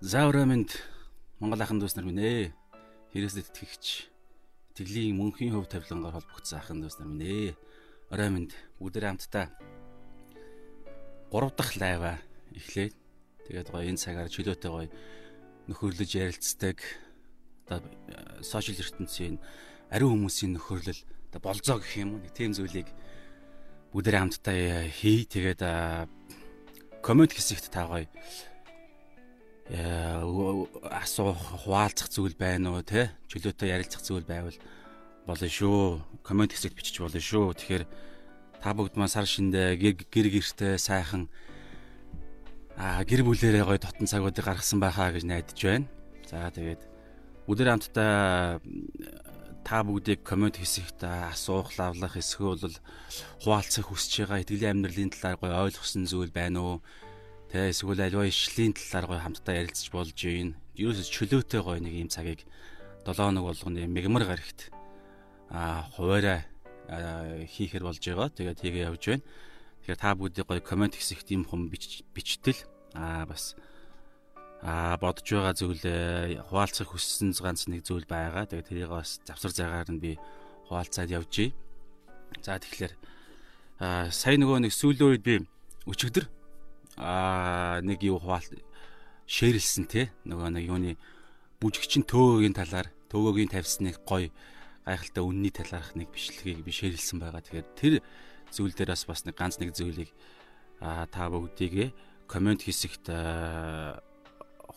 [0.00, 0.72] За өрөөмөнд
[1.44, 2.56] Монгол ахын дүүс нар минь ээ.
[3.12, 4.08] Хэрэгсэд итгэгч
[4.72, 7.52] итгэлийн мөнхийн хөв тавилангаар холбогдсон ахын дүүс нар минь ээ.
[8.08, 9.52] Өрөөмөнд бүгдээ хамтдаа
[11.28, 12.16] 3 дахь лайва
[12.56, 12.96] эхлээд
[13.44, 14.88] тэгээд гоё энэ цагаар чөлөөтэй гоё
[15.68, 16.80] нөхөрлөж ярилцдаг
[17.68, 17.84] одоо
[18.40, 19.36] сошиал ертөнцийн
[19.92, 22.88] ариун хүмүүсийн нөхөрлөл одоо болзоо гэх юм уу нэг тийм зүйлийг
[23.92, 25.60] бүгдээ хамтдаа хий тэгээд
[27.04, 28.49] коммент хэсэгт та гоё Э,
[29.70, 34.58] асуух хуваалцах зүйл байна уу те чөлөөтэй ярилцах зүйл байвал
[35.26, 36.02] болно шүү.
[36.26, 37.54] Комент хэсэгт бичиж болно шүү.
[37.54, 37.84] Тэгэхээр
[38.58, 39.78] та бүгд маань сар шиндээ
[40.10, 41.30] гэр гэртэй сайхан
[42.74, 45.86] аа гэр бүлэрээ гоё дотн цагуудыг гаргасан байхаа гэж найдаж байна.
[46.26, 46.82] За тэгээд
[47.46, 48.58] бүгдээ хамтдаа
[49.62, 52.74] та бүгдийг комент хэсэгт асуух лавлах эсвэл
[53.44, 56.76] хуваалцах хүсэж байгаа итгэлийн амьдралын талаар гоё ойлгосон зүйл байна уу
[57.50, 60.54] Тэ эсвэл альва ишлийн талаар гой хамтдаа ярилцж болж юм.
[60.78, 62.46] Ерөөсөж чөлөөтэй гой нэг юм цагийг
[63.02, 64.70] 7 хоног болгоны мегмар гарагт
[65.50, 66.46] а хуваараа
[67.50, 68.30] хийхэр болж байгаа.
[68.30, 69.26] Тэгээд тгээ явж байна.
[69.82, 72.54] Тэгэхээр та бүдний гой комент хэсэгт юм хүм бичтэл
[72.94, 73.58] а бас
[74.62, 75.82] а бодож байгаа зүйл
[76.46, 78.46] хуваалцах хүссэн ганц нэг зүйл байгаа.
[78.46, 80.22] Тэгээд тэрийг бас завсар зайгаар нь би
[80.70, 81.50] хуваалцаад явжээ.
[82.46, 82.94] За тэгэхээр
[84.14, 85.34] сая нөгөө нэг сүүлийн үед би
[85.90, 86.30] өчигдөр
[87.00, 88.44] аа нэг юу хуваал
[89.24, 90.92] шеэрлсэн те нөгөө нэг юуны
[91.56, 94.28] бүжигчин төөгөгийн талаар төөгөгийн тавьсныг гой
[94.84, 97.40] гайхалтай үнний талаарх нэг бичлэгийг би шеэрлсэн байгаа.
[97.40, 97.94] Тэгэхээр тэр
[98.52, 100.10] зүйл дээрээс бас нэг ганц нэг зүйлийг
[100.80, 101.92] аа та бүгдийгээ
[102.26, 103.08] комент хэсэгт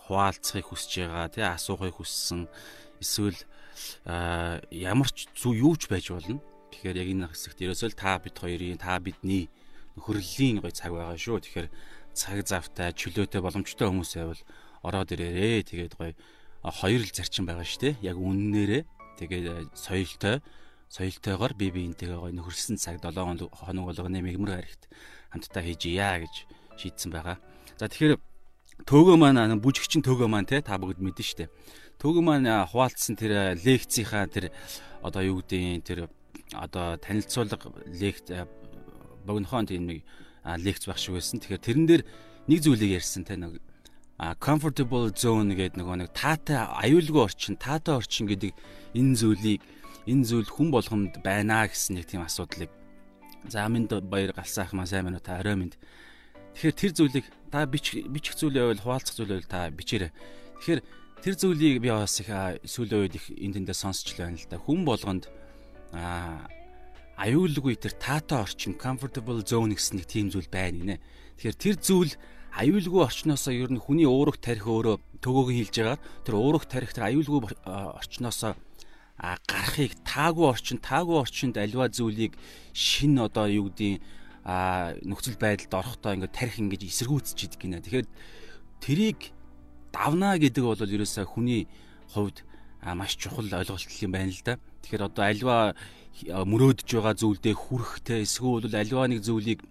[0.05, 2.47] хуваалцахыг хүсэж байгаа тий асуухыг хүссэн
[3.01, 3.39] эсвэл
[4.05, 6.43] ямар ч зүг юу ч байж болно.
[6.71, 9.49] Тэгэхээр яг энэ хэсэгт ерөөсөө та бид хоёрын та бидний
[9.95, 11.41] нөхөрлөлийн гой цаг байгаа шүү.
[11.41, 11.67] Тэгэхээр
[12.13, 14.41] цаг завтай чөлөөтэй боломжтой хүмүүс байвал
[14.85, 15.67] ороод ирээрээ.
[15.67, 16.13] Тэгээд гоё
[16.63, 18.13] хоёр л зарчим байгаа шүү дээ.
[18.13, 18.83] Яг үннээрээ
[19.19, 20.41] тэгээд соёлтой
[20.93, 24.85] соёлтойгоор бие биентэйгээ гоё нөхөрсөн цаг 7 хоног болгоны мэгмэр харигт
[25.33, 26.35] хамтдаа хийж яа гэж
[26.77, 27.41] шийдсэн байгаа.
[27.81, 28.21] За тэгэхээр
[28.85, 31.49] төөгөө маань бүжигчин төөгөө маань те та бүгд мэдэн штэ.
[31.97, 34.53] Төөгөө маань хуваалцсан тэр лекцийнхаа тэр
[35.01, 35.99] одоо юу гэдэг тэр
[36.53, 37.57] одоо танилцуулга
[37.89, 38.29] лекц
[39.25, 40.05] богинохон тийм нэг
[40.45, 41.39] лекц шиг байсан.
[41.39, 42.03] Тэгэхээр тэрэн дээр
[42.47, 43.59] нэг зүйлийг ярьсан те нэг
[44.39, 48.51] comfortable zone гэдэг нөгөө нэг таатай аюулгүй орчин, таатай орчин гэдэг
[48.95, 49.61] энэ зүйлийг
[50.07, 52.71] энэ зүйл хүн болгоомд байна гэсэн нэг тийм асуудлыг
[53.49, 55.75] за минь баяр галсаах маа сайн уу та орой минь
[56.53, 60.13] Тэгэхээр тэр зүйлийг та бичих бичих зүйл байвал хуваалцах зүйл байвал та бичээрэй.
[60.61, 60.81] Тэгэхээр
[61.25, 64.61] тэр зүйлийг би бас их сүүлийн үед их энэ тэндээ сонсч байна л да.
[64.61, 65.33] Хүн болгонд
[65.97, 66.45] аа
[67.17, 70.97] аюулгүй тэр таатай орчин comfortable zone гэсэн нэг тийм зүйл байна нэ.
[71.37, 72.13] Тэгэхээр тэр зүйл
[72.57, 75.99] аюулгүй орчноосоо ер нь хүний уурах тарих өөрөө төгөөг хийлж байгаа.
[76.25, 78.57] Тэр уурах тарих тэр аюулгүй орчноосоо
[79.17, 82.33] гарахыг таагүй орчин таагүй орчинд альва зүйлийг
[82.73, 84.01] шин одоо юу гэдгийг
[85.05, 87.85] нөхцөл байдалд орохдоо ингээд тарих ингэж эсэргүүцчихэд гинэ.
[87.85, 88.07] Тэгэхээр
[88.81, 89.31] тэрийг
[89.93, 91.69] давна гэдэг бол ерөөсөө хүний
[92.11, 92.43] хувьд
[92.83, 94.59] маш чухал ойлголт юм байна л да.
[94.83, 95.55] Тэгэхээр одоо альва
[96.21, 99.65] мөрөөдөж байгаа зүйлдээ хүрэхтэй эсвэл аливаа нэг зүйлийг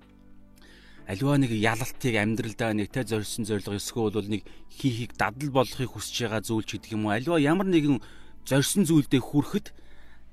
[1.06, 6.42] аливаа нэг ялалтыг амьдралдаа нэг тэ зорьсон зорилго эсвэл нэг хийхийг дадал болохыг хүсэж байгаа
[6.42, 7.14] зүйл ч гэдэг юм уу?
[7.14, 8.02] Аливаа ямар нэгэн
[8.46, 9.66] зорьсон зүйлдээ хүрэхэд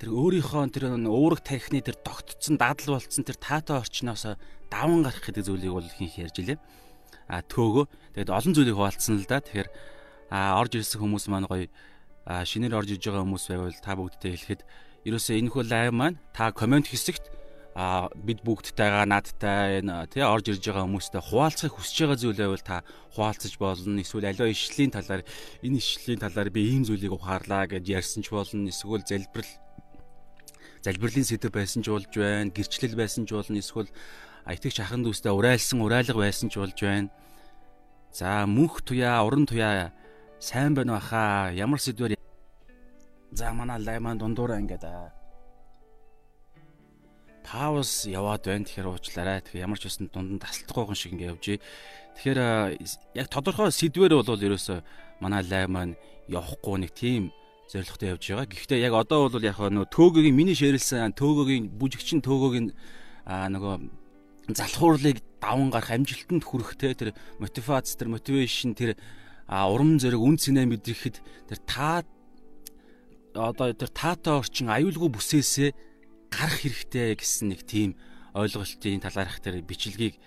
[0.02, 4.40] тэр өөрийнхөө тэр уурах тарихны тэр тогтцсон дадал болцсон тэр таатай орчноос
[4.72, 6.59] даван гарах гэдэг зүйлийг бол хинх ярьж илээ.
[7.30, 7.86] А төөгөө.
[8.18, 9.42] Тэгээд олон зүйлийг хуваалцсан л да.
[9.42, 9.69] Тэгэхээр
[10.31, 11.69] орж ирсэн хүмүүс маань гоё
[12.30, 14.62] шинээр орж иж байгаа хүмүүс байвал та бүгдтэй хэлэхэд
[15.09, 17.30] ерөөсөө энэ хөл лайв маань та комент хэсэгт
[17.80, 22.66] а бид бүгдтэйгээ надтай энэ тий орж ирж байгаа хүмүүстэй хуваалцахыг хүсэж байгаа зүйл байвал
[22.66, 22.84] та
[23.16, 24.02] хуваалцаж болно.
[24.03, 25.24] Эсвэл аливаа ишлийн талаар
[25.64, 28.68] энэ ишлийн талаар би ийм зүйлийг ухаарлаа гэж ярьсан ч болно.
[28.68, 29.53] Эсвэл залбирал
[30.84, 33.62] залбирлын сэдв байсан ч болж байна гэрчлэл байсан ч болно.
[33.63, 33.88] Эсвэл
[34.44, 37.13] итгэж ахын дүүстэй урайлсан урайлга байсан ч болж байна.
[38.12, 39.94] За мөнх туяа уран туяа
[40.42, 42.19] сайн байна баха ямар сэдвэр
[43.31, 44.86] За манай лайман дундуураа ингээд
[47.50, 48.66] пауз яваад байна.
[48.66, 49.42] Тэгэхээр уучлаарай.
[49.42, 51.58] Тэгэхээр ямар ч байсан дунд нь тасалдахгүй шиг ингээд явжээ.
[52.18, 52.40] Тэгэхээр
[53.18, 54.80] яг тодорхой сэдвэр бол ерөөсөө
[55.22, 55.98] манай лайман
[56.30, 57.34] явахгүй нэг тийм
[57.70, 58.50] зорилготой явж байгаа.
[58.54, 62.74] Гэхдээ яг одоо бол яг нөө төөгөгийн миний ширэлсэн төөгөгийн бүжигчин төөгөгийн
[63.25, 63.75] нөгөө
[64.54, 68.98] залхуурлыг даван гарах амжилтанд хүрэхтэй тэр мотивац тэр мотивашн тэр
[69.50, 72.02] урам зориг үн цэнэ мэдрэхэд тэр та
[73.39, 75.69] одоо тэр таатай орчин аюулгүй бүсээсээ
[76.30, 77.95] гарах хэрэгтэй гэсэн нэг тийм
[78.36, 80.19] ойлголтын талаарх тэр бичлэгийг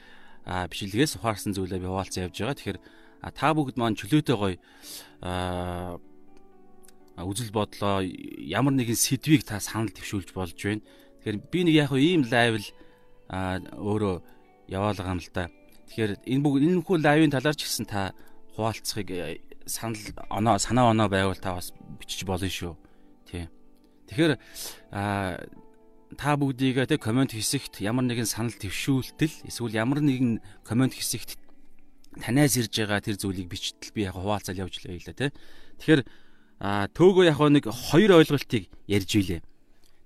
[0.47, 2.59] бичлэгээс ухаарсан зүйлээ би хуваалцсан явж байгаа.
[2.59, 2.79] Тэгэхээр
[3.31, 4.57] та бүгд маань чөлөөтэй гоё
[7.23, 10.83] үзэл бодлоо ямар нэгэн сэдвийг та санал твшүүлж болж байна.
[11.23, 12.67] Тэгэхээр би нэг яг ийм лайв л
[13.31, 14.17] өөрөө
[14.73, 15.47] яваалгаа юм л да.
[15.93, 18.17] Тэгэхээр энэ бүгд энэ хүү лайвын талаар ч гэсэн та
[18.57, 19.39] хуваалцахыг э,
[19.69, 20.01] санал
[20.33, 21.71] оноо санаа оноо байвал та бас
[22.01, 22.75] бичиж болно шүү.
[24.13, 24.35] Тэгэхээр
[24.93, 25.41] а
[26.21, 31.41] та бүгдийг те комент хэсэгт ямар нэгэн санал твшүүлтэл эсвэл ямар нэгэн комент хэсэгт
[32.21, 35.33] танаас ирж байгаа тэр зүйлийг бичтэл би яг хуваалцал явж лээ л те.
[35.81, 36.05] Тэгэхээр
[36.93, 39.41] төөгөө яг нэг хоёр ойлголтыг ярьж илээ.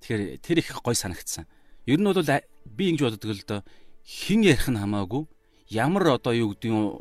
[0.06, 1.50] Тэгэхээр тэр их гой санагдсан.
[1.90, 3.60] Ер нь бол би ингэж боддог л доо
[4.06, 5.26] хин ярих нь хамаагүй
[5.70, 6.94] ямар одоо юу гэдэг юм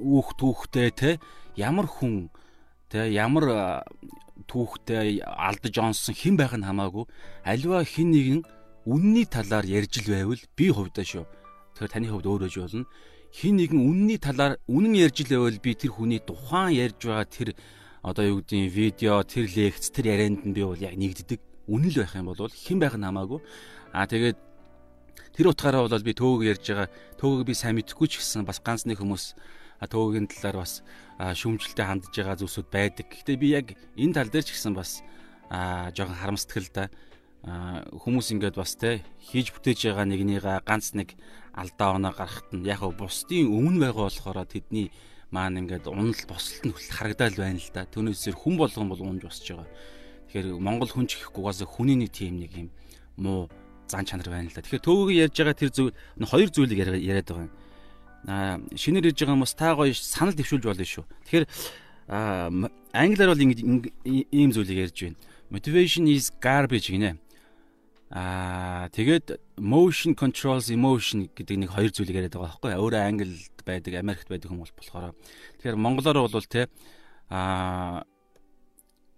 [0.00, 1.10] үүх түүхтэй те
[1.56, 2.32] ямар хүн
[2.88, 3.84] те ямар
[4.50, 7.06] түүхтэй алдаж онсон хэн байх нь хамаагүй
[7.46, 8.42] альва хин нэгэн
[8.90, 11.24] үнний талаар ярьж л байвал би хувьдаа шүү.
[11.78, 12.84] Тэгэхээр таны хувьд өөрөөж болно.
[13.30, 17.48] Хин нэгэн үнний талаар үнэн ярьж л байвал би тэр хүний тухайн ярьж байгаа тэр
[18.02, 21.38] одоо юу гэдгийг видео, тэр лекц, тэр ярианд нь би бол яг нэгддэг.
[21.70, 23.38] Үнэн л байх юм бол хэн байх нь хамаагүй.
[23.94, 24.38] Аа тэгээд
[25.36, 26.88] тэр утгаараа бол би төөгөг ярьж байгаа.
[27.20, 29.36] Төөгөг би сайн мэдэхгүй ч гэсэн бас ганц нэг хүмүүс
[29.88, 30.82] төвөгийн талаар бас
[31.20, 33.06] шүүмжлэлтэй хандж байгаа зүйлсүүд байдаг.
[33.12, 33.66] Гэхдээ би яг
[34.00, 35.04] энэ тал дээр ч гэсэн бас
[35.52, 36.84] жоохон харамсдаг л да.
[37.44, 41.16] Хүмүүс ингээд бас те хийж бүтээж байгаа нэгнийгээ ганц нэг
[41.52, 44.88] алдаа оноо гаргахт нь яг бусдын өмнө байгаа болохоор тэдний
[45.28, 47.84] маань ингээд унал босолт нь харагдаад байна л да.
[47.84, 49.68] Түүнээсээр хүн болгон бол унж босч байгаа.
[50.32, 52.68] Тэгэхээр Монгол хүн ч гэхгүйгээс хүний нэг тийм нэг юм
[53.20, 53.52] муу
[53.88, 54.64] зан чанар байна л да.
[54.64, 55.92] Тэгэхээр төвөгийн ярьж байгаа тэр зүйл
[56.24, 57.52] хоёр зүйлийг яриад байгаа юм
[58.26, 61.04] шинээр ирж байгаа хүмүүс та гоё санал дэвшүүлж болно шүү.
[61.24, 61.46] Тэгэхээр
[62.92, 65.18] англиар бол ийм зүйлийг ярьж байна.
[65.50, 67.16] Motivation is garbage гинэ.
[68.10, 72.74] Аа тэгээд motion controls emotion гэдэг нэг хоёр зүйлийг яриад байгаа байхгүй.
[72.76, 75.14] Өөрөө англид байдаг, Америкт байдаг хүмүүс болохоор.
[75.62, 76.66] Тэгэхээр монголоор бол те
[77.30, 78.02] аа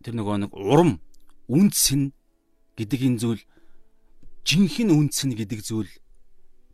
[0.04, 1.00] тэр нөгөө нэг урам,
[1.48, 2.12] үнцэн
[2.76, 3.42] гэдэг энэ зүйл
[4.44, 5.90] жинхэнэ үнцэн гэдэг зүйл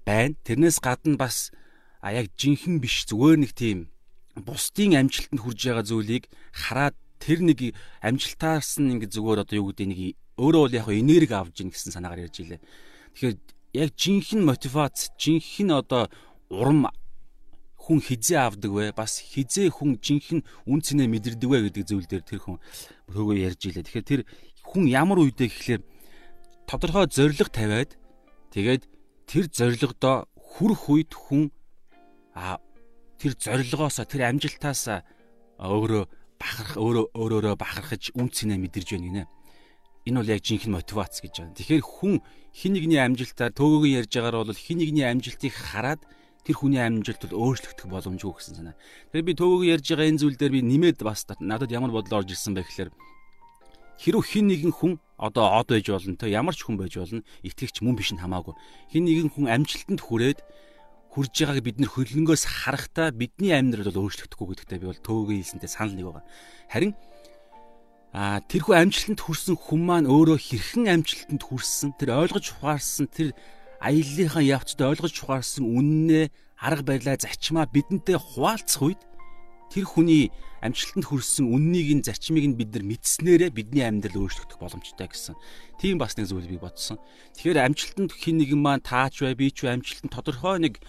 [0.03, 0.35] байна.
[0.43, 1.53] Тэрнээс гадна бас
[2.01, 3.91] а яг жинхэнэ биш зүгээр нэг тийм
[4.39, 6.25] бусдын амжилтанд хүрж байгаа зүйлийг
[6.55, 10.01] хараад тэр нэг амжилтаас нь ингэ зүгээр одоо юу гэдэг нэг
[10.39, 12.63] өөрөө бол яг энерги авж ийн гэсэн санаагаар ярьж илээ.
[13.19, 13.37] Тэгэхээр
[13.75, 16.07] яг жинхэнэ мотивац, жинхэнэ одоо
[16.49, 16.87] урам
[17.75, 18.95] хүн хизээ авдаг вэ?
[18.95, 22.63] Бас хизээ хүн жинхэнэ үн цэнэ мэдэрдэг вэ гэдэг зүйл дээр тэр хүн
[23.11, 23.83] хөөгөө ярьж илээ.
[23.83, 24.23] Тэгэхээр тэр
[24.63, 25.83] хүн ямар үедээ гэхлээр
[26.71, 27.99] тодорхой зориг тавиад
[28.55, 28.83] тэгээд
[29.27, 31.51] тэр зоригдоо хүрх үед хүн
[32.35, 32.59] а
[33.19, 35.03] тэр зорилгоос тэр амжилтаас
[35.59, 36.05] өөрөө
[36.39, 39.25] бахарх өөрөө өөрөөрөө бахархаж үн цэнэ мэдэрж байна гинэ.
[40.07, 41.57] Энэ бол яг жинхэнэ мотивац гэж байна.
[41.59, 42.23] Тэгэхээр хүн
[42.55, 46.01] хин нэгний амжилтаар төөгөгийн ярьж байгаагаар бол хин нэгний амжилтыг хараад
[46.47, 48.77] тэр хүний амжилт бол өөрчлөгдөх боломжгүй гэсэн санаа.
[49.13, 52.33] Тэгэхээр би төөгөгийн ярьж байгаа энэ зүйл дээр би нэмээд бас надад ямар бодол орж
[52.33, 52.91] ирсэн бэ гэхээр
[53.99, 57.83] хэрв хин нэгэн хүн одоо од байж болно те ямар ч хүн байж болно итгэгч
[57.83, 58.55] мөн биш нь хамаагүй.
[58.95, 60.41] Хин нэгэн хүн амжилтанд хүрээд
[61.19, 65.67] хүрж байгааг бид нэр хөлөнгөөс харахтаа бидний амьдрал бол өөрчлөгдөхгүй гэдэгтээ би бол төвөгийн хэлсэнтэй
[65.67, 66.25] санал нэг байгаа.
[66.71, 66.95] Харин
[68.15, 73.35] а тэрхүү амжилтанд хүрсэн хүн маань өөрөө хэрхэн амжилтанд хүрсэн тэр ойлгож ухаарсан тэр
[73.83, 76.31] аяллахаа явцад ойлгож ухаарсан үннээ
[76.63, 79.03] арга барилаа зарчмаа бидэнтэй хуваалцах үед
[79.75, 80.31] тэр хүний
[80.63, 85.35] амжилтанд хүрсэн үннийг нь зарчмыг нь бид нар мэдснээрээ бидний амьдрал өөрчлөгдөх боломжтой гэсэн.
[85.79, 86.99] Тийм бас нэг зүйл би бодсон.
[87.39, 90.81] Тэгэхээр амжилтанд хин нэгэн маань таач бай, би ч бай амжилтанд тодорхой нэг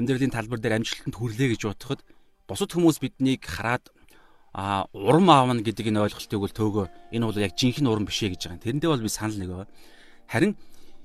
[0.00, 2.00] амьдралын талбар дээр амжилтанд хүрлээ гэж бодоход
[2.48, 3.92] бусад хүмүүс биднийг хараад
[4.52, 8.34] а урам аавна гэдэг энэ ойлголтыг бол төөгөө энэ бол яг жинхэнэ урам биш ээ
[8.34, 8.64] гэж байгаа.
[8.66, 9.68] Тэрэндээ бол би санал нэг байгаа.
[10.26, 10.52] Харин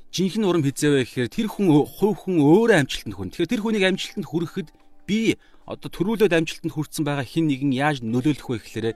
[0.09, 3.31] жинхэнэ урам хизээвэ гэхээр тэр хүн хувь хүн өөрөө амжилтанд хүрнэ.
[3.37, 4.69] Тэгэхээр тэр хүнийг амжилтанд хүрэхэд
[5.05, 5.37] би
[5.69, 8.87] одоо төрүүлээд амжилтанд хүрсэн байгаа хин нэгэн яаж нөлөөлөх вэ гэхээр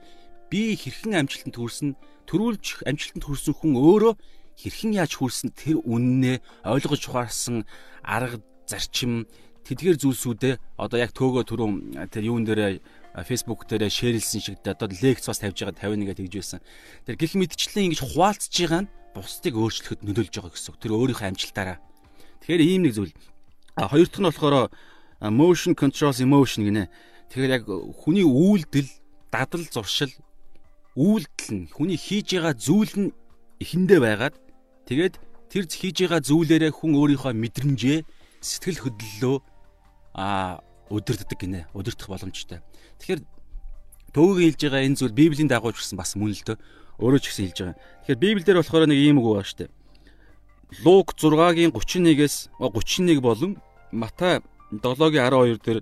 [0.50, 1.88] би хэрхэн амжилтанд хүрсэн
[2.26, 4.12] төрүүлж амжилтанд хүрсэн хүн өөрөө
[4.58, 7.66] хэрхэн яаж хүрсэн тэр үннээ ойлгож ухаарсан
[8.02, 9.30] арга зарчим
[9.70, 11.74] тэдгээр зүйлсүүдээ одоо яг төөгөө түрүүн
[12.10, 12.82] тэр юун дээр
[13.22, 16.60] Facebook дээр шеэрлсэн шиг одоо лекц бас тавьж байгаа 51-гээ тэгж байсан.
[17.06, 20.74] Тэр гих мэдчлэн ингэж хуваалцж байгаа нь бусдыг өөрчлөхөд нөлөөлж байгаа гэсэн.
[20.82, 21.78] Тэр өөрийнхөө амжилтаараа.
[22.42, 23.14] Тэгэхээр ийм нэг зүйл.
[23.78, 24.70] А хоёр дахь нь болохоор
[25.30, 26.90] motion controls emotion гинэ.
[27.30, 27.64] Тэгэхээр яг
[28.02, 28.90] хүний үйлдэл,
[29.30, 30.10] дадал, зуршил
[30.98, 33.14] үйлдэл нь хүний хийж байгаа зүйл нь
[33.62, 34.34] эхэндээ байгаад
[34.90, 35.14] тэгээд
[35.52, 37.98] тэр хийж байгаа зүйлээрээ хүн өөрийнхөө мэдрэмжээ
[38.42, 39.36] сэтгэл хөдлөлөө
[40.20, 40.60] а
[40.92, 41.60] өдөрддөг гинэ.
[41.72, 42.60] Өдөртөх боломжтой.
[43.00, 43.24] Тэгэхээр
[44.12, 46.58] төвөгийн хэлж байгаа энэ зүйл Библийн дагууч гэсэн бас мөн л дөө.
[47.00, 47.76] Өөрөө ч гэсэн хэлж байгаа.
[48.04, 49.70] Тэгэхээр Библиэлд болохоор нэг ийм үг байгаа шүү дээ.
[50.84, 53.52] Лук 6-гийн 31-ээс 31 болон
[53.90, 55.80] Матай 7-гийн 12 дээр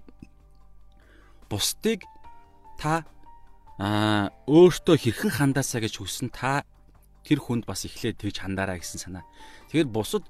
[1.50, 2.06] бусдыг
[2.78, 3.04] та
[3.80, 6.64] аа өөртөө хэрхэн хандаасаа гэж хүссэн та
[7.26, 9.24] тэр хүнд бас эхлээд тэгж хандаараа гэсэн санаа.
[9.68, 10.24] Тэгэхээр бусад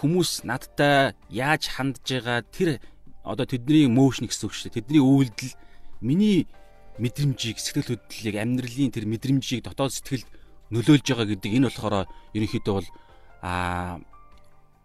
[0.00, 2.82] хүмүүс надтай яаж хандж байгаа тэр
[3.24, 4.78] одоо тэдний моушн гэсэн үг шүү дээ.
[4.84, 5.52] Тэдний үйлдэл
[6.04, 6.46] миний
[7.00, 10.28] мэдрэмжийг сэтгэл хөдлөлийг амьдралын тэр мэдрэмжийг дотоод сэтгэлд
[10.70, 12.88] нөлөөлж байгаа гэдэг энэ болохоор ерөнхийдөө бол
[13.42, 13.98] аа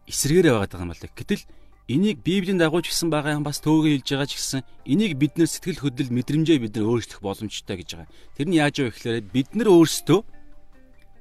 [0.10, 1.14] эсрэгээрээ байгаа юм байна лээ.
[1.14, 1.44] Гэтэл
[1.90, 5.38] энийг Библийн дагуу ч гэсэн байгаа юм бас төөгөө хэлж байгаа ч гэсэн энийг бид
[5.38, 8.10] нэр сэтгэл хөдлөл мэдрэмжээ бид нар өөрчлөх боломжтой гэж байгаа.
[8.34, 10.20] Тэр нь яаж вэ гэхээр бид нар өөрсдөө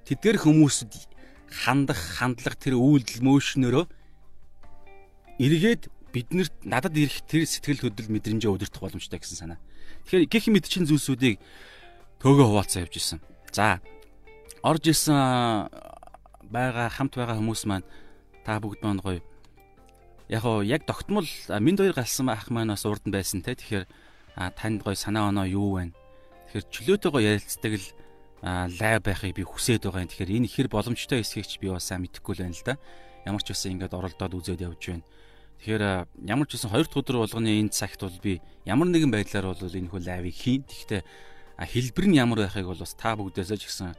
[0.09, 0.93] тэдгэр хүмүүсд
[1.49, 3.85] хандах хандлах тэр үйлдэл мөшнөрөө
[5.41, 9.61] эргээд биднэрт надад ирэх тэр сэтгэл хөдлөл мэдрэмжээ удирдах боломжтой гэсэн санаа.
[10.09, 11.37] Тэгэхээр гих мэдчин зүйлсүүдийг
[12.25, 13.21] төөгөө хуваалцаа явж исэн.
[13.53, 13.81] За
[14.65, 15.69] орж исэн
[16.49, 17.87] байгаа хамт байгаа хүмүүс маань
[18.45, 19.21] та бүгд маань гоё.
[20.33, 21.29] Яг оо яг тогтмол
[21.61, 23.53] минь хоёр галсан ах маань бас урд нь байсан те.
[23.53, 23.85] Тэгэхээр
[24.57, 25.93] танд гоё санаа оноо юу вэ?
[26.49, 27.87] Тэгэхээр чөлөөтэй гоё ярилцдаг л
[28.81, 30.11] лайв байхыг би хүсээд байгаа юм.
[30.11, 32.75] Тэгэхээр энэ ихэр боломжтой эсхийг ч би бас сайн мэдэхгүй л байна л да.
[33.29, 35.05] Ямар ч байсан ингээд оролдоод үзээд явж байна
[35.59, 35.83] тэгэхээр
[36.31, 39.59] ямар ч байсан хоёр дахь өдөр болгоны энэ цагт бол би ямар нэгэн байдлаар бол
[39.59, 41.03] энэ хөө лайвыг хийн гэхдээ
[41.59, 43.99] хэлбэр нь ямар байхыг бол бас та бүгдээсээ ч гэсэн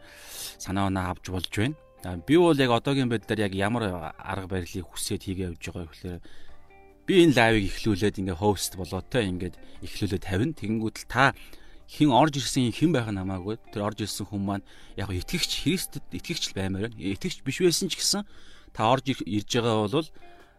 [0.55, 1.75] санаа оноо авч болж байна.
[2.23, 6.19] Би бол яг одоогийн байдлаар яг ямар арга барилыг хүсээд хийгээ явж байгаа гэхээр
[7.03, 10.55] би энэ лайвыг эхлүүлээд ингээ хост болоотой ингээд эхлүүлээд тавина.
[10.55, 11.35] Тэгэнгүүт л та
[11.91, 13.59] хин орж ирсэн хэн байх нь хамаагүй.
[13.75, 16.95] Тэр орж ирсэн хүн маань яг итгэгч Христэд итгэгч л баймаар байна.
[16.95, 18.23] Итгэгч биш байсан ч гэсэн
[18.71, 20.07] та орж ирж байгаа бол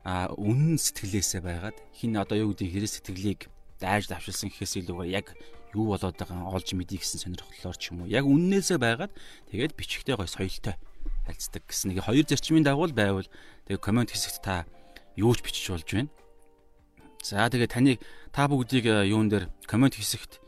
[0.05, 5.37] а үнэн сэтгэлээсээ байгаад хин одоо юу гэдэг Христ сэтгэлийг daaj давшилсан гэхээс илүүгээр яг
[5.77, 8.11] юу болоод байгаа олж мэдий гэсэн сонирхлоор ч юм уу.
[8.11, 9.13] Яг үннээсээ байгаад
[9.53, 10.75] тэгээд бичгтээ гой соёлтой
[11.29, 13.29] харилцдаг гэсэн нэг хоёр зарчмын дагуу байвал
[13.69, 14.65] тэгээд комент хэсэгт та
[15.15, 16.11] юу ч бичиж болж байна.
[17.23, 17.99] За тэгээд таныг
[18.33, 20.41] та бүгдийг э, юун дээр комент хэсэгт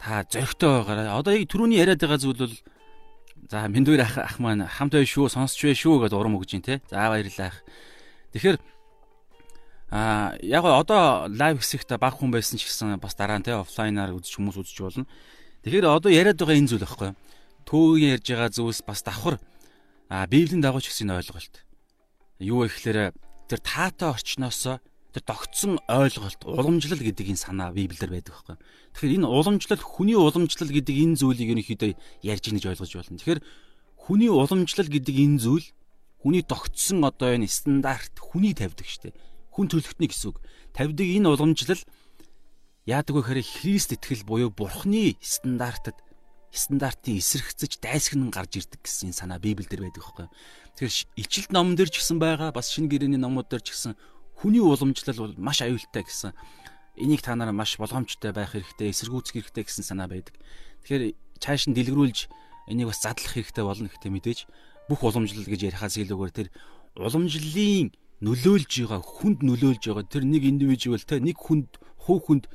[0.00, 1.06] та зөрөгтэй байгаарай.
[1.12, 2.56] Одоо яг түрүүний яриад байгаа зүйл бол
[3.52, 6.80] за мэндүүр ах ах маань хамт бай шүү, сонсч бай шүү гэдээ урам өгж тээ.
[6.88, 7.60] За баярлалаа ах.
[8.34, 8.58] Тэгэхээр
[9.90, 14.14] А яг одоо лайв хэсэгт баг хүн байсан ч гэсэн бас дараа нь те офлайнаар
[14.14, 15.06] үзэж хүмүүс үзэж болно.
[15.66, 17.10] Тэгэхээр одоо яриад байгаа энэ зүйл байхгүй.
[17.66, 19.42] Төөгийн ярьж байгаа зүйлс бас давхар
[20.06, 21.66] а библийн дагууч гэсэн ойлголт.
[22.38, 23.10] Юу гэхээр
[23.50, 24.78] тэр таатай орчноос
[25.10, 28.56] тэр тогтсон ойлголт, уламжлал гэдэг энэ санаа библиэр байдаг байхгүй.
[28.94, 31.90] Тэгэхээр энэ уламжлал хүний уламжлал гэдэг энэ зүйлийг ерөнхийдөө
[32.22, 33.18] ярьж ийн гэж ойлгож байна.
[33.18, 33.42] Тэгэхээр
[34.06, 35.66] хүний уламжлал гэдэг энэ зүйл
[36.20, 39.16] хүний тогтсон одоо энэ стандарт хүний тавьдаг штеп
[39.50, 40.38] хүн төрлөختний гэсэн үг.
[40.76, 41.82] Тавьдаг энэ уламжлал
[42.86, 45.98] яадаг вэ гэхээр Христ итгэл буюу Бурхны стандартад
[46.52, 50.26] стандартын эсрэгцэж дайсагнан гарч ирдэг гэсэн санаа Библиэлд байдаг байхгүй.
[50.78, 53.94] Тэгэхээр илчилт номон дээр ч гэсэн байгаа бас шинэ гэрээний номууд дээр ч гэсэн
[54.38, 56.34] хүний уламжлал бол маш аюултай гэсэн
[56.98, 60.34] энийг та нараа маш болгоомжтой байх хэрэгтэй, эсэргүүцэх хэрэгтэй гэсэн санаа байдаг.
[60.82, 62.26] Тэгэхээр цааш нь дэлгэрүүлж
[62.66, 64.40] энийг бас задлах хэрэгтэй болно гэхдээ мэдээж
[64.90, 66.48] бүх уламжлал гэж ярихаас илүүгээр тэр
[66.98, 67.94] уламжлалын
[68.26, 72.50] нөлөөлж байгаа хүнд нөлөөлж байгаа тэр нэг индивидуал те нэг хүнд хуу хүнд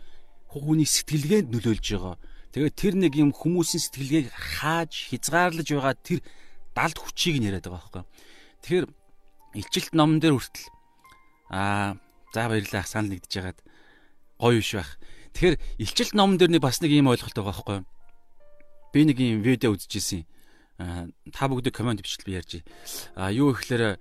[0.52, 2.16] хүний сэтгэлгээнд нөлөөлж байгаа.
[2.52, 6.20] Тэгээд тэр нэг юм хүмүүсийн сэтгэлгээг хааж хязгаарлаж байгаа тэр
[6.76, 8.04] далд хүчийг нь яриад байгаа байхгүй.
[8.68, 8.86] Тэгэхээр
[9.56, 10.68] илчилт номон дээр хүртэл
[11.56, 11.96] аа
[12.36, 13.60] за баярлалаа санал нэгдэж ягаад
[14.44, 14.92] гоё биш байх.
[15.34, 17.80] Тэгэхээр илчилт номон дээр нэг бас нэг юм ойлголт байгаа байхгүй.
[18.92, 20.24] Би нэг юм видео үзчихсэн.
[20.24, 20.35] Аа
[20.78, 22.64] та бүгд комент бичлэл би ярьж.
[23.16, 23.96] Аа юу гэхээр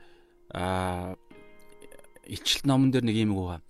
[0.50, 1.14] аа
[2.26, 3.62] илчилт номон дээр нэг юм байгаа.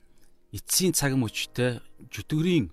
[0.55, 2.71] Эцсийн цаг мөчтэй жүтгэрийн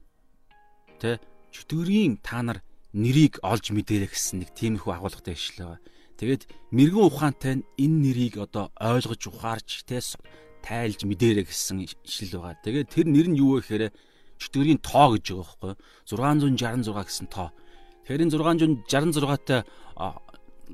[1.01, 1.19] тэ
[1.51, 5.81] жүтгэрийн та нар нэрийг олж мэдэрэй гэсэн нэг тиймэрхүү агуулгатай ишлэл байгаа.
[6.21, 9.99] Тэгээд мэрэгэн ухаантай энэ нэрийг одоо ойлгож ухаарч тэ
[10.61, 12.61] тайлж мэдэрэй гэсэн ишлэл байгаа.
[12.61, 13.83] Тэгээд тэр нэр нь юу вэ гэхээр
[14.37, 15.73] жүтгэрийн тоо гэж байгаа байхгүй
[16.05, 17.49] 666 гэсэн тоо.
[18.11, 18.35] Тэгэхээр энэ
[18.91, 19.63] 666-тай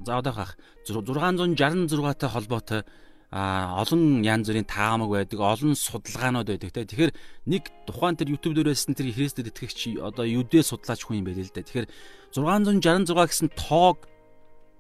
[0.02, 0.58] за одоо хах
[0.90, 2.82] 666-тай холбоотой
[3.30, 6.88] а олон янз бүрийн таамаг байдаг, олон судалгаанууд байдаг те.
[6.88, 7.14] Тэгэхээр
[7.46, 11.44] нэг тухайн тэр YouTube дээр байсан тэр Христэд итгэгч одоо юдэ судлаач хүн юм байл
[11.44, 11.62] л да.
[11.62, 11.92] Тэгэхээр
[12.34, 14.08] 666 гэсэн тоог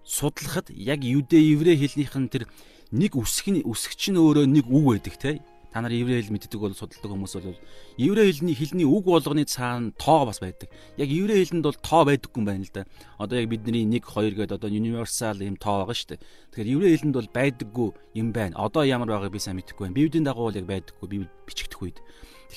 [0.08, 2.48] судлахад яг юдэ еврей хэлнийх нь тэр
[2.90, 5.44] нэг үсэг нь үсгч нь өөрөө нэг үг байдаг те
[5.78, 7.60] та нар еврей хэл мэддэг бол судалдаг хүмүүс бол
[8.02, 10.74] еврей хэлний хэлний үг болгоны цаана тоо бас байдаг.
[10.98, 12.86] Яг еврей хэлэнд бол тоо байдаггүй юм байна л да.
[13.22, 16.22] Одоо яг бидний 1 2 гэдэг одоо universal юм тоо байгаа шүү дээ.
[16.50, 18.58] Тэгэхээр еврей хэлэнд бол байдаггүй юм байна.
[18.58, 19.98] Одоо ямар байгааг би сайн мэдэхгүй байна.
[20.02, 21.08] Библийн дагуу бол яг байдаггүй.
[21.14, 22.02] Би бичигдэх үед.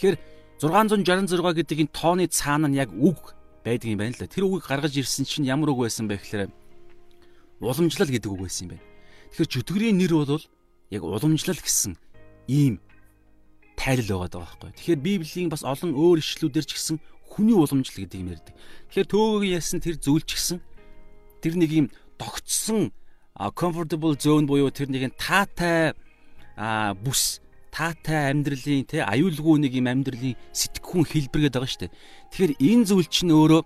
[0.00, 0.16] Тэгэхээр
[0.64, 4.32] 666 гэдэг энэ тооны цаана нь яг үг байдаг юм байна л да.
[4.32, 6.48] Тэр үгийг гаргаж ирсэн чинь ямар үг байсан бэ гэхээр
[7.60, 8.84] уламжлал гэдэг үг байсан юм байна.
[9.36, 10.40] Тэгэхээр чөтгөрийн нэр бол
[10.88, 12.00] яг уламжлал гэсэн
[12.48, 12.80] ийм
[13.80, 14.70] тайлал байгаа байхгүй.
[14.76, 18.54] Тэгэхээр Библийн бас олон өөр ишлүүдээр ч гэсэн хүний уламжлал гэдэг юм ярьдаг.
[18.92, 20.58] Тэгэхээр төөгөө яасан тэр зүйл ч гэсэн
[21.40, 21.86] тэр нэг юм
[22.20, 22.92] тогтсон
[23.56, 25.96] comfortable zone буюу тэр нэг таатай
[27.00, 27.40] бүс
[27.72, 31.94] таатай амьдралын те аюулгүй нэг юм амьдралын сэтгэхүүн хэлбэр гэдэг байгаа шүү дээ.
[32.36, 33.62] Тэгэхээр энэ зүйл чинь өөрөө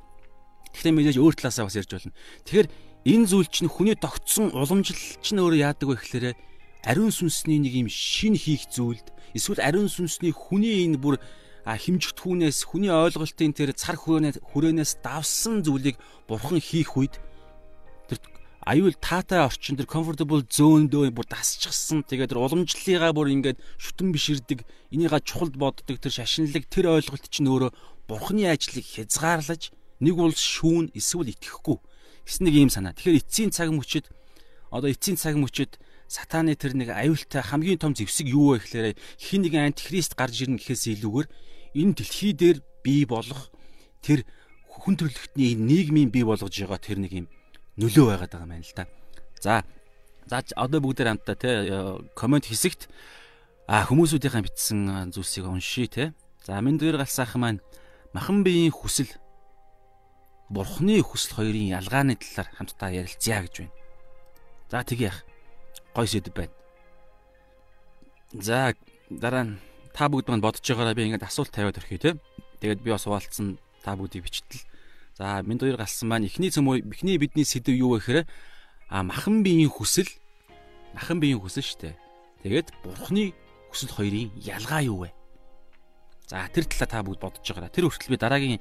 [0.78, 2.14] тэгэхээр мэдээж өөр талаасаа бас ярьж болно.
[2.46, 2.68] Тэгэхээр
[3.10, 6.26] энэ зүйл чинь хүний тогтсон уламжлал чинь өөрөө яадаг вэ гэхээр
[6.84, 11.16] ариун сүнсний нэг юм шин хийх зүйлд эсвэл ариун сүнсний хүний энэ бүр
[11.64, 15.96] химжигдэхүүнээс хүний ойлголтын тэр цар хүрээнээс давсан зүйлийг
[16.28, 17.16] бурхан хийх үед
[18.08, 18.20] тэр
[18.68, 24.12] аюул таатай орчин тэр comfortable zone дөө бүр дасчихсан тэгээд тэр уламжлалыгаа бүр ингээд шүтэн
[24.12, 27.72] биширдэг энийга чухалд боддог тэр шашинлаг тэр ойлголт чинь өөрөө
[28.08, 29.72] бурханы ажлыг хязгаарлаж
[30.04, 31.80] нэг бол шүүн эсвэл итгэхгүй
[32.28, 32.92] гэсэн нэг юм санаа.
[32.92, 34.08] Тэгэхээр эцсийн цаг мөчид
[34.68, 38.86] одоо эцсийн цаг мөчид сатаны тэр нэг аюултай хамгийн том зэвсэг юу вэ гэхээр
[39.18, 41.28] хин нэгэн антихрист гарч ирнэ гэхээс илүүгээр
[41.74, 43.50] энэ дэлхий дээр бий болох
[44.04, 44.28] тэр
[44.68, 47.26] хүн төрлөختний нийгмийн бий болгож байгаа тэр нэг юм
[47.80, 48.84] нөлөө байгаад байгаа юм байна л да.
[49.40, 49.54] За
[50.28, 51.50] за одоо бүгдээр хамтдаа те
[52.14, 52.88] комент хэсэгт
[53.66, 56.04] а хүмүүсүүдийн бичсэн зүйлсийг уншия те.
[56.44, 57.64] За минь дээр галсаах маань
[58.12, 59.08] махан биеийн хүсэл
[60.52, 63.74] бурхны хүсэл хоёрын ялгааны талаар хамтдаа ярилцъя гэж байна.
[64.70, 65.24] За тэгье яах
[65.94, 66.52] гой сэдв байна.
[68.34, 68.74] За
[69.10, 69.58] дараа нь
[69.94, 72.18] та бүгд манд бодож байгаараа би ингээд асуулт тавиад өрхий те.
[72.58, 74.66] Тэгээд би бас хуваалцсан та бүгдийг бичтэл.
[75.14, 78.26] За минь хоёр галсан маань эхний цөмөө эхний бидний сэдв юу вэ гэхээр
[78.90, 80.10] а махан биеийн хүсэл
[80.98, 81.94] махан биеийн хүсэл штэ.
[82.42, 83.30] Тэгээд бурхны
[83.70, 85.14] хүсэл хоёрын ялгаа юу вэ?
[86.26, 87.70] За тэр талаа та бүгд бодож байгаараа.
[87.70, 88.60] Тэр хүртэл би дараагийн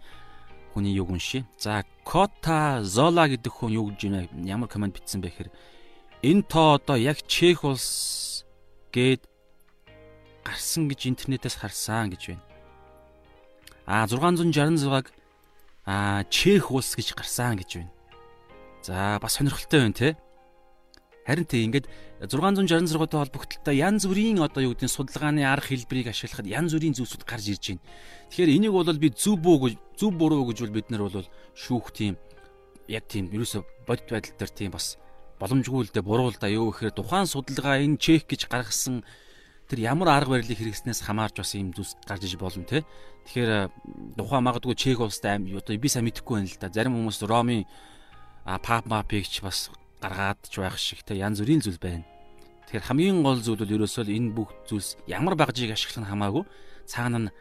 [0.73, 1.49] хүний юг уншия.
[1.57, 4.29] За Кота Зола гэдэг хүн юу гэж байна?
[4.45, 5.49] Ямар комент бичсэн бэ гэхээр
[6.23, 8.45] энэ тоо одоо яг Чех улс
[8.95, 9.27] гээд
[10.47, 12.43] гарсан гэж интернетээс харсан гэж байна.
[13.86, 15.12] А 666-аг
[15.86, 17.91] а Чех улс гэж гарсан гэж байна.
[18.83, 20.09] За бас сонирхолтой байна те.
[21.27, 21.88] Харин тийм ингээд
[22.23, 27.23] 666-тай холбогдлолтой янз бүрийн одоо юу гэдэг нь судалгааны арга хэлбэрийг ашиглахад янз бүрийн зүйлсүүд
[27.27, 27.83] гарч ирж байна.
[28.31, 31.91] Тэгэхээр энийг бол би зөв бүү гэж зөв буруу гэж бол бид нар бол шүүх
[31.95, 32.15] тийм
[32.88, 34.99] яг тийм ерөөсө бодит байдал дээр тийм бас
[35.43, 39.03] боломжгүй л дээ буруу л да юу гэхээр тухайн судалгаа энэ чек гэж гаргасан
[39.67, 42.88] тэр ямар арга барилыг хэрэгснээс хамаарч бас ийм зүйлс гарч иж болно те.
[43.27, 43.67] Тэгэхээр
[44.15, 46.71] тухайн магадгүй чек улстай аим одоо би сайн мэдэхгүй байна л да.
[46.71, 47.67] Зарим хүмүүс Ромын
[48.47, 49.67] пап мапыг ч бас
[49.99, 52.08] гаргаад ч байх шиг те янз бүрийн зүйл байна.
[52.71, 56.43] Тэгэхээр хамгийн гол зүйл бол ерөөсөө энэ бүх зүйлс ямар багжийг ашиглах нь хамаагүй
[56.88, 57.34] цаана нь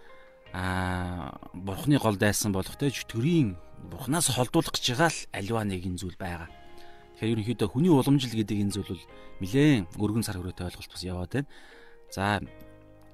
[0.50, 3.54] аа бурхны гол дайсан болох те төрийн
[3.90, 6.61] бурхнаас холдуулах гэж байгаа л аливаа нэгэн зүйл байгаа.
[7.22, 9.06] Тэгэхээр ерөнхийдөө хүний уламжил гэдэг энэ зүйл бол
[9.38, 11.46] нэлээн өргөн сар хүрээтэй ойлголт бас яваад байна.
[12.10, 12.42] За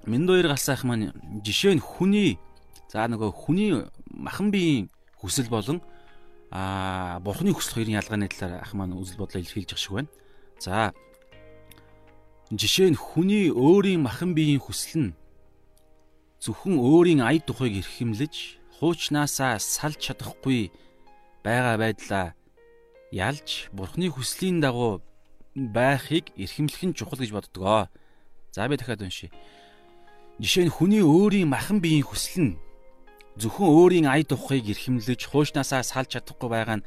[0.08, 1.12] Миндоёр галсаах маань
[1.44, 2.40] жишээ нь хүний
[2.88, 4.88] за нөгөө хүний махан биеийн
[5.20, 5.84] хүсэл болон
[6.48, 10.08] а бурхны хүсэл хоёрын ялгааны талаар ах маань үзэл бодлоо илэрхийлж байгаа шиг байна.
[10.56, 10.96] За
[12.48, 15.16] жишээ нь хүний өөрийн махан биеийн хүсэл нь
[16.40, 20.72] зөвхөн өөрийн ая тухайг эрхэмлэж хуучнаасаа салж чадахгүй
[21.44, 22.37] байгаа байдлаа
[23.12, 25.00] ялж бурхны хүслийн дагуу
[25.54, 27.88] байхыг эрхэмлэх нь чухал гэж боддгоо.
[28.52, 29.30] За би дахиад уншия.
[30.38, 32.58] Жишээ нь хүний өөрийн махан биеийн хүсэл нь
[33.40, 36.86] зөвхөн өөрийн ая туххыг эрхэмлэж хуушнаасаа салж чадахгүй байгаа нь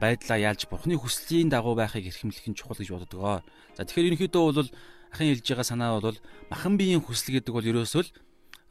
[0.00, 3.44] байдлаа ялж бурхны хүслийн дагуу байхыг эрхэмлэх нь чухал гэж боддгоо.
[3.76, 4.70] За тэгэхээр ерөнхийдөө бол
[5.12, 6.18] ахын хэлж байгаа санаа бол
[6.50, 8.10] махан биеийн хүсэл гэдэг бол ерөөсөө л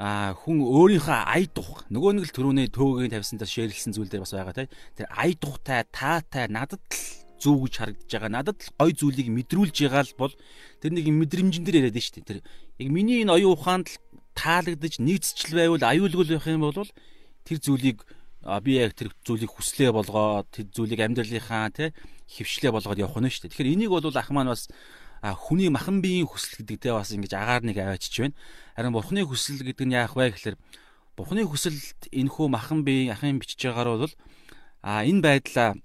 [0.04, 4.36] а хүн өөрийнхөө ая дух нөгөө нэг л төрөний төөгийн тавьсандаа шеэрлсэн зүйл дээр бас
[4.36, 4.68] байгаа тий.
[5.00, 8.36] Тэр ая духтай таатай надад л зүг гэж харагдаж байгаа.
[8.36, 10.34] Надад л гой зүйлийг мэдрүүлж байгаа л бол
[10.84, 12.20] тэр нэг мэдрэмжэн дээр яриад дээ.
[12.20, 14.00] Тэр яг миний энэ оюун ухаанд л
[14.36, 16.84] таалагдж нийцчл байвал аюулгүй байх юм бол
[17.48, 18.04] тэр зүйлийг
[18.44, 21.96] би яг тэр зүйлийг хүслээ болгоод тэр зүйлийг амьдралынхаа тий
[22.28, 23.48] хөвшлээ болгоод явах нь дээ.
[23.56, 24.68] Тэгэхээр энийг бол ах маань бас
[25.32, 28.36] хүний махан биеийн хүсэл гэдэг те бас ингэж агаар нэг аваачиж байна.
[28.76, 30.60] Харин бурхны хүсэл гэдэг нь яах вэ гэхээр
[31.16, 34.16] бурхны хүсэлд энэхүү махан биеийн ахын бичиж байгаагаар бол
[34.84, 35.80] а энэ байдлаа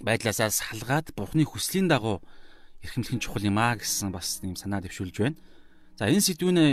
[0.00, 2.24] байдлаасаа салгаад бурхны хүслийн дагуу
[2.80, 5.36] эрхэмлэх нь чухал юм а гэсэн бас юм санаа дэвшүүлж байна.
[6.00, 6.72] За энэ сэдвүүнээ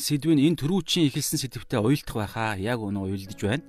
[0.00, 3.64] сэдвийн энэ төрүүчийн ихэлсэн сэдвтэй уйлдах байхаа яг өнөө уйлдж байна.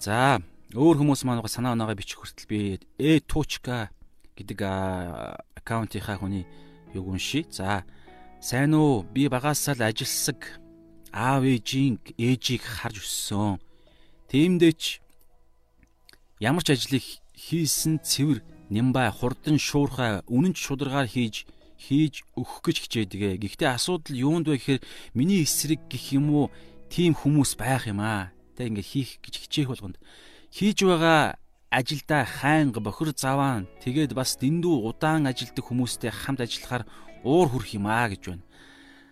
[0.00, 0.40] За
[0.74, 3.90] өөр хүмүүс маань санаа оноогоо бичих хүртэл би э туучка
[4.36, 4.58] гэдэг
[5.58, 6.46] аккаунтынхаа хүний
[6.94, 7.44] юг уншия.
[7.50, 7.84] За
[8.40, 9.02] сайн уу?
[9.02, 10.60] Би багасаа л ажилсаг
[11.12, 13.58] аав ээжийн ээжийг харж өссөн.
[14.28, 15.00] Тиймдээч
[16.40, 21.46] ямар ч ажлыг хийсэн цэвэр Нимбай хурдан шуурхай үнэн ч шударгаар хийж
[21.78, 23.38] хийж өгөх гэж хичээдэг.
[23.38, 24.82] Гэхдээ асуудал юунд вэ гэхээр
[25.14, 26.46] миний эсрэг гэх юм уу
[26.90, 28.34] тийм хүмүүс байх юм аа.
[28.58, 29.96] Тэ ингээ хийх гэж хичээх болгонд
[30.50, 31.38] хийж байгаа
[31.76, 36.88] ажилдаа хайнга бохир заваан тэгээд бас дэндүү удаан ажилдаг хүмүүстэй хамт ажиллахаар
[37.20, 38.44] уур хүрх юм аа гэж байна.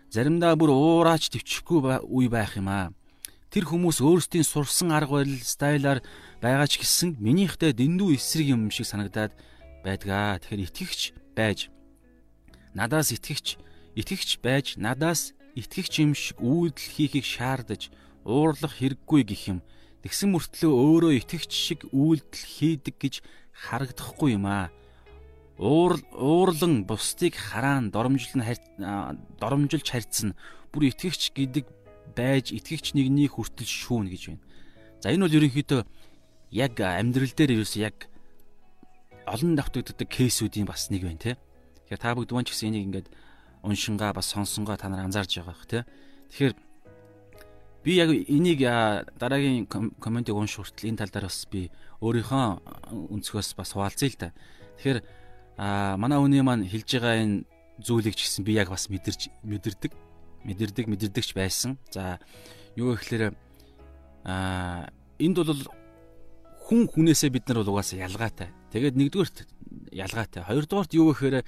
[0.09, 2.89] Заримдаа бүр уураач төвчихгүй үе байх юм аа.
[3.53, 6.01] Тэр хүмүүс өөрсдийн сурсан арга барил стайлаар
[6.41, 9.37] байгаа ч гэсэн минийхтэй дэндүү эсрэг юм шиг санагдаад
[9.85, 10.41] байдгаа.
[10.41, 11.01] Тэгэхээр итгэгч
[11.37, 11.69] байж
[12.73, 13.61] надаас итгэгч
[13.95, 17.93] итгэгч байж надаас итгэгч юм шиг үйлдэл хийхийг шаардаж
[18.25, 19.59] уурлах хэрэггүй гэх юм.
[20.05, 23.15] Тэгсэн мөртлөө өөрөө итгэгч шиг үйлдэл хийдэг гэж
[23.57, 24.69] харагдахгүй юм аа.
[25.57, 28.45] Уур уурлан бусдыг хараан доромжлон
[29.41, 30.37] доромжилж харьцсан
[30.69, 31.65] бүр итгэгч гэдэг
[32.13, 34.45] байж итгэгч нэгний хүртэл шүүн гэж байна.
[35.01, 35.81] За энэ бол ерөнхийдөө
[36.53, 38.13] яг амьдрал дээр ерөөс яг
[39.25, 41.33] олон давтагддаг кейсүүдийн бас нэг байна те.
[41.89, 43.09] Тэгэхээр та бүгд ч гэсэн энийг ингээд
[43.65, 45.89] уншингаа бас сонсонгоо та нар анзаарж байгаа бох те.
[46.29, 46.55] Тэгэхээр
[47.85, 48.65] би яг энийг
[49.21, 49.69] дараагийн
[50.01, 51.69] комментиг унших хүртэл энэ тал дээр бас би
[52.01, 52.45] өөрийнхөө
[53.13, 54.29] өнцгөөс бас хуваалцъя л да.
[54.81, 54.99] Тэгэхээр
[55.61, 57.45] а манай хүний маань хэлж байгаа энэ
[57.85, 59.93] зүйлийг ч гэсэн би яг бас мэдэрч мэдэрдэг
[60.49, 61.77] мэдэрдэг мэдэрдэгч байсан.
[61.93, 62.19] За
[62.73, 63.37] юу гэхээр
[64.25, 64.89] а
[65.21, 65.63] энд бол
[66.65, 68.49] хүн хүнээсээ бид нар бол угаасаа ялгаатай.
[68.73, 69.39] Тэгээд нэгдүгээрт
[69.93, 70.43] ялгаатай.
[70.49, 71.45] Хоёрдугаарт юу гэхээр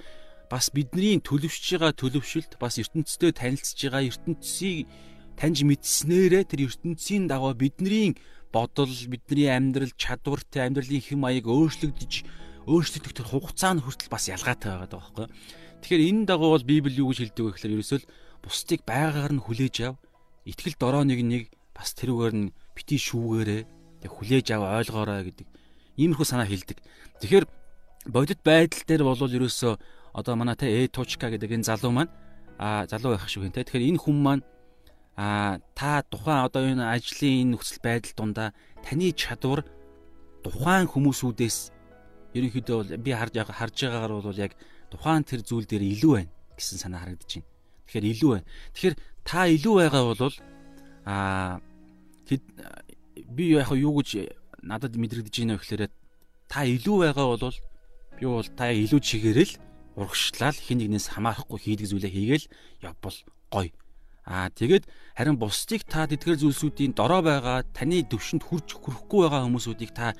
[0.47, 4.87] бас бидний төлөвшж байгаа төлөвшөлт бас ертөнцтэй танилцж байгаа ертөнцийг
[5.37, 8.17] таньж мэдснээрээ тэр ертөнцийн дагуу бидний
[8.51, 12.13] бодол, бидний амьдрал, чадвартай амьдралын хэм маяг өөрчлөгдөж
[12.67, 15.27] өөрчлөгдөх тэр хугацаа нь хүртэл бас ялгаатай байгаа байхгүй.
[15.79, 17.99] Тэгэхээр энэ дагуу бол Библи юу гэж хэлдэг вэ гэхээр ерөөсөө
[18.43, 19.95] бусдыг байгаагаар нь хүлээж ав.
[20.43, 23.61] Итгэл дороо нэг бас тэрүүгээр нь бити шүүгээрээ
[24.03, 25.47] тэг хүлээж ав ойлгоорой гэдэг
[26.01, 26.81] иймэрхүү санаа хэлдэг.
[27.21, 27.45] Тэгэхээр
[28.09, 29.73] бодит байдал дээр бол ерөөсөө
[30.17, 32.11] одоо манай те э тучка гэдэг энэ залуу маань
[32.57, 33.63] а залуу байх юм те.
[33.63, 34.43] Тэгэхээр энэ хүн маань
[35.17, 38.49] а та тухайн одоо энэ ажлын энэ нөхцөл байдал дундаа
[38.85, 39.65] таны чадвар
[40.45, 41.57] тухайн хүмүүсүүдээс
[42.37, 44.53] ерөнхийдөө бол би харж харж байгаагаар бол яг
[44.93, 47.49] тухайн тэр зүйл дээр илүү байна гэсэн санаа харагдаж байна.
[47.89, 48.47] Тэгэхээр илүү байна.
[48.77, 50.35] Тэгэхээр та илүү байгаа бол
[51.07, 51.15] а
[53.25, 54.09] би яг юу гэж
[54.61, 55.83] надад мэдрэгдэж байна вэ гэхээр
[56.45, 57.57] та илүү байгаа бол
[58.21, 59.53] би бол та илүү чигээрэл
[59.97, 62.45] урагшлал хин нэгнээс хамаарахгүй хийдэг зүйлээ хийгээл
[62.85, 63.17] явбал
[63.49, 63.73] гоё.
[64.27, 64.83] Аа тэгээд
[65.15, 70.11] харин бусдыг та тэдгээр зүйлсүүдийн дорой байгаа таны төвшөнд хурж хүрэхгүй байгаа хүмүүсүүдийг та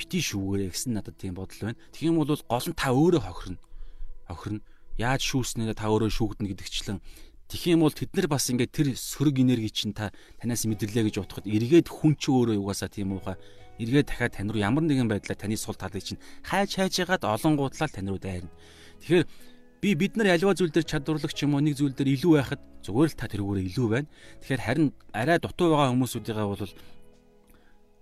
[0.00, 1.80] бити шүүгээрэй гэсэн надад тийм бодол байна.
[1.92, 3.60] Тэгэх юм бол гол нь та өөрөө хохирно.
[4.32, 4.64] Хохирно.
[4.96, 6.98] Яаж шүүснээр та өөрөө шүүгдэнэ гэдэгчлэн
[7.50, 11.16] Тэгэх юм бол тэд нар бас ингээд тэр сөрөг энерги чинь та танаас мэдэрлээ гэж
[11.18, 13.34] бодоход эргээд хүн ч өөрөө угаасаа тийм ууха
[13.82, 17.58] эргээд дахиад тань руу ямар нэгэн байдлаар таны сул талыг чинь хайж хайж ягаад олон
[17.58, 18.54] гутлал тань руу дайрна.
[19.02, 19.26] Тэгэхээр
[19.80, 23.10] би бид нар альва зүйл дээр чадварлагч юм уу нэг зүйл дээр илүү байхад зүгээр
[23.10, 24.08] л та тэрүүгээр илүү байна.
[24.44, 26.72] Тэгэхээр харин арай дутуу байгаа хүмүүсүүдийнхээ бол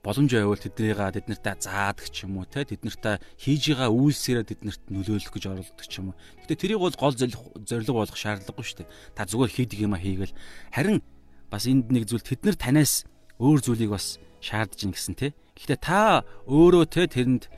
[0.02, 5.32] боломж байвал тэднийгээ тэднэртээ заадаг ч юм уу те тэднэртээ хийж байгаа үйлсээрээ тэднэрт нөлөөлөх
[5.34, 6.18] гэж оролддог ч юм уу.
[6.46, 8.92] Гэтэ тэрийг бол гол зорилго болгох шаардлагагүй шүү дээ.
[9.18, 10.34] Та зүгээр хийдэг юм а хийгээл
[10.70, 11.02] харин
[11.50, 13.04] бас энд нэг зүйл тэд нар танаас
[13.42, 15.34] өөр зүйлийг бас шаардж ин гэсэн те.
[15.58, 17.50] Гэхдээ та өөрөө те тэрэнд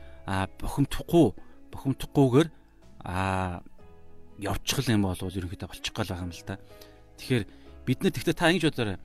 [0.64, 1.36] бухимдахгүй
[1.70, 2.48] бухимдахгүйгээр
[3.04, 3.60] а
[4.40, 6.56] явчих юм бол ерөнхийдөө болчих гал байгаа юм л да.
[7.20, 7.44] Тэгэхээр
[7.84, 8.98] бид нар тэгтээ та ингэж бодоорой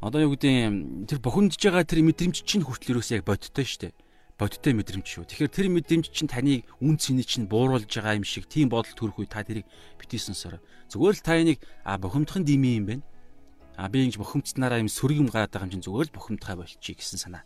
[0.00, 3.94] одоо юу гэдэг тэр бохимдж байгаа тэр мэдрэмж чинь хүртэл юус яг бодтой шүү дээ.
[4.36, 5.24] Бодтой мэдрэмж шүү.
[5.24, 9.24] Тэгэхээр тэр мэдрэмж чинь таныг үн цэний чинь бууруулж байгаа юм шиг тийм бодол төрөх
[9.24, 9.64] үе та тэрийг
[10.06, 10.60] сонсороо.
[10.92, 13.04] Зүгээр л та энийг а бохимдохын дими юм байна.
[13.80, 17.00] А би ингэж бохимдснараа юм сөрөг юм гараад байгаа юм чинь зүгээр л бохимдхаа болчих
[17.00, 17.44] гэсэн санаа.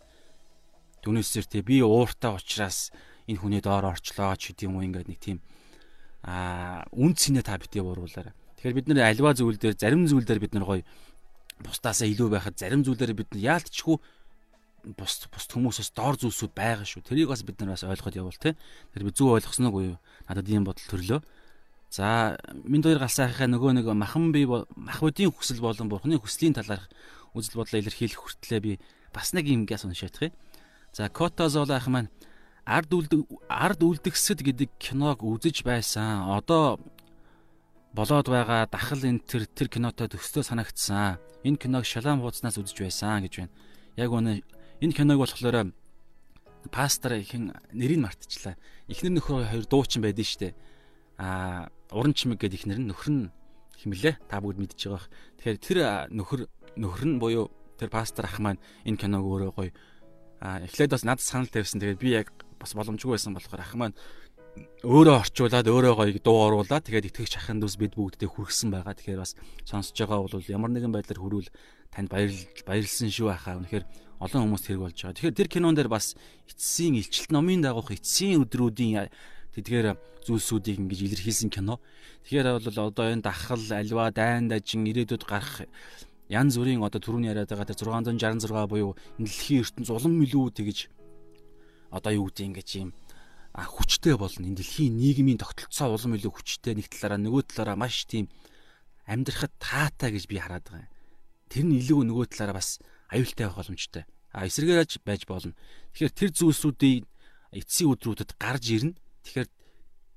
[1.06, 2.90] Түүнээсээр те би ууртай учраас
[3.30, 5.38] энэ хүний доор орчлоо ч гэдэм юм ингээд нэг тийм
[6.22, 8.34] а үн цэнэ та битгий бууруулаарай.
[8.60, 10.84] Тэгэхээр бид нар альва зүйл дээр зарим зүйл дээр бид нар гоё
[11.64, 13.96] бусдаасаа илүү байхад зарим зүйлээр бид нар яалтчгүй
[14.96, 17.04] бус бус хүмүүсээс доор зүйлсүүд байгаа шүү.
[17.04, 18.56] Тэрийг бас бид нар бас ойлгоход явуул те.
[18.92, 19.98] Тэр би зөв ойлгосон уу юу?
[20.28, 21.20] Надад ийм бодол төрлөө.
[21.92, 26.88] За минь хоёр галсаахынхаа нөгөө нэг махан би махбодийн хүсэл болон бурхны хүслийн талаарх
[27.34, 28.72] үзэл бодлоо илэрхийлэх хүртлээр би
[29.12, 30.34] бас нэг юм гяс уншаадах юм.
[30.94, 32.08] За Котозол ах маань
[32.64, 36.28] ард үлдэг ард үлдгэсэд гэдэг киног үзэж байсан.
[36.28, 36.78] Одоо
[37.92, 41.18] болоод байгаа дахал энэ тэр тэр кинотой төстөө санагдсан.
[41.42, 43.54] Энэ киног шалам хуудаснаас үзэж байсан гэж байна.
[43.96, 44.42] Яг үнэ
[44.80, 45.72] энэ киног болохоор
[46.70, 48.54] пастор ихэн нэрийг мартчихлаа.
[48.86, 50.54] Эхнэр нөхөр хоёр дуучин байдсан шүү дээ.
[51.18, 53.32] Аа уран чимэг гэдэг эхнэр нь нөхөр нь
[53.80, 54.20] химлээ.
[54.28, 55.08] Та бүгд мэдж байгаа.
[55.40, 55.78] Тэгэхээр тэр
[56.12, 56.40] нөхөр
[56.76, 57.48] нөхөр нь буюу
[57.80, 59.72] тэр пастор ах маань энэ киног өөрөө гоё
[60.44, 61.80] аа эхлээд бас надад санал тавьсан.
[61.80, 62.28] Тэгээд би яг
[62.60, 63.96] бас боломжгүй байсан болохоор ах маань
[64.84, 68.96] өөрөө орчуулад өөрөө гоё дуу оруулаад тэгээд итгэгч ахын дүүс бид бүгдтэй хүргэсэн байгаа.
[68.96, 69.32] Тэгэхээр бас
[69.64, 71.50] сонсож байгаа бол ямар нэгэн байдлаар хүрвэл
[71.94, 73.60] танд баярлал баярлсан шүү ахаа.
[73.60, 73.84] Үнэхээр
[74.20, 75.16] олон хүмүүс хэрэг болж байгаа.
[75.16, 76.16] Тэгэхээр тэр кинон дээр бас
[76.50, 79.08] эцсийн илчилт номын дагуух эцсийн өдрүүдийн
[79.54, 79.96] тэдгээр
[80.26, 81.80] зүйлсүүдийг ингэж илэрхийлсэн кино.
[82.24, 85.64] Тэгэхээр бол одоо энэ дахал, альва, дайн дажин ирээдүйд гарах
[86.30, 90.78] янз бүрийн одоо түрүүний яриад байгаа тэр 666 буюу дэлхийн ертөнц улам илүү тэгж
[91.90, 92.90] одоо юу гэдэг ингэж юм
[93.52, 94.46] а хүчтэй болно.
[94.46, 98.30] Энэ дэлхийн нийгмийн тогтолцоо улам илүү хүчтэй нэг талаараа нөгөө талаараа маш тийм
[99.10, 100.94] амьдрахад таатай гэж би хараад байгаа юм.
[101.50, 102.78] Тэр нь илүү нөгөө талаараа бас
[103.10, 104.04] аюултай байх боломжтой.
[104.30, 105.58] А эсэргээрж байж болно.
[105.98, 107.02] Тэгэхээр тэр зүйлсүүдийн
[107.58, 108.94] эцсийн өдрүүдэд гарч ирнэ.
[109.26, 109.48] Тэгэхээр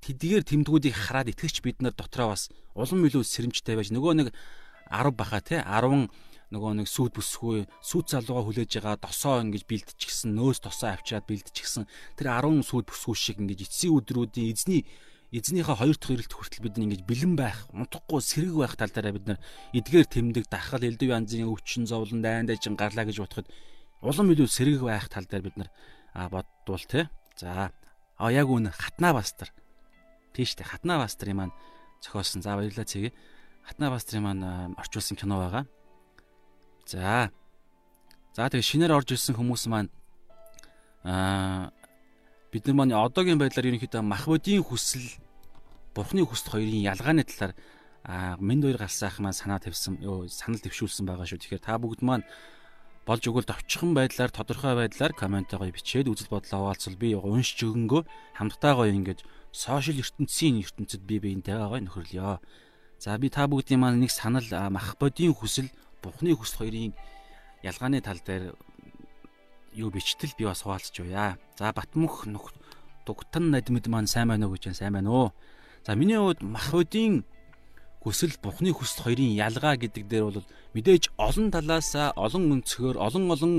[0.06, 4.28] тэдгээр тэмдгүүдийг хараад итгэгч бид нар дотроо бас улам илүү сэрэмжтэй байж нөгөө нэг
[4.94, 6.06] 10 баха те 10
[6.52, 11.88] нөгөө нэг сүд бүсгүй сүд залууга хүлээж байгаа досоо ингэж бэлдчихсэн нөөс досоо авчираад бэлдчихсэн
[12.18, 14.82] тэр 10 сүд бүсгүй шиг ингэж эцсийн өдрүүдийн эзний
[15.34, 19.26] эзнийхээ хоёр дахь ирэлт хүртэл бид ингэж бэлэн байх, унтахгүй сэрэг байх тал дээр бид
[19.26, 19.38] нар
[19.74, 23.50] эдгээр тэмдэг, дахал, элдв янзын өвчин, зовлон, дайн дайжин гарлаа гэж бодоход
[23.98, 25.70] улам илүү сэрэг байх тал дээр бид нар
[26.30, 27.10] бодвол те.
[27.34, 27.74] За
[28.14, 29.50] а яг үн хатнаа бастар.
[30.34, 31.54] Тийш те хатнаа бастар юм маань
[31.98, 32.42] зохиосон.
[32.42, 33.12] За баярлалаа цэгээ.
[33.64, 35.64] Хатнаа бастрын маань орчуулсан кино байгаа.
[36.86, 37.30] За.
[38.36, 39.90] За тэгээ шинээр орж ирсэн хүмүүс маань
[41.04, 41.72] аа
[42.52, 45.06] бид нар маань одоогийн байдлаар ерөнхийдөө мах бодийн хүсэл
[45.96, 47.52] бурхны хүсэл хоёрын ялгааны талаар
[48.04, 49.96] аа минь хоёр галсан ах маань санаа тавьсан
[50.28, 51.40] санал дэвшүүлсэн байгаа шүү.
[51.40, 52.26] Тэгэхээр та бүгд маань
[53.08, 58.02] болж өгвөл товчхон байдлаар тодорхой байдлаар комментойгоо бичээд үзэл бодлоо хуваалцвал би уншиж өгөнгөө
[58.36, 62.40] хамтдаа гоё ингэж сошиал ертөнцийн ертөнцид би биентэйгээ гоё нөхөрлөё.
[62.98, 65.68] За би та бүгдийн маань нэг санал мах бодийн хүсэл
[66.04, 66.92] Бурхны хүсэл хоёрын
[67.64, 68.52] ялгааны тал дээр
[69.72, 71.38] юу бичтэл би бас хуваалцж байна.
[71.56, 72.28] За Батмөх
[73.06, 74.76] дугтан надмид маань сайн байна уу гэж.
[74.76, 75.32] Сайн байна уу?
[75.86, 77.24] За миний хувьд махбодийн
[78.04, 80.44] хүсэл Бурхны хүсэл хоёрын ялгаа гэдэг дээр бол
[80.76, 83.54] мэдээж олон талаас олон өнцгөр олон олон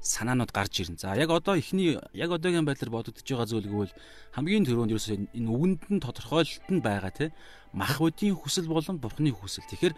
[0.00, 0.96] санаанууд гарч ирнэ.
[0.96, 3.96] За яг одоо эхний яг одоогийн байдлаар бодогдож байгаа зүйл гэвэл
[4.32, 7.36] хамгийн түрүүнд ерөөсөө энэ үгэнд нь тодорхойлолт нь байгаа тийм
[7.76, 9.68] махбодийн хүсэл болон Бурхны хүсэл.
[9.68, 9.94] Тэгэхээр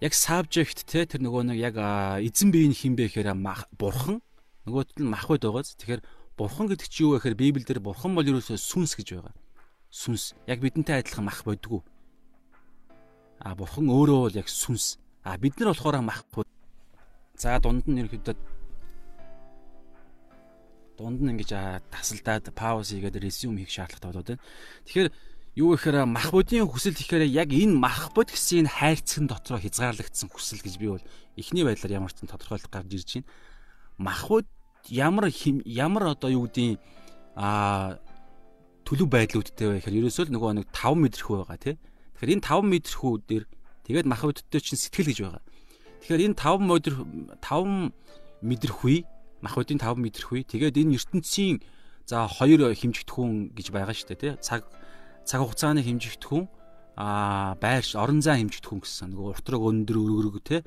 [0.00, 1.76] яг subject те тэр нөгөө нэг яг
[2.20, 3.32] эзэн бие нь хинбэ гэхээр
[3.78, 4.20] бурхан.
[4.66, 6.02] Нөгөөт нь махбод байгааз тэгэхээр
[6.36, 9.34] бурхан гэдэг чи юу вэ гэхээр библиэлд бурхан бол ерөөсөө сүнс гэж байгаа.
[9.90, 10.36] Сүнс.
[10.50, 11.80] Яг бидэнтэй адилхан мах бодгүй
[13.40, 14.98] а бурхан өөрөө бол яг сүнс.
[15.24, 16.44] А бид нар болохоор махгүй
[17.36, 18.36] за дунд нь ерөөхдөө
[20.96, 21.50] дунд нь ингэж
[21.92, 24.44] тасалдаад пауз хийгээд резюм хийх шаардлагатай болоод байна.
[24.88, 25.08] Тэгэхээр
[25.56, 30.28] юу гэхээр мах бодийн хүсэл гэхээр яг энэ мах бод гэсэн энэ хайрцагын дотроо хязгаарлагдсан
[30.28, 31.04] хүсэл гэж би бол
[31.40, 33.28] эхний байдлаар ямар ч тодорхойлолт гарч ирж байна.
[33.96, 34.44] Мах бод
[34.92, 36.76] ямар ямар одоо юу гэдгийг
[37.40, 37.96] а
[38.84, 41.76] төлөв байдлуудтай гэхээр ерөөсөө л нөгөө нэг 5 мэдрэхүү байгаа тий.
[42.20, 43.44] Тэгэхээр энэ 5 мэдрэхүү дээр
[43.88, 45.42] тэгээд мах бодтой чинь сэтгэл гэж байгаа.
[46.04, 46.94] Тэгэхээр энэ 5 модер
[47.40, 47.96] 5
[48.44, 48.98] мэдрэхүй
[49.40, 51.64] мах бодийн 5 мэдрэхүй тэгээд энэ ертөнцийн
[52.04, 54.32] за хоёр хэмжигдэхүүн гэж байгаа шүү дээ тий.
[54.38, 54.68] Цаг
[55.26, 56.46] цаг хугацааны хэмжигдэхүүн
[56.96, 59.10] аа байрш орон зай хэмжигдэхүүн гэсэн.
[59.12, 60.62] Нөгөө уртраг өндөр өргөрөг те.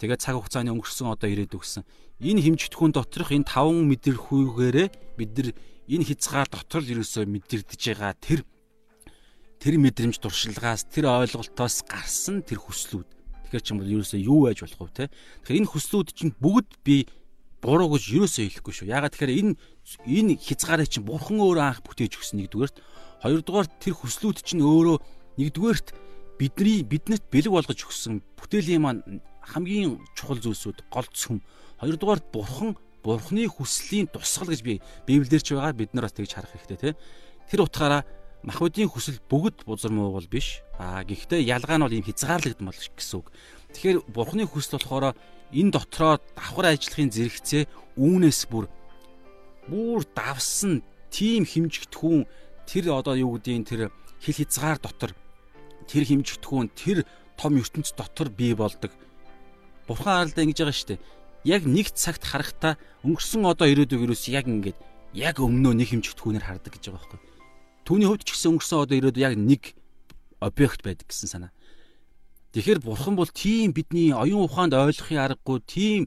[0.00, 1.84] Тэгээд цаг хугацааны өнгөрсөн одоо ирээдүг гэсэн.
[2.24, 4.88] Энэ хэмжигдэхүүн доторх энэ таван мэдэрхүйгээрээ
[5.20, 5.48] бид нар
[5.86, 8.40] энэ хязгаар дотор ерөөсөө мэдэрдэж байгаа тэр
[9.60, 13.08] тэр мэдрэмж туршилгаас тэр ойлголтоос гарсан тэр хүслүүд.
[13.46, 15.04] Тэгэхээр ч юм бол ерөөсөө юу байж болох вэ те?
[15.44, 17.06] Тэгэхээр энэ хүслүүд чинь бүгд би
[17.64, 18.92] буруу гэж ерөөсөө хэлэхгүй шүү.
[18.92, 19.52] Ягаад тэгэхээр энэ
[20.04, 22.76] энэ хязгаарыг чинь бурхан өөрөө анх бүтээж өгсөн нэгдүгээрт
[23.24, 25.00] Хоёрдугаар тэр хүслүүд чинь өөрөө
[25.40, 25.96] нэгдүгээрт
[26.36, 31.40] бидний биднэрт бэлэг болгож өгсөн бүтээлийн маань хамгийн чухал зүйлсүүд гол цөм.
[31.80, 36.52] Хоёрдугаарт бурхан бурхны хүслийн тусгал гэж би Библиэр ч байгаа бид нар бас тэгж харах
[36.52, 36.92] хэрэгтэй тий.
[37.48, 38.04] Тэр утгаараа
[38.44, 40.60] махбодийн хүсэл бүгд бузар муу бол биш.
[40.76, 43.32] Аа гэхдээ ялгаа нь бол ийм хязгаарлагдсан бол гэсэн үг.
[43.72, 45.16] Тэгэхээр бурхны хүсэл болохоор
[45.52, 47.62] энэ дотроо давхар ажиллахын зэрэгцээ
[47.96, 48.68] үүнээс бүр
[49.68, 52.28] бүр давсан тийм хэмжигдэхүүн
[52.66, 53.80] тэр одоо юу гэдгийг тэр
[54.20, 55.12] хил хязгаар дотор
[55.88, 57.04] тэр хэмжигдэхүүн тэр
[57.36, 58.92] том ертөнц дотор бий болдог.
[59.86, 61.04] Бурхан харалдаа ингэж байгаа шүү дээ.
[61.44, 64.78] Яг нэг цагт харахтаа өнгөрсөн одоо ирээдүг юус яг ингээд
[65.12, 67.20] яг өмнөө нэг хэмжигдэхүүнээр хардаг гэж байгаа байхгүй.
[67.84, 69.62] Түүний хувьд ч гэсэн өнгөрсөн одоо ирээдүг яг нэг
[70.40, 71.52] объект байдаг гэсэн санаа.
[72.56, 76.00] Тэгэхээр бурхан бол тийм бидний оюун ухаанд ойлгохын аргагүй тийм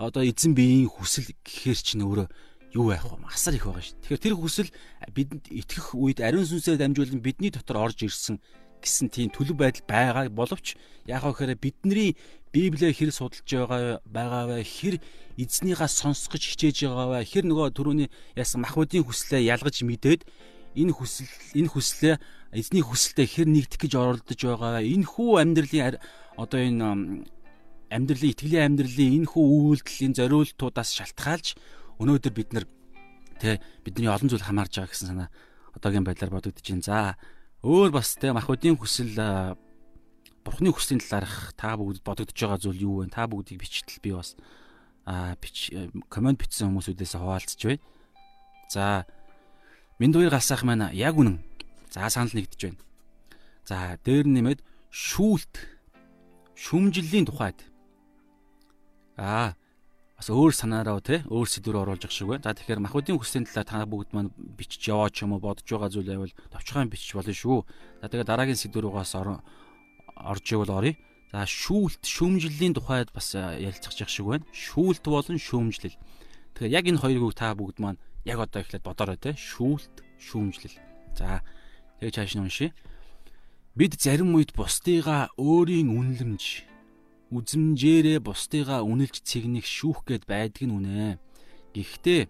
[0.00, 2.30] одоо эзэн биеийн хүсэл гэхэр чинь өөрөө
[2.74, 3.18] юу байх вэ?
[3.26, 3.98] Асар их байгаа шүү.
[4.06, 4.70] Тэгэхээр тэр хүсэл
[5.10, 8.38] бидэнд итгэх үед ариун сүнсээр дамжуулан бидний дотор орж ирсэн
[8.80, 12.16] гэсэн тийм төлөв байдал байгаа боловч яг гэхээр бидний
[12.50, 14.64] Библиэр хэр судалж байгаа байгаа вэ?
[14.66, 14.94] Хэр
[15.38, 17.26] эзнийгаа сонсгож хичээж байгаа вэ?
[17.26, 20.26] Хэр нөгөө түрүүний яасан махбодийн хүслээ ялгаж мэдээд
[20.74, 22.14] энэ хүсэл энэ хүслээ
[22.54, 25.98] эзний хүсэлтэд хэр нэгдэх гэж оролдож байгаа энэ хүү амьдралын
[26.34, 26.86] одоо энэ
[27.90, 29.44] амьдралын итгэлийн амьдралын энэ хүү
[29.78, 31.58] үйлдэлийн зориултуудаас шалтгаалж
[32.00, 32.66] өнөөдөр бид нар
[33.36, 35.28] тэ бидний олон зүйл хамаарж байгаа гэсэн санаа
[35.76, 36.82] одоогийн байдлаар бодогдож байна.
[36.82, 36.98] За
[37.62, 39.14] өөр бас тэ махбодийн хүсэл
[40.40, 43.12] бурхны хүслийн талаарх та бүгд бодогдож байгаа зүйл юу вэ?
[43.12, 44.34] Та бүгдийг бичтэл би бас
[45.04, 45.70] а бич
[46.08, 47.84] комент бичсэн хүмүүсүүдээс хуваалцж байна.
[48.72, 49.04] За
[50.00, 51.44] Минь дуурь галсаах маань яг үнэн.
[51.92, 52.80] За санал нэгдэж байна.
[53.68, 55.60] За дээр нэмээд шүүлт
[56.56, 57.60] шүмжлэлийн тухайд.
[59.20, 59.59] Аа
[60.20, 62.44] бас өөр санаараа те өөр сэдвэр оруулж явах шиг байна.
[62.44, 66.12] За тэгэхээр махбодын хүслийн талаар та бүгд маань бичиж яваач юм уу бодож байгаа зүйл
[66.12, 67.64] байвал товчхон бичиж болно шүү.
[68.04, 71.00] За тэгээд дараагийн сэдвэрүүгээс орж ивэл оръё.
[71.32, 74.44] За шүүлт шүмжлэлийн тухайд бас ярилцах шиг байна.
[74.52, 75.96] Шүүлт болон шүмжлэл.
[75.96, 77.96] Тэгэхээр яг энэ хоёрыг та бүгд маань
[78.28, 80.76] яг одоо эхлээд бодорой те шүүлт шүүмжлэл.
[81.16, 81.40] За
[82.04, 82.76] тэгээ чааш нь уншия.
[83.72, 86.69] Бид зарим үед бусдыгаа өөрийн үнэлэмж
[87.30, 91.18] үзмжээрээ бусдыгаа үнэлж цэгнэх шүүх гээд байдаг нь үнэ.
[91.74, 92.22] Гэхдээ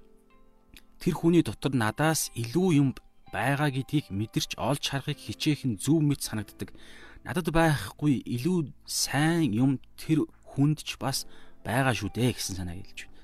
[1.00, 2.88] тэр хүний дотор надаас илүү юм
[3.32, 6.76] байгаа гэдгийг мэдэрч олж харахыг хичээх нь зөв мэт санагддаг.
[7.24, 11.24] Надад байхгүй илүү сайн юм тэр хүнд ч бас
[11.64, 13.16] байгаа шүү дээ гэсэн санаа хэлж байна.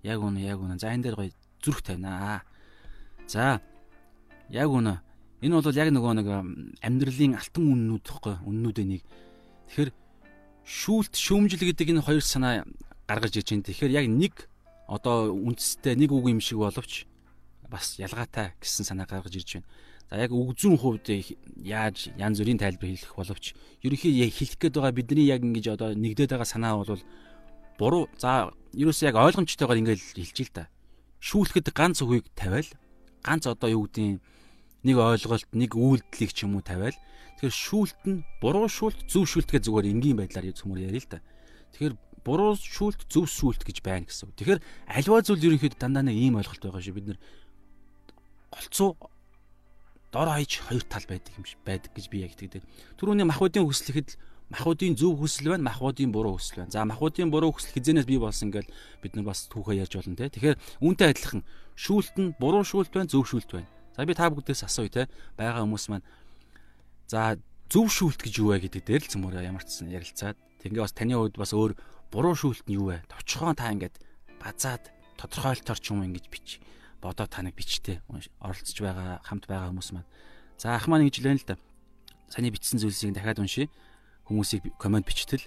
[0.00, 0.80] Яг үнэ яг үнэ.
[0.80, 2.40] За энэ дээр гоё зүрх тавина.
[3.28, 3.60] За
[4.48, 5.04] яг үнэ.
[5.44, 6.28] Энэ бол яг нөгөө нэг
[6.84, 9.02] амьдралын алтан үннүүд тоххой үннүүдээ нэг.
[9.68, 9.90] Тэгэхээр
[10.70, 12.62] шүүлт шүүмжил гэдэг энэ хоёр санаа
[13.10, 13.66] гаргаж иж байна.
[13.66, 14.34] Тэгэхээр яг нэг
[14.86, 17.10] одоо үндэстэй нэг үг юм шиг боловч
[17.66, 19.66] бас ялгаатай гэсэн санаа гаргаж ирж байна.
[20.06, 21.06] За яг үгзүүн хувьд
[21.62, 26.38] яаж янз бүрийн тайлбар хэлэх боловч ерөнхий хэлэх гээд байгаа бидний яг ингэж одоо нэгдээд
[26.38, 27.02] байгаа санаа бол
[27.78, 28.06] буруу.
[28.18, 30.70] За ерөөсөө яг ойлгомжтойгоор ингэж хэлж ил та
[31.18, 32.70] шүүлэхэд ганц үгийг тавиал
[33.22, 34.22] ганц одоо юу гэдгийг
[34.84, 36.96] нэг ойлголт нэг үйлдэлийг ч юм уу тавиал
[37.40, 41.24] тэгэхээр шүүлт нь буруу шүүлт зөв шүүлтгээ зүгээр энгийн байдлаар зөвмөр ярил л да.
[41.72, 44.36] Тэгэхээр буруу шүүлт зөв шүүлт гэж байна гэсэн.
[44.36, 44.60] Тэгэхээр
[44.92, 47.18] альва зүйл ерөнхийдөө дандаа нэг ийм ойлголт байгаа шүү бид нар
[48.52, 48.90] голцоо
[50.12, 52.62] дор хаяж хоёр тал байдаг юм шиг байдаг гэж би яг итгэдэг.
[53.00, 56.74] Түрүүний махбодын хүслэхэд махбодын зөв хүсэл байна, махбодын буруу хүсэл байна.
[56.74, 58.68] За махбодын буруу хүсэл хизэнээс бий болсон ингээл
[59.00, 60.28] бид нар бас түүхээ ярьж болно те.
[60.28, 61.46] Тэгэхээр үүнтэй адилхан
[61.78, 63.70] шүүлт нь буруу шүүлт байна, зөв шүүлт байна.
[63.96, 65.02] За би та бүгдээс асууя те.
[65.36, 66.06] Бага хүмүүс маань
[67.10, 67.38] за
[67.70, 70.38] зөв шүүлт гэж юу вэ гэдэг дээр л цөмөр ямар ч сан ярилцаад.
[70.62, 71.74] Тэгээ бас таны хувьд бас өөр
[72.10, 73.02] буруу шүүлт нь юу вэ?
[73.10, 73.98] Товчхон та ингээд
[74.38, 76.62] базаад тодорхойлтоор ч юм ингэж бич.
[77.02, 78.02] Бодоо таныг бичтэй
[78.42, 80.08] оролцож байгаа хамт байгаа хүмүүс маань.
[80.58, 81.56] За ах маань ингэж л байна л да.
[82.30, 83.66] Саний бичсэн зүйлсийг дахиад уншия
[84.28, 85.42] хүмүүсийг комент бичтэл.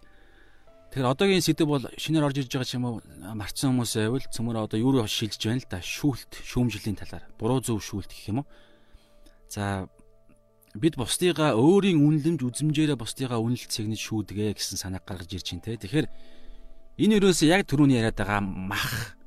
[0.93, 3.01] Тэгэхээр одоогийн сэдв бол шинээр орж ирж байгаа ч юм уу
[3.33, 5.81] марцсан хүмүүс байвал цөмөр одоо юу шилжиж байна л да.
[5.81, 7.25] Шүүлт, шүүмжлэлийн талаар.
[7.41, 8.47] Буруу зөв шүүлт гэх юм уу.
[9.49, 9.89] За
[10.77, 15.81] бид бусдыгаа өөрийн үнэлэмж үзмжээрээ бусдыгаа үнэлт цэгнэж шүүдэгэ гэсэн санааг гаргаж ирж байна те.
[15.81, 16.07] Тэгэхээр
[17.01, 19.17] энэ өрөөсөө яг түрүүний яриад байгаа мах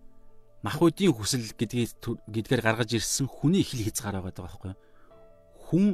[0.63, 1.99] махуудын хүсэл гэдгийг
[2.31, 4.79] гэдгээр гаргаж ирсэн хүний их л хязгаар байгаа байхгүй юу?
[5.67, 5.85] Хүн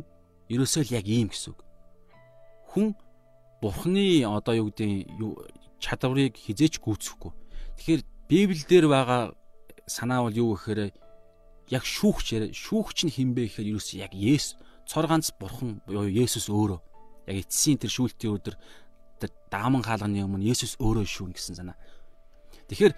[0.52, 1.64] ерөөсөө л яг ийм гэсэн үг.
[2.76, 2.92] Хүн
[3.64, 5.16] бурхны одоо юу гэдэг
[5.83, 7.33] чадварыг хизээч гүйцэхгүй.
[7.77, 9.23] Тэгэхээр Библиэлд байгаа
[9.90, 10.95] санаа бол юу гэхээр
[11.75, 16.47] яг шүүгч шүүгч нь хинбэ гэхээр юу гэсэн яг Есүс цор ганц бурхан буюу Есүс
[16.47, 16.81] өөрөө
[17.27, 18.57] яг эцсийн тэр шүүлтийн өдөр
[19.18, 21.77] тэр дааман хаалганы өмнө Есүс өөрөө шүүн гэсэн санаа.
[22.71, 22.95] Тэгэхээр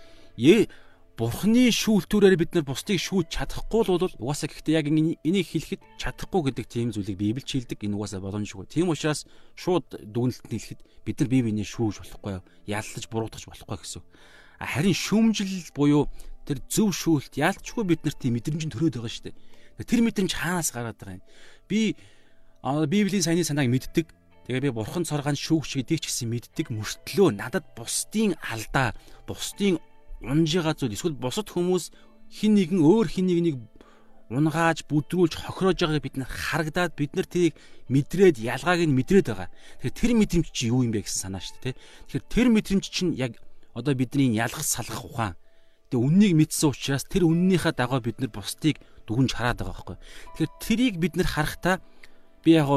[1.15, 6.51] Бурхны шүүлтүүрээр бид нар бусдыг шүүж чадахгүй л бол угаасаа гэхдээ яг энийг хэлэхэд чадахгүй
[6.51, 7.87] гэдэг тийм зүйлийг Библич хэлдэг.
[7.87, 8.67] Энэ угаасаа боломжгүй.
[8.67, 9.23] Тийм учраас
[9.55, 14.03] шууд дүгнэлтэнд хэлэхэд бид нар бие биенээ шүүж болохгүй, яллаж буруутгах болохгүй гэсэн.
[14.59, 16.11] Харин шүүмжил буюу
[16.51, 19.87] тэр зөв шүүлт ялчгүй бид нарт тийм мэдрэмж төрөөд байгаа шүү дээ.
[19.87, 21.25] Тэр мэдрэмж хаанаас гараад байгаа юм?
[21.71, 21.95] Би
[22.91, 24.11] Библийн саяны санааг мэддэг.
[24.51, 28.93] Тэгээ би бурхан цоргаан шүүгч гэдгийг ч гэсэн мэддэг мөртлөө надад бусдын алдаа,
[29.25, 29.81] бусдын
[30.25, 31.93] унж байгаа зүйл эсвэл бусад хүмүүс
[32.33, 33.59] хин нэгэн өөр хин нэгнийг
[34.33, 37.55] унгааж бүдрүүлж хохироож байгааг бид нар харагдаад бид нар тэрийг
[37.93, 39.53] мэдрээд ялгааг нь мэдрээд байгаа.
[39.85, 41.77] Тэгэхээр тэр мэдрэмж чи юу юм бэ гэсэн санаа шүү дээ.
[42.09, 43.37] Тэгэхээр тэр мэдрэмж чинь яг
[43.77, 45.37] одоо бидний ялгах салгах ухаан.
[45.93, 49.97] Тэгээ үннийг мэдсэн учраас тэр үннийхээ дагуу бид нар бусдыг дүгнж хараад байгаа байхгүй.
[50.01, 51.77] Тэгэхээр тэрийг бид нар харахтаа
[52.41, 52.69] би яг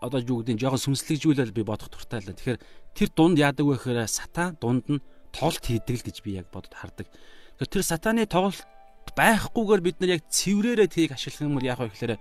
[0.00, 2.30] одоо юу гэдэг нь жоохон сүнслэгжүүлэл би бодох туртай л.
[2.30, 2.58] Тэгэхээр
[2.94, 5.02] тэр дунд яадаг вэ гэхээр сатан дунд нь
[5.32, 7.06] тоглолт хийдэг л гэж би яг бодод хардаг.
[7.60, 8.64] Тэр сатаны тоглолт
[9.16, 12.14] байхгүйгээр бид нар яг цэврээрээ тийг ашиглах юм бол яах вэ гэхээр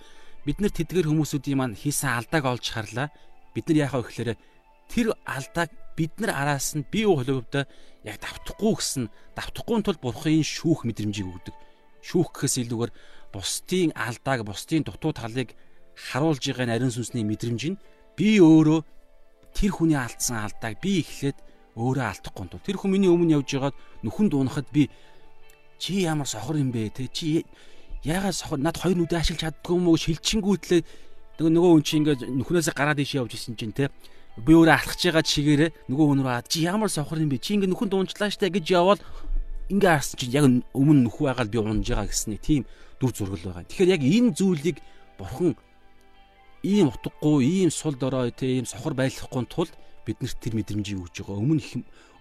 [0.46, 3.08] бид нар тэдгэр хүмүүсүүдийн маань хийсэн алдааг олж харлаа.
[3.54, 4.32] Бид нар яах вэ гэхээр
[4.90, 7.64] тэр алдааг бид нар араас нь бие хөлөвдөө
[8.08, 9.04] яг давтахгүй гэсэн
[9.36, 11.56] давтахгүй тул бурхын шүүх мэдрэмжийг өгдөг.
[12.02, 12.92] Шүүх гэхээс илүүгээр
[13.36, 15.54] бусдын алдааг, бусдын дутуу талыг
[15.94, 17.82] харуулж байгаа нарийн сүнсний мэдрэмж нь
[18.16, 18.80] би өөрөө
[19.54, 21.38] тэр хүний алдсан алдааг би эхлээд
[21.80, 22.62] өөрөө алдахгүй тул.
[22.62, 24.90] Тэр хүн миний өмнө явж байгаад нүхэн дуунахад би
[25.80, 27.08] чи ямар сохор юм бэ те?
[27.08, 27.46] Чи
[28.04, 28.60] яагаад сохор?
[28.60, 30.82] Над хоёр нүдэ ашиглаж чаддгүй юм уу шилчингүүтлээ
[31.40, 33.88] нөгөө нөгөө хүн чи ингээд нүхнээсээ гараад ишээ явж исэн чинь те.
[34.36, 37.40] Би өөрөө алхаж байгаа чигээрээ нөгөө хүн рүү чи ямар сохор юм бэ?
[37.40, 39.00] Чи ингээд нүхэн дуунчлаа штэ гэж явбал
[39.72, 42.68] ингээ харсан чинь яг өмнө нүх байгаад би унж байгаа гэсний тийм
[43.00, 43.68] дүр зургал байгаа.
[43.72, 44.78] Тэгэхээр яг энэ зүйлийг
[45.16, 45.56] бурхан
[46.64, 49.72] ийм утгагүй, ийм сул дорой те ийм сохор байлгахгүй тулд
[50.06, 51.40] биднэрт тэр мэдрэмжийг өгж байгаа.
[51.40, 51.64] Өмнө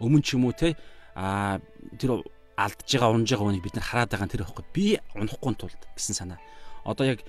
[0.02, 0.74] өмнө ч юм уу те
[1.14, 1.58] а
[1.98, 2.22] тэр
[2.58, 4.64] алдж байгаа унж байгаа хүнийг бид нар хараад байгаа тэр ихгүй.
[4.74, 6.38] Би унахгүй тулд гэсэн санаа.
[6.82, 7.20] Одоо яг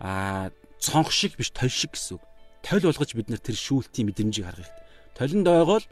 [0.00, 0.50] а
[0.80, 2.24] цонх шиг биш толь шиг гэсэн үг.
[2.64, 4.84] Толь болгож бид нар тэр шүүлтийн мэдрэмжийг харах хэрэгтэй.
[5.16, 5.86] Толинд ойгоол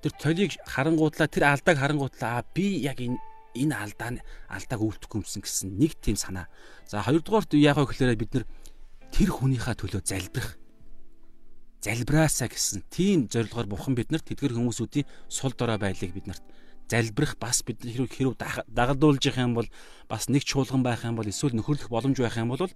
[0.00, 3.18] тэр толийг харангуудлаа тэр алдааг харангуудлаа би яг энэ
[3.54, 4.18] энэ алдаа
[4.50, 6.50] алдааг өвлтөхгүй юмсан гэсэн нэг тийм санаа.
[6.88, 8.44] За хоёрдугаарт яг гэхээр бид нар
[9.14, 10.58] тэр хүнийхээ төлөө залбирах
[11.84, 16.44] залбираасаа гэсэн тийм зорилгоор бурхан биднэрт тэдгэр хүмүүсүүдийн сул дорой байдлыг биднэрт
[16.88, 18.40] залбирах бас бид хэрэг хэрэг
[18.72, 19.68] дагалдуулж явах юм бол
[20.08, 22.72] бас нэг чуулган байх юм бол эсвэл нөхөрлөх боломж байх юм бол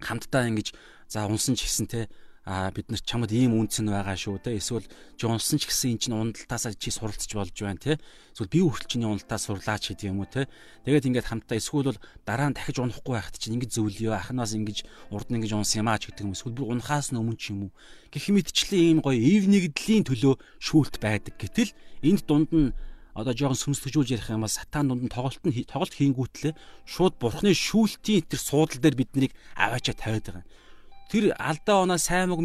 [0.00, 0.76] хамтдаа ингэж
[1.08, 2.08] за унсан ч гэсэн те
[2.44, 4.88] а бид нар чамд ийм үнц нь байгаа шүү те эсвэл
[5.20, 8.00] унсан ч гэсэн эн чинь уналтаасаа чи суралцж болж байна те.
[8.32, 10.48] Эсвэл би хүртэл чиний уналтаа сурлаач гэдэг юм уу те.
[10.88, 14.88] Тэгээд ингээд хамтдаа эсвэл бол дараа нь дахиж унахгүй байхад чинь ингэж зөвлөё ахнаас ингэж
[15.12, 17.68] урд нь ингэж унсан юм аа ч гэдэг юм эсвэл бүр унахаас өмнө ч юм
[17.68, 17.72] уу.
[18.08, 20.34] Гэх мэтчлэн ийм гоё ив нэгдлийн төлөө
[20.64, 22.72] шүүлт байдаг гэтэл энд дунд нь
[23.12, 26.56] одоо жоохон сүнслэгжүүлж ярих юм бол сатан дунд нь тоглолт нь тоглолт хийнгүүтлээ
[26.88, 30.44] шууд бурхны шүүлтийн тэр суудал дээр биднийг аваачаа тавиад байгаа.
[30.46, 30.69] юм
[31.10, 32.40] тэр алдаа оноо сайн мог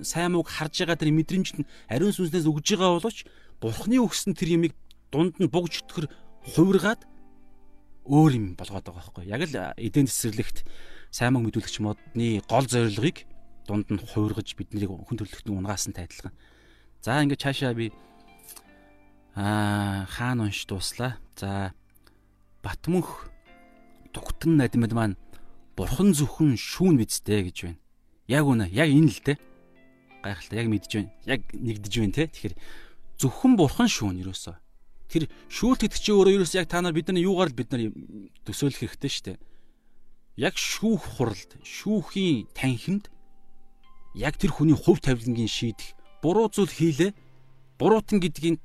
[0.00, 3.28] сайн мог харж байгаа тэр мэдрэмж нь ариун сүнснээс өгж байгаа боловч
[3.60, 4.72] бурхны өгсөн тэр юмыг
[5.12, 6.08] дунд нь бугж өтгөр
[6.56, 7.04] хувиргаад
[8.08, 10.64] өөр юм болгоод байгаа байхгүй яг л эдэн цэцэрлэгт
[11.12, 13.28] сайн мог мэдүүлэгч модны гол зорилгыг
[13.68, 16.32] дунд нь хувиргаж биднийг хүн төрлөختний унгаасан тайлбар.
[17.04, 17.92] За ингээд цаашаа би
[19.36, 21.20] аа хаан унш дуслаа.
[21.36, 21.76] За
[22.64, 23.28] Батмөнх
[24.12, 25.16] дугтан надмад маань
[25.76, 27.78] бурхан зөвхөн шүүн бидтэй гэж байна.
[28.28, 28.68] Яг үнэ.
[28.70, 29.36] Яг энэ л дээ.
[30.20, 30.56] Гайхалтай.
[30.60, 31.10] Яг мэдж байна.
[31.24, 32.28] Яг нэгдэж байна те.
[32.28, 32.54] Тэгэхээр
[33.16, 34.56] зөвхөн бурхан шүүн ерөөсөө.
[35.08, 37.88] Тэр шүүлт гэдэг чинь өөрөө ерөөсөө яг та нар бид нар юугаар л бид нар
[38.44, 39.38] төсөөлөх хэрэгтэй шүү дээ.
[40.36, 43.08] Яг шүүх хуралд, шүүхийн танхимд
[44.12, 47.16] яг тэр хүний хувь тавилангийн шийдэх буруу зүйл хийлээ.
[47.80, 48.60] Буруутан гэдгийг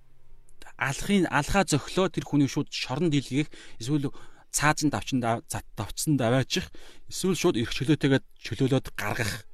[0.76, 3.48] алхахын алхаа зөглөө тэр хүний шууд шоронд дийлгэх
[3.80, 4.12] эсвэл
[4.52, 6.68] цаазан давчин давцсан даваачих
[7.08, 9.46] эсвэл шууд эрх чөлөөтэйгээд чөлөөлөд гаргах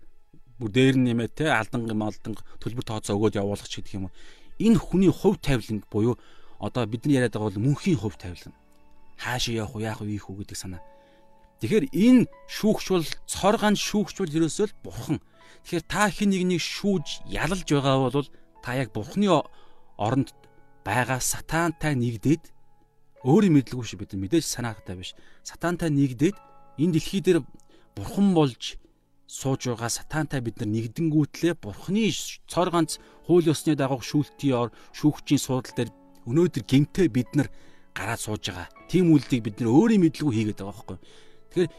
[0.59, 4.11] бүр дээр нь нэмээ те алданг малдан төлбөр тооцоо өгөөд явуулах ч гэдэг юм.
[4.59, 6.19] Энэ хүний хувь тавиланг буюу
[6.59, 8.53] одоо бидний яриад байгаа бол мөнхийн хувь тавилан.
[9.15, 10.83] Хаашаа явах уу, яах уу, ийх үү гэдэг санаа.
[11.63, 15.19] Тэгэхээр энэ шүүгчвэл цорган шүүгчвэл ерөөсөө л бурхан.
[15.63, 18.27] Тэгэхээр та хэн нэгнийг шүүж ялалж байгаа бол
[18.63, 19.27] та яг бурханы
[19.99, 20.31] оронд
[20.83, 22.51] байгаа сатантай нэгдээд
[23.27, 25.11] өөрийн мэдлгүй шүү бид мэдээж санаатай биш.
[25.43, 26.35] Сатантай нэгдээд
[26.79, 27.43] энэ дэлхий дээр
[27.95, 28.79] бурхан болж
[29.29, 32.09] сууж байгаа сатантай бид нар нэгдэнгүүтлээ бурхны
[32.49, 32.97] цор ганц
[33.29, 35.93] хууль ёсны дагуу шүүлтийн ор шүүгчийн суудал дээр
[36.25, 37.53] өнөөдөр гинтээ бид нар
[37.93, 38.73] гараад сууж байгаа.
[38.89, 40.97] Тим үйлдийг бид нар өөрийн мэдлгүй хийгээд байгаа байхгүй.
[41.53, 41.71] Тэгэхээр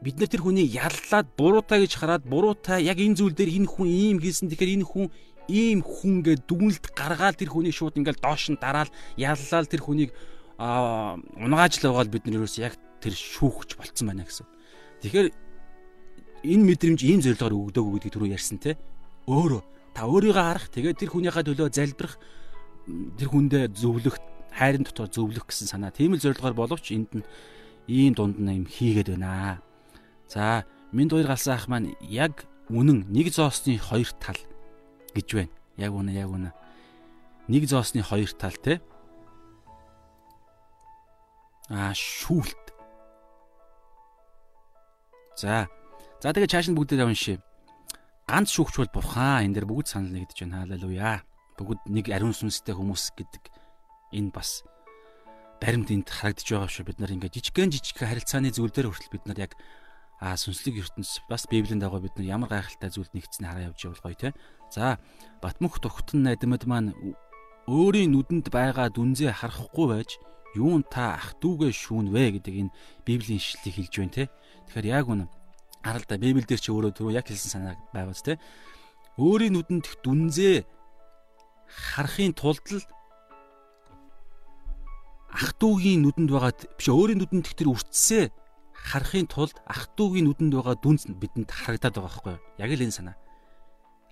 [0.00, 3.88] бид нар тэр хүнийг яллаад буруутай гэж хараад буруутай яг энэ зүйл дээр энэ хүн
[3.92, 5.06] ийм хийсэн тэгэхээр энэ хүн
[5.52, 8.88] ийм хүн гэдэг дүгнэлт гаргаад тэр хүнийг шууд ингээл доош нь дараал
[9.20, 10.10] яллал тэр хүнийг
[10.56, 14.48] унгааж л байгаа л бид нар ерөөс яг тэр шүүхч болцсон байна гэсэн.
[15.04, 15.28] Тэгэхээр
[16.42, 18.76] энэ мэдрэмж ийм зорилгоор өгдөөг гэдгийг түрүү ярьсан те.
[19.30, 19.62] Өөрөө
[19.96, 22.14] та өөрийгөө харах тэгээд тэр хүнийхээ төлөө залбирах
[23.16, 24.16] тэр хүндээ зөвлөх
[24.52, 27.24] хайрын дотор зөвлөх гэсэн санаа тийм л зорилгоор боловч энд нь
[27.88, 29.60] ийм дунд нь юм хийгээд байна.
[30.28, 34.38] За минь хоёр галсан ах маань яг үнэн нэг зоосны хоёр тал
[35.14, 35.54] гэж байна.
[35.76, 36.50] Яг үнэ яг үнэ.
[37.48, 38.80] Нэг зоосны хоёр тал те.
[41.68, 42.74] Аа шүүлт.
[45.36, 45.68] За
[46.20, 47.44] За тэгээ чааш нь бүгдээ уншия.
[48.24, 50.64] Ганц шүүгч бол бурхан энэ дэр бүгд санал нэгдэж байна.
[50.64, 51.20] Халелуя.
[51.60, 53.44] Бүгд нэг ариун сүнстэй хүмүүс гэдэг
[54.16, 54.64] энэ бас
[55.60, 56.88] баримт энд харагдаж байгаа шүү.
[56.88, 59.52] Бид нар ингээд жижигхэн жижигхэн харилцааны зүйл дээр хүртэл бид нар яг
[60.16, 64.00] а сүнслэг ертөнц бас библийн дагуу бид нар ямар гайхалтай зүйл нэгцнийг хараа явж явал
[64.00, 64.32] гоё те.
[64.72, 64.96] За
[65.44, 66.96] Батмөх тухтан найдмад маань
[67.68, 70.16] өөрийн нүдэнд байгаа дүнзээ харахгүй байж
[70.56, 74.24] юун та ах дүүгээ шүүн вэ гэдэг энэ библийн ишлэлийг хэлж байна те.
[74.72, 75.28] Тэгэхээр яг үнэ
[75.85, 78.37] харал та Библиэл дээр ч өөрөө түрүү яг хэлсэн санаа байгаач те.
[79.17, 80.65] Өөрийн нүдэнд дүнзээ
[81.67, 82.83] харахын тулд л
[85.31, 88.29] ах トゥ угийн нүдэнд байгаа биш өөрийн нүдэнд тэр үрцсээ
[88.75, 92.43] харахын тулд ах トゥ угийн нүдэнд байгаа дүнз бидэнд харагдаад байгаа байхгүй юу?
[92.59, 93.15] Яг л энэ санаа.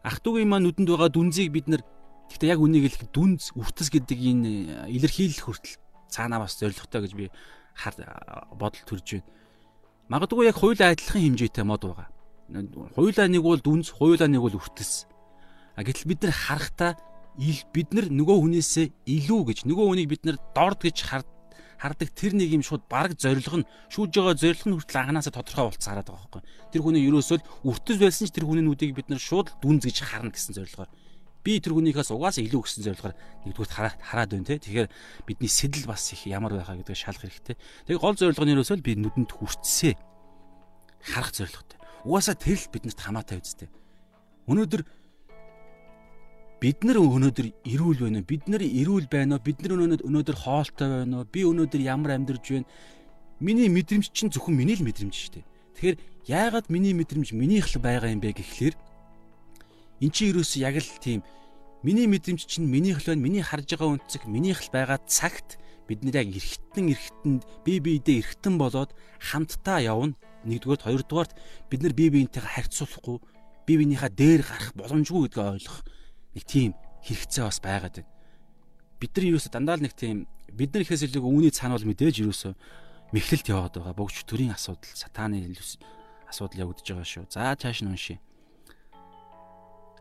[0.03, 1.83] Ах トゥ угийн маань нүдэнд байгаа дүнзийг бид нар
[2.31, 4.49] гэхдээ яг үнийг хэлэх дүнз үртэс гэдэг энэ
[4.95, 5.75] илэрхийлэл хүртэл
[6.07, 7.25] цаанаа бас зоригтой гэж би
[8.55, 9.27] бодол төрж байна.
[10.12, 12.08] Магадгүй яг хуулийн адилхан хэмжээтэй мод байгаа.
[12.92, 15.08] Хуулаа нэг бол дүнз, хуулаа нэг бол үртэс.
[15.76, 16.92] А гэтэл бид нар харахтаа
[17.72, 21.08] бид нар нөгөө хүнээсээ илүү гэж нөгөө хүнийг бид нар дорд гэж
[21.80, 25.72] хардаг тэр нэг юм шууд бараг зориг нь шүүж байгаа зориг нь хүртэл анханасаа тодорхой
[25.72, 26.42] болцсон хараад байгаа байхгүй.
[26.70, 30.30] Тэр хүний ерөөсөө үртэс байсан ч тэр хүний нүдийг бид нар шууд дүнз гэж харна
[30.30, 30.92] гэсэн зорилгоор
[31.44, 33.14] би тэр хүнийхээс угаасаа илүү гэсэн зорилгоор
[33.44, 34.56] нэгдүгээр хараад хараад байна те.
[34.64, 34.88] Тэгэхээр
[35.28, 37.56] бидний сэтэл бас их ямар байхаа гэдгийг шалах хэрэгтэй.
[37.84, 39.94] Тэгээ гол зорилго нь ерөөсөө би нүдэнд хүртсээ
[41.04, 41.78] харах зорилготой.
[42.08, 43.68] Угаасаа тэр л биднэрт хамаатай үсттэй.
[44.48, 44.82] Өнөөдөр
[46.64, 48.28] бид нар өнөөдөр эрүүл байна уу?
[48.28, 49.44] Бид нар эрүүл байна уу?
[49.44, 51.28] Бид нар өнөөдөр хоолтой байна уу?
[51.28, 52.68] Би өнөөдөр ямар амьдарч байна?
[53.40, 55.44] Миний мэдрэмж чинь зөвхөн миний л мэдрэмж шүү дээ.
[55.76, 58.74] Тэгэхээр яагаад миний мэдрэмж минийх л байгаа юм бэ гэхлээр
[60.00, 61.20] эн чинь юусэн яг л тийм
[61.84, 63.22] миний мэдрэмж чинь минийх л байна.
[63.22, 68.24] Миний харж байгаа үнцэг минийх л байгаа цагт бид нэр яг эргэтэн эргэтэнд бие биедээ
[68.24, 70.16] эргэтэн болоод хамтдаа явна.
[70.48, 71.32] Нэгдүгээрт хоёрдугаарт
[71.68, 73.16] бид нар бие биентэйгээ харьцуулахгүй
[73.68, 75.80] бие биенийхээ дээр гарах боломжгүй гэдгийг ойлгох
[76.32, 76.72] нэг тийм
[77.04, 78.12] хэрэгцээ бас байгаад байна.
[78.96, 81.88] Бид нар юу өсө дандаа л нэг тийм бид нар ихээс илүү үүний цаана бол
[81.92, 82.56] мэдээж юу өсө
[83.12, 83.92] мэхлэлт яваад байгаа.
[83.92, 85.44] Богч төрийн асуудал, сатааны
[86.28, 87.24] асуудал явагдаж байгаа шүү.
[87.28, 88.18] За цааш нь уншия.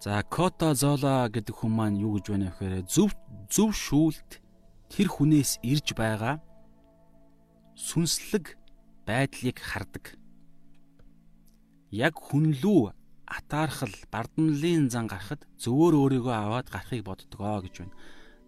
[0.04, 3.16] За Кота Зола гэдэг хүн маань юу гэж байна вэ гэхээр зөв
[3.48, 4.44] зөв шүүлт
[4.92, 6.44] тэр хүнээс ирж байгаа
[7.80, 8.60] сүнслэг
[9.08, 10.20] байдлыг хардаг.
[11.88, 12.92] Яг хүнлүү
[13.32, 17.96] атаархал бардамлын зан гарахад зөвөр өөрийгөө аваад гарахыг боддгоо гэж байна.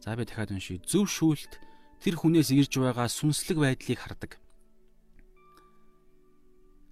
[0.03, 0.83] За би дахиад уншия.
[0.83, 1.55] Зөв шүүлт
[2.03, 4.43] тэр хүнээс ирж байгаа сүнслэг байдлыг хардаг.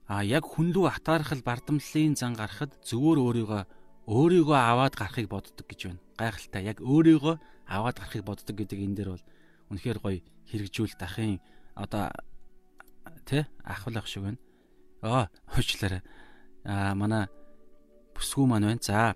[0.08, 6.02] А яг хүнлүү атаархал бардамлын зан гарахад зөвөр өөрийгөө өөрийгөө аваад гарахыг боддог гэж байна.
[6.20, 6.62] Гайхалтай.
[6.68, 7.36] Яг өөрийгөө
[7.68, 9.26] аваад гарахыг боддог гэдэг энэ дээр бол
[9.72, 10.20] үнэхээр гоё
[10.52, 11.40] хэрэгжүүлэлт ахын
[11.76, 12.12] одоо
[13.24, 14.40] тэ ахвал ах шиг байна.
[15.04, 16.02] Аа, хөөчлөөрэй.
[16.68, 17.32] Аа, манай
[18.16, 18.84] бүсгүй маань байна.
[18.84, 19.16] За.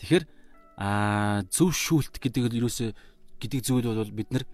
[0.00, 0.24] Тэгэхээр
[0.80, 2.96] аа зөв шүүлт гэдэг нь ерөөсө
[3.36, 4.44] гэдэг зүйл бол бид нар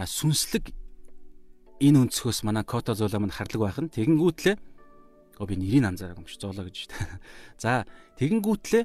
[0.00, 0.72] сүнслэг
[1.80, 4.56] энэ өнцгөөс манай кота зуулаа маань харлаг байх нь тэгэнгүүтлээ
[5.40, 6.92] оо би нэрийг анзаараг юм шиг зоолоо гэж.
[7.62, 7.88] За
[8.20, 8.84] тэгэнгүүтлээ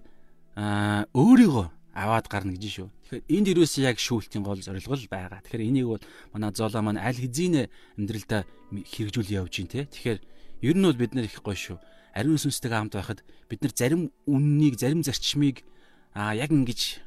[0.56, 2.90] аа өөрийгөө аваад гарна гэж шүү.
[3.08, 5.40] Тэгэхээр энд юусэн яг шүүлтийн гол зорилго л байгаа.
[5.44, 6.04] Тэгэхээр энийг бол
[6.36, 7.68] манай зоолоо маань аль хэзээ
[8.00, 9.88] амьдралдаа хэрэгжүүл явж гин те.
[9.88, 10.20] Тэгэхээр
[10.64, 11.80] ер нь бол бид нар их гоё шүү
[12.16, 13.20] ариун сүнстэйгээ хамт байхад
[13.52, 15.68] бид нар зарим үннийг зарим зарчмыг
[16.16, 17.04] а яг ингэж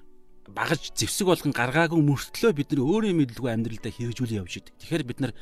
[0.52, 4.76] багаж зэвсэг болгон гаргаагүй мөртлөө бид нар өөрийн мэдлгүй амьдралдаа хэрэгжүүлэн явж идэг.
[4.76, 5.32] Тэгэхээр бид нар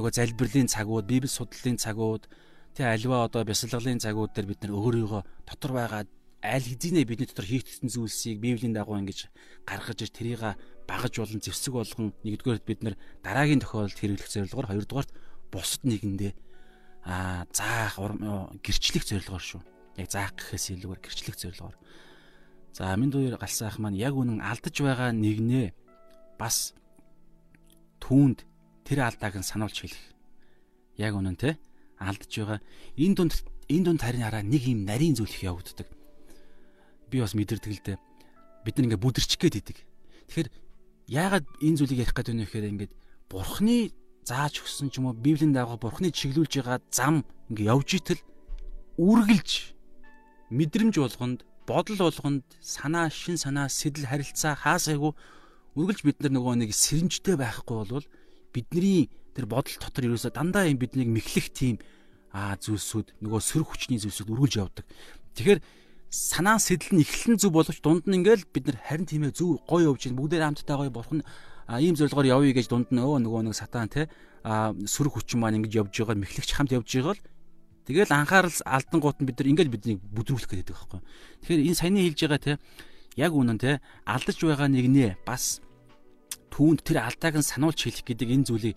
[0.00, 2.24] нөгөө залбирлын цагууд, библи судлалын цагууд,
[2.72, 6.02] тэ альва одоо бясалгалын цагууд дээр бид нар өөрийгөө дотор байгаа
[6.42, 9.30] аль хэдийнэ бидний дотор хийгдсэн зүйлсийг библийн дагуу ингэж
[9.62, 10.42] гаргаж ир тэрийг
[10.90, 15.10] багаж болон зэвсэг болгон нэгдүгээрт бид нар дараагийн тохиолдолд хэрэглэх зорилгоор хоёрдугаарт
[15.54, 16.32] бусад нэгэндээ
[17.06, 17.98] аа заах
[18.58, 19.62] гэрчлэх зорилгоор шүү.
[19.98, 21.76] Яг заах гэхээс илүүгээр гэрчлэх зорилгоор.
[22.72, 25.74] За минь дуур галсан ах маань яг үнэн алдаж байгаа нэгнээ
[26.38, 26.74] бас
[28.02, 28.46] түүнд
[28.82, 30.04] тэр алдааг нь сануулж хэлэх.
[30.98, 31.58] Яг үнэн те
[31.98, 32.60] алдаж байгаа.
[32.96, 33.34] Энэ дунд
[33.68, 36.01] энэ дунд харин хараа нэг юм нарийн зүйл их явагддаг.
[37.12, 37.98] Би бас мэдэрдэг л дээ.
[38.64, 39.78] Бид нар ингээ бүдэрчих гээд идэг.
[40.32, 40.48] Тэгэхээр
[41.12, 42.92] яагаад энэ зүйлийг ярих гэдэг вэ гэхээр ингээд
[43.28, 43.92] бурхны
[44.24, 48.22] зааж өгсөн ч юм уу библийн дагуу бурхны чиглүүлж байгаа зам ингээ явж итэл
[48.96, 49.50] үргэлж
[50.54, 55.12] мэдрэмж болгонд бодол болгонд санаа шин санаа сэтэл харилцаа хаасайгүй
[55.74, 58.06] үргэлж бид нар нөгөө нэг сэрэмжтэй байхгүй болвол
[58.54, 61.76] бидний тэр бодол дотор ерөөсө дандаа юм биднийг мэхлэх тийм
[62.30, 64.84] аа зүйлсүүд нөгөө сөрөг хүчний зүйлсүүд үргэлж явдаг.
[65.36, 65.60] Тэгэхээр
[66.12, 69.96] санаа сэтэл нь эхлэн зүг боловч дунд нь ингээл бид нар харин тиймээ зүг гоё
[69.96, 70.20] явж байна.
[70.20, 71.24] Бүгдээр хамтдаа гоё бурхан
[71.64, 74.12] а ийм зорилгоор явъя гэж дунд нь өө нөгөө нэг сатан те
[74.44, 77.24] а сүрэг хүчин маань ингэж явж байгаа мэхлэгч хамт явж байгаа л
[77.88, 81.00] тэгэл анхаарал алдангууд нь бид нар ингээд биднийг бүдрүүлэх гэдэг байхгүй.
[81.48, 82.52] Тэгэхээр энэ саяны хэлж байгаа те
[83.16, 85.64] яг үнэн те алдаж байгаа нэгнээ бас
[86.52, 88.76] түүнд тэр алдааг нь сануулж хэлэх гэдэг энэ зүйлийг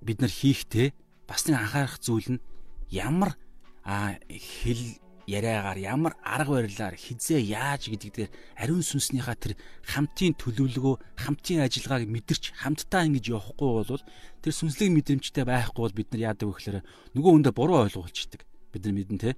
[0.00, 0.96] бид нар хийхдээ
[1.28, 2.42] бас нэг анхаарах зүйл нь
[2.88, 3.36] ямар
[3.84, 4.96] хэл
[5.28, 12.08] яриагаар ямар арга барилаар хизээ яаж гэдэг дээр ариун сүнснийхаа тэр хамтын төлөвлөгөө хамтын ажиллагааг
[12.08, 14.02] мэдэрч хамтдаа ингэж явахгүй бол
[14.40, 16.78] тэр сүнслэг мэдрэмжтэй байхгүй бол бид нар яадаг вэ гэхээр
[17.12, 18.40] нөгөө хүндээ буруу ойлгуулчихдаг
[18.72, 19.30] бид нар мэдэн те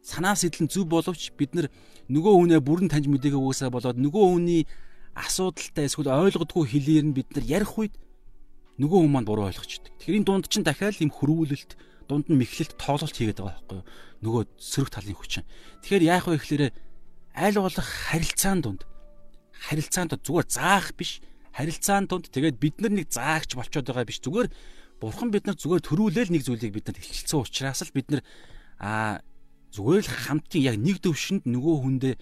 [0.00, 1.68] санаа сэтлэн зүв боловч бид нар
[2.08, 4.62] нөгөө хүнээ бүрэн таньж мэдээгээ уусаа болоод нөгөө хүний
[5.18, 7.94] асуудалтай эсвэл ойлгодгүй хэлээр нь бид нар ярих үед
[8.76, 9.92] нөгөө хүмүүс маань буруу ойлгочдөг.
[9.98, 11.72] Тэгэхээр энэ дунд чинь дахиад юм хөрвүүлэлт,
[12.08, 13.86] дунд нь мэхлэлт тоглолт хийгээд байгаа байхгүй юу?
[14.24, 15.44] Нөгөө сөрөг талын хүчин.
[15.84, 16.64] Тэгэхээр яах вэ гэхээр
[17.36, 18.82] аль болох харилцаан дунд
[19.56, 21.20] харилцаанд зүгээр заах биш
[21.56, 24.48] харилцаан донд тэгээд бид нар нэг заагч болчоод байгаа биш зүгээр
[25.00, 28.22] бурхан бид нар зүгээр төрүүлээл нэг зүйлийг бид нар хэлчихсэн учраас л бид нар
[28.76, 29.20] а
[29.72, 32.14] зүгээр л хамтын яг нэг төвшөнд нөгөө хүндээ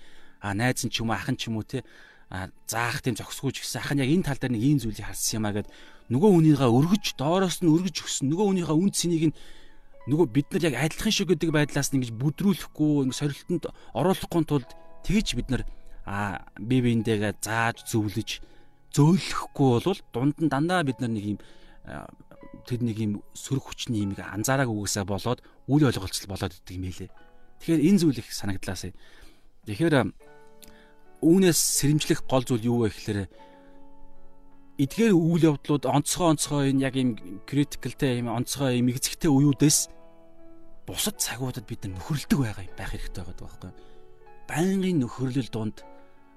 [0.42, 1.82] а найз нь ч юм уу ах нь ч юм уу те
[2.30, 5.42] а заах тийм зогсгооч гэсэн ах нь яг энэ тал дээр нэг ийм зүйлийг харсан
[5.42, 5.68] юм а гэд
[6.14, 9.36] нөгөө хүнийгээ өргөж доороос нь өргөж өгсөн нөгөө хүнийгээ үн цэнийг нь
[10.08, 13.64] нөгөө бид нар яг адилхан шиг гэдэг байдлаас ингэж бүдрүүлэхгүй ингэ сорилтонд
[13.96, 14.70] оруулахгүй тулд
[15.04, 15.62] тэгж бид нар
[16.04, 18.44] а бие биендээгээ зааж зөвлөж
[18.92, 21.38] зөөлөхгүй бол дунд нь дандаа бид нар нэг юм
[22.68, 27.10] тэр нэг юм сөрөг хүчний юм анзаараагүй үгээсээ болоод үйл ойлголцол болоод идэг юм хэлээ.
[27.60, 28.92] Тэгэхээр энэ зүйл их санагдлаасаа.
[29.68, 29.96] Тэгэхээр
[31.24, 33.20] үүнээс сэрэмжлэх гол зүйл юу вэ гэхээр
[34.74, 37.14] эдгээр үйл явдлууд онцгой онцгой энэ яг юм
[37.46, 39.78] критикалтэй юм онцгой юм игзэгтэй үеүүдээс
[40.82, 43.72] бусад цагуудад бид нөхөрлөдөг байгаа байх хэрэгтэй байгаа байхгүй.
[44.50, 45.86] Байнгын нөхөрлөл донд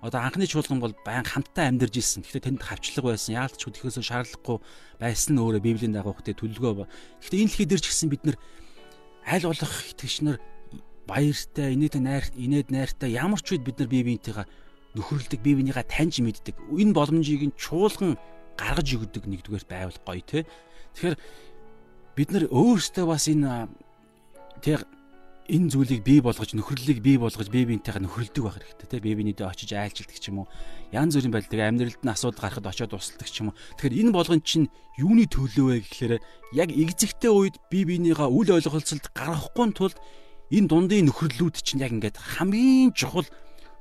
[0.05, 2.21] одоо анхны чуулган бол байн хамтдаа амьдарч ирсэн.
[2.21, 3.41] Гэхдээ тэнд хавчлага байсан.
[3.41, 4.61] Яалтч хөдөхөөс шаардлагагүй
[5.01, 6.85] байсан нь өөрөө Библийн дагуу хөтэ төлөвлөгөө.
[7.25, 8.37] Гэхдээ энэ дэлхий дээр ч гэсэн бид нар
[9.25, 10.37] аль болох итгэгч нар
[11.09, 14.45] баяртай, инээд найр, инээд найртай ямар ч үед бид нар бие биентэйгээ
[14.97, 16.57] нөхөрлөдөг, бие биенийгаа таньж мэддэг.
[16.73, 18.17] Энэ боломжийг нь чуулган
[18.57, 20.49] гаргаж өгдөг нэгдүгээр байвал гоё те.
[20.97, 21.17] Тэгэхээр
[22.17, 23.69] бид нар өөрсдөө бас энэ
[24.65, 24.89] тэг
[25.47, 29.47] энэ зүйлийг бий болгож нөхөрлөлийг бий болгож бие биентэйгээ нөхөрлөдөг байх хэрэгтэй тийм бие биенийдээ
[29.47, 30.47] очиж айлчилдаг ч юм уу
[30.91, 34.41] янз бүрийн тэгээ амьдралд нь асуудал гарахад очиод усталдаг ч юм уу тэгэхээр энэ болгон
[34.43, 34.67] чинь
[34.99, 36.13] юуны төлөө вэ гэхээр
[36.51, 39.97] яг игзэгтэй үед бие биенийгаа үл ойлголцолд гаргахгүй тулд
[40.51, 43.27] энэ дундын нөхөрлөлүүд чинь яг ингээд хамгийн чухал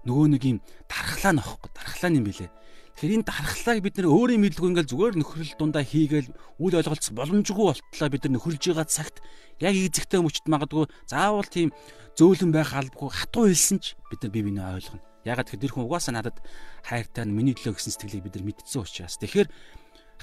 [0.06, 2.48] нөгөө нэг юм дархлаа нөхгүй дархлаа юм билэ
[2.96, 7.64] Тэгэхээр энэ дархлааг бид нэр өөрийн мэдлгүй ингээл зүгээр нөхрөл дундаа хийгээл үйл ойлголцох боломжгүй
[7.68, 9.20] болтлоо бид нар нөхөрлж байгаа цагт
[9.60, 11.76] яг эзэгтэй мөчт магадгүй заавал тийм
[12.16, 15.04] зөөлөн байх албагүй хатуу хэлсэн ч бид нар бие биенээ ойлгоно.
[15.28, 16.40] Ягаад гэхээр тэр хүн угаасаа надад
[16.88, 19.20] хайртай миний төлөө гэсэн сэтгэлийг бид нар мэдсэн учраас.
[19.20, 19.48] Тэгэхээр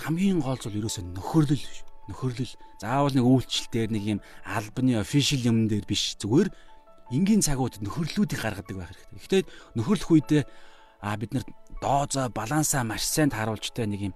[0.02, 1.66] хамгийн гол зүйл ерөөсөө нөхөрлөл
[2.10, 4.20] нөхөрлөл заавал нэг үйлчлэл дээр нэг юм
[4.50, 6.50] албаны official юм дээр биш зүгээр
[7.12, 9.44] энгийн цагууд нөхөрлөлүүдийг гаргадаг байх хэрэгтэй.
[9.44, 9.44] Гэхдээ
[9.76, 10.44] нөхөрлөх үедээ
[11.04, 11.44] а бид нар
[11.84, 14.14] доозоо балансаа маш сайн тааруулжтай нэг юм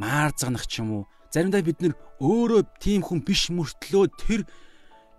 [0.00, 1.04] маар загнах ч юм уу.
[1.28, 1.92] Заримдаа бид нэр
[2.24, 4.48] өөрөө тийм хүн биш мөртлөө тэр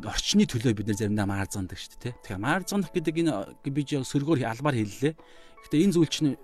[0.01, 2.13] орчны төлөө бид нар заримдаа маар загнадаг шүү дээ.
[2.25, 3.33] Тэгэхээр маар загнах гэдэг энэ
[3.69, 5.13] би сөргөөр албаар хэллээ.
[5.61, 6.35] Гэтэ энэ зүйл чинь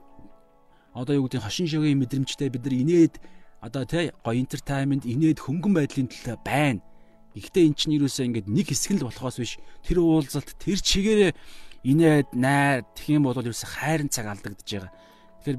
[0.93, 3.13] одоо юу гэдэг хошин шогийн мэдрэмжтэй бид нар инээд
[3.61, 6.81] одоо тий гоё entertainment инээд хөнгөн байдлын төлөө байна.
[7.41, 11.31] Гэхдээ эн чинь юусаа ингээд нэг хэсэг л болохоос биш тэр уулзалт тэр чигээрээ
[11.87, 14.91] инээд найр юм бол ерөөсө хайрын цаг алдагдж байгаа.
[15.43, 15.57] Тэгэхээр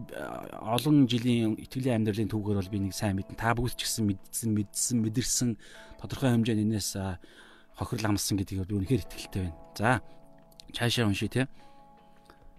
[0.61, 4.51] олон жилийн итгэлийн амьдралын түүгээр бол би нэг сайн мэдэн та бүгд ч гэсэн мэдсэн
[4.53, 5.51] мэдсэн мэдэрсэн
[5.97, 6.99] тодорхой хэмжээнд энэс
[7.79, 9.57] хохирол амссан гэдгийг би үнэхээр итгэлтэй байна.
[9.79, 9.91] За
[10.75, 11.43] цаашаа уншия те.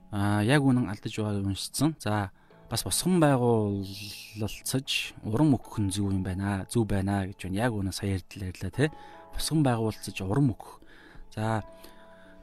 [0.09, 1.93] Аа яг үнэн алдаж байгааг уншсан.
[2.01, 2.31] За
[2.69, 6.65] бас босгон байгуулалцаж уран өгөх нь зөв юм байна.
[6.69, 7.57] Зөв байна гэж байна.
[7.65, 8.93] Яг үнэн сая ярьдлаа те.
[9.33, 10.79] Босгон байгуулалцаж уран өгөх.
[11.33, 11.65] За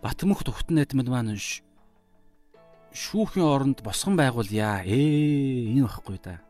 [0.03, 1.39] Батмөх тухтан найдмад маань
[2.95, 4.85] шүүхийн оронд босгон байгуулъя.
[4.85, 6.41] Ээ энэ багхгүй да.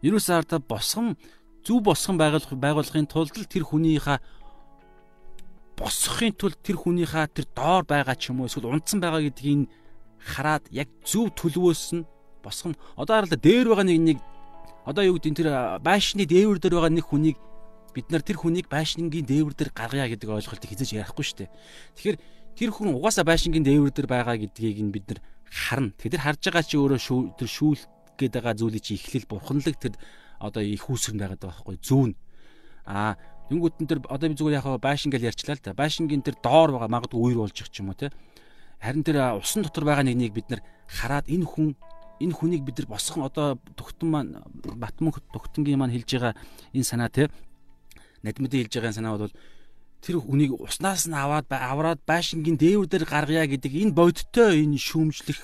[0.00, 1.16] Ерөөс арда босгон
[1.66, 4.18] зөв босгон байгуулах байгуулахын тулд тэр хүнийхээ
[5.76, 9.68] босгохын тулд тэр хүнийхээ тэр доор байгаа ч юм уу эсвэл унтсан байгаа гэдгийг
[10.16, 12.08] хараад яг зөв төлөвөөс нь
[12.46, 14.18] босгон одоо хараа дээр байгаа нэг нэг
[14.86, 15.50] одоо юу гэдэг тэр
[15.82, 17.36] байшны дээвэр дээр байгаа нэг хүнийг
[17.90, 21.50] бид нар тэр хүнийг байшингийн дээвэр дээр гаргая гэдэг ойлголтыг хизэж ярихгүй шүү дээ.
[21.96, 22.18] Тэгэхээр
[22.54, 25.96] тэр хүн угаасаа байшингийн дээвэр дээр байгаа гэдгийг нь бид нар харна.
[25.96, 27.00] Тэгэхээр харж байгаа чи өөрөө
[27.40, 27.88] тэр шүүлт
[28.20, 29.94] гээд байгаа зүйлийг чи эхлэл бурханлаг тэр
[30.38, 32.12] одоо их үүсгэн байгаад байгаа байхгүй зүүн.
[32.84, 33.16] Аа
[33.46, 35.78] Тэнгүүтэн тэр одоо би зүгээр яхаа байшин гэж ярьчлаа л да.
[35.78, 38.10] Байшингийн тэр доор байгаа магадгүй үер болж их ч юм уу те.
[38.82, 41.78] Харин тэр усан дотор байгаа нэгнийг бид нар хараад энэ хүн
[42.20, 44.32] энэ хүнийг бид нар босгон одоо тогтон маань
[44.76, 46.34] Батман тогтонгийн маань хэлж байгаа
[46.72, 47.28] энэ санаа те.
[48.22, 49.34] Надмидын хэлж байгаа санаа бол
[50.00, 55.40] тэр хүнийг уснаас нь аваад аваад байшингийн дээвэр дээр гаргая гэдэг энэ бодиттой энэ шүүмжлэх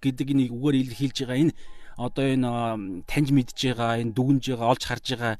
[0.00, 1.54] гэдэг нэг үгээр илэрхийлж байгаа энэ
[2.00, 2.48] одоо энэ
[3.04, 5.34] таньж мэдж байгаа энэ дүгнж байгаа олж харж байгаа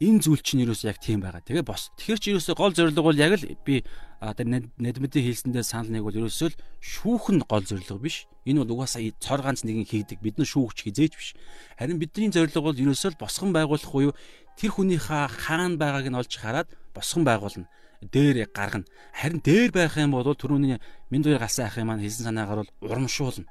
[0.00, 1.40] энэ зүйл чинь юус яг тийм байгаа.
[1.40, 1.88] Тэгээ бос.
[1.96, 3.80] Тэгэхэр чи юус гол зорилго бол яг л би
[4.20, 8.28] тэр надмидын хэлсэндээ санал нэг бол ерөөсөө л шүүхэн гол зорилго биш.
[8.44, 10.20] Энэ бол угаасаа цор ганц нэгэн хийдэг.
[10.20, 11.32] Бид нар шүүгч хизээж биш.
[11.80, 14.12] Харин бидний зорилго бол ерөөсөө л босгон байгуулах буюу
[14.60, 17.68] тэр хүнийхээ хаана байгааг нь олж хараад босгон байгуулна
[18.04, 18.84] дээр гаргана.
[19.16, 20.76] Харин дээр байх юм бол түрүүний
[21.08, 23.48] минь дуяр галсан ахын маань хэлсэн санаагаар бол урамшуулна.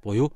[0.00, 0.32] Буюу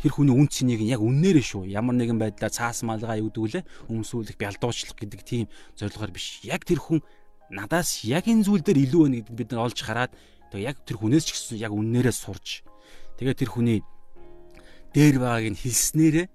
[0.00, 1.68] тэр хүний үн цэнийг яг үннээрээ шүү.
[1.68, 5.46] Ямар нэгэн байдлаар цаас малгай югдгүүлээ өмсүүлэх, бялдуучлах гэдэг тийм
[5.76, 6.40] зорилгоор биш.
[6.42, 7.04] Яг тэр хүн
[7.52, 10.12] надаас яг энэ зүйл дээр илүү байна гэдгийг бид нар олж хараад
[10.50, 12.62] тэгээ яг тэр хүнээс ч гэсэн яг үннээрээ сурж
[13.18, 13.78] тэгээ тэр хүний
[14.94, 16.26] дээр байгааг нь хэлснээрээ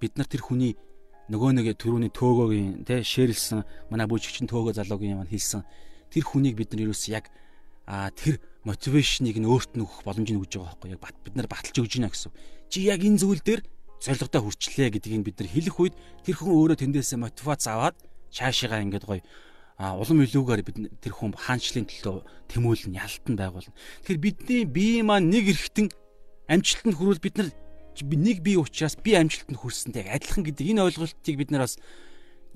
[0.00, 0.72] бид нар тэр хүний
[1.28, 3.62] нөгөө нэг төрөүний төөгөөгийн тэ шэрлсэн
[3.92, 5.62] манай бүжигчин төөгөө залуугийн юм хэлсэн
[6.12, 7.28] тэр хүнийг бид нар ерөөс яг
[8.16, 11.92] тэр мотивашныг нь өөрт нь өгөх боломжийг өгж байгаа байхгүй яг бид нар баталж өгж
[11.98, 12.32] гинэ гэсэн.
[12.72, 13.60] Чи яг энэ зүйл дээр
[14.00, 15.94] зорилготой хүрчлээ гэдгийг бид нар хэлэх үед
[16.24, 18.00] тэр хүн өөрөө тэндээсээ мотивац аваад
[18.32, 19.20] цаашаа ингээд гоё
[19.76, 23.76] а улам илүүгээр бид тэр хүн хаанчлалын төлөө тэмүүлэн ялтан байгуулна.
[24.08, 25.92] Тэгэхээр бидний бие маань нэг эргэтэн
[26.48, 27.50] амжилтанд хүрвэл бид нар
[28.00, 31.76] нэг бие учраас би амжилтанд хүрсэнтэй адилхан гэдэг энэ ойлголтыг бид нар бас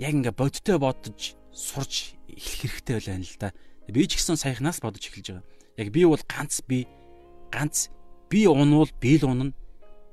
[0.01, 3.53] яг ингээ бодтой бодож сурж эхлэх хэрэгтэй байна л да.
[3.91, 5.45] Би ч гэсэн саяхнаас бодож эхэлж байгаа.
[5.77, 6.89] Яг би бол ганц би
[7.53, 7.93] ганц
[8.33, 9.53] би унвал би л унана.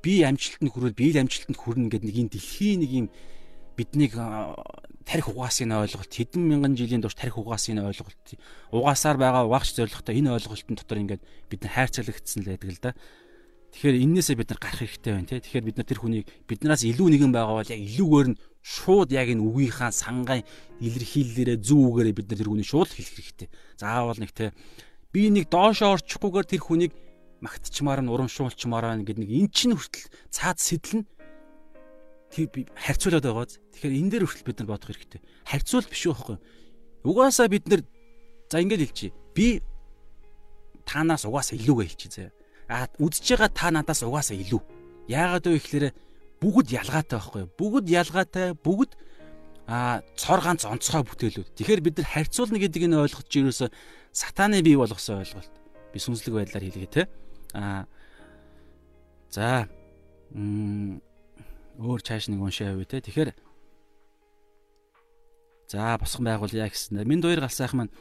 [0.04, 3.08] Би амжилтанд хүрвэл би л амжилтанд хүрнэ гэдэг нэг юм дэлхийн нэг юм
[3.80, 4.14] биднийг
[5.08, 8.36] тарих угаасын ойлголт хэдэн мянган жилийн турш тарих угаасын ойлголт
[8.76, 12.92] угаасаар байгаа угаагч зорилготой энэ ойлголтын дотор ингээд бид нар хайрцаглагдсан л байдаг л да.
[13.74, 15.42] Тэгэхээр эннээсээ бид нар гарах хэрэгтэй байна тий.
[15.42, 19.28] Тэгэхээр бид нар тэр хүнийг биднээс илүү нэгэн байгаа бол яг илүүгээр нь шууд яг
[19.34, 20.46] энэ үгийнхаа сангай
[20.78, 23.50] илэрхийллээрээ зүү үгээрээ бид нар тэр хүнийг шууд хэлэх хэрэгтэй.
[23.82, 24.54] Заавал нэг тий
[25.14, 26.92] би нэг доошоо орчихгүйгээр тэр хүнийг
[27.44, 30.58] магтчмаар нь урамшуулчмаар байна гэдэг нэг эн чинь хүртэл цаад
[32.34, 33.60] би харьцуулаад байгааз.
[33.78, 35.22] Тэгэхээр энэ дээр хүртэл бид нар бодох хэрэгтэй.
[35.46, 36.38] Харьцуул биш байхгүй.
[37.06, 37.82] Угаасаа бид нар
[38.50, 39.14] за ингэж хэлчихье.
[39.38, 39.62] Би
[40.86, 42.34] танаас угаасаа илүүгээ хэлчихье заяа.
[42.70, 44.62] А үдсэж байгаа та надаас угаасаа илүү.
[45.14, 45.86] Яагаад вэ гэхээр
[46.42, 47.44] бүгд ялгаатай байхгүй.
[47.54, 48.92] Бүгд ялгаатай, бүгд
[49.68, 51.54] а цор ганц онцгой бүтээлүүд.
[51.56, 53.68] Тэгэхээр бид нар харьцуулна гэдэг нь ойлгож ерөөсө
[54.12, 55.54] сатаны бий болгосон ойлголт.
[55.94, 57.08] Би сүнслэг байдлаар хэлгээ те.
[57.54, 57.86] Аа
[59.30, 59.66] за
[61.80, 63.02] өөр чааш нэг уншаа явъя те.
[63.02, 63.32] Тэгэхээр
[65.70, 67.02] за босгон байгуулъя гэсэн.
[67.06, 67.94] Минь хоёр галсайх маань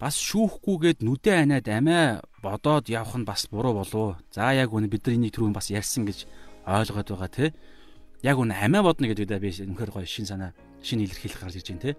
[0.00, 4.20] бас шүүхгүйгээд нүдэ анаад амиа бодоод явах нь бас буруу болов.
[4.32, 6.24] За яг үнэ бид нар энийг түрүүн бас ярьсан гэж
[6.64, 7.46] ойлгоод байгаа те.
[8.24, 11.68] Яг үнэ амиа бодно гэдэг даа би үнэхээр гоё шин санаа шин илэрхийлэх гарч ирж
[11.68, 11.92] байна те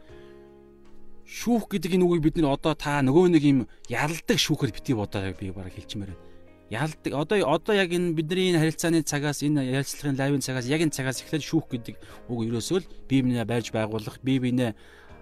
[1.23, 5.31] шүүх гэдэг энэ үгийг бид нэр одоо та нөгөө нэг юм ялдаг шүүхэр бити бодоо
[5.33, 6.32] би бараг хэлчмээр байна.
[6.73, 10.95] Ялдаг одоо одоо яг энэ бидний энэ харилцааны цагаас энэ ярилцлагын лайвын цагаас яг энэ
[10.97, 11.95] цагаас эхлээд шүүх гэдэг
[12.33, 14.73] үг ерөөсөө л бие биенээ барьж байгуулах, бие биенээ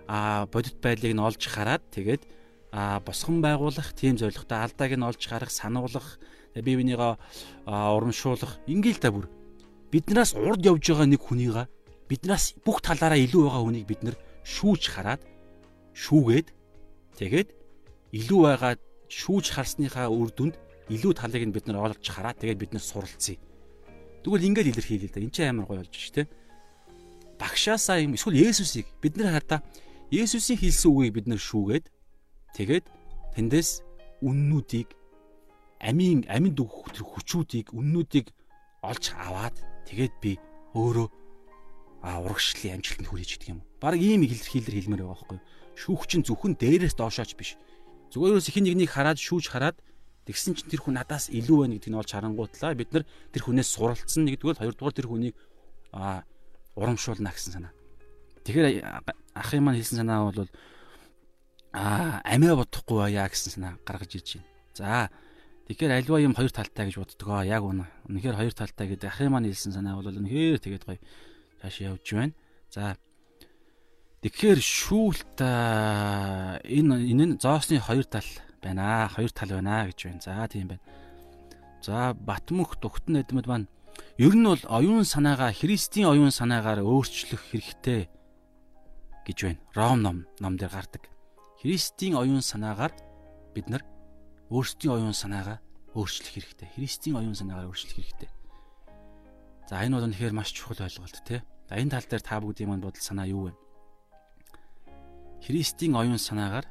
[0.07, 2.23] а бодит байдлыг нь олж хараад тэгээд
[2.71, 6.23] а босгон байгуулах, тийм зорилготой алдааг нь олж гарах, сануулгах,
[6.55, 7.19] бие бинийгаа
[7.67, 8.63] урамшуулах.
[8.71, 9.27] Ингээл та бүр.
[9.91, 11.67] Биднээс урд явж байгаа нэг хүнийга
[12.11, 15.23] биднээс бүх талаараа илүү байгаа хүнийг бид нар шүүж хараад
[15.95, 16.47] шүүгээд
[17.15, 17.49] тэгээд
[18.19, 18.73] илүү байгаа
[19.07, 20.55] шүүж харсныхаа үр дүнд
[20.91, 23.39] илүү талыг нь бид нар олж хараад тэгээд бид нар суралцъя.
[24.21, 25.23] Тэгвэл ингээд илэрхийлээ да.
[25.23, 26.29] Энд чинь амар гоё болж ш тэ.
[27.39, 29.63] Багшаасаа юм эсвэл Есүсийг бид нар хардаа
[30.11, 31.85] Есүсийн хэлсэн үгийг бид нар шүүгээд
[32.59, 32.85] тэгээд
[33.39, 33.81] тэндээс
[34.21, 34.91] үннүүдийг
[35.79, 38.29] амийн амьд өгөх хүчүүдийг үннүүдийг
[38.85, 39.55] олж аваад
[39.89, 40.37] тэгээд би
[40.77, 41.07] өөрөө
[42.05, 43.61] а урагшлын амжилтанд хүрэж идэх юм.
[43.81, 45.45] Бараг ийм илэрхийлэр хэлмээр байгаа байхгүй юу?
[45.77, 47.57] шүүх чинь зөвхөн дээрээс доошооч биш.
[48.13, 49.77] Зүгээр ерөөс хин нэгнийг хараад шүүж хараад
[50.25, 53.69] тэгсэн чинь тэр хүн надаас илүү байна гэдгийг нь олж харангуутлаа бид нар тэр хүнээс
[53.73, 55.35] суралцсан нэгдүгээр хоёрдугаар тэр хүнийг
[55.91, 56.23] а
[56.77, 57.73] урамшуулна гэсэн санаа.
[58.45, 58.85] Тэгэхээр
[59.33, 60.49] ахын маань хэлсэн санаа бол
[61.73, 64.49] а амиа бодохгүй байя гэсэн санаа гаргаж ирж байна.
[64.73, 65.09] За
[65.67, 67.43] тэгэхээр альва юм хоёр талтай гэж боддгоо.
[67.43, 67.85] Яг үнэ.
[68.09, 70.99] Үнэхээр хоёр талтай гэдэг ахын маань хэлсэн санаа бол үнэхээр тэгээд гоё
[71.61, 72.33] цааш явж байна.
[72.69, 72.95] За
[74.21, 78.29] Тэгэхээр шүүлт энэ энэ нь зоосны хоёр тал
[78.61, 79.09] байна.
[79.09, 80.21] Хоёр тал байна гэж байна.
[80.21, 80.81] За тийм байна.
[81.81, 83.67] За Батмөх Дугтан эдмэд маань
[84.17, 88.09] ер нь бол оюун санаагаа Христийн оюун санаагаар өөрчлөх хэрэгтэй
[89.25, 89.59] гэж байна.
[89.73, 91.09] Ром ном ном дээр гардаг.
[91.61, 92.93] Христийн оюун санаагаар
[93.53, 93.83] бид нар
[94.49, 95.59] өөрсдийн оюун санаагаа
[95.93, 96.69] өөрчлөх хэрэгтэй.
[96.75, 98.29] Христийн оюун санаагаар өөрчлөх хэрэгтэй.
[99.69, 101.41] За энэ бол үнэхээр маш чухал ойлголт тий.
[101.69, 103.53] За энэ тал дээр та бүгдийн манд бодол санаа юу вэ?
[105.41, 106.67] Христийн оюун санаагаар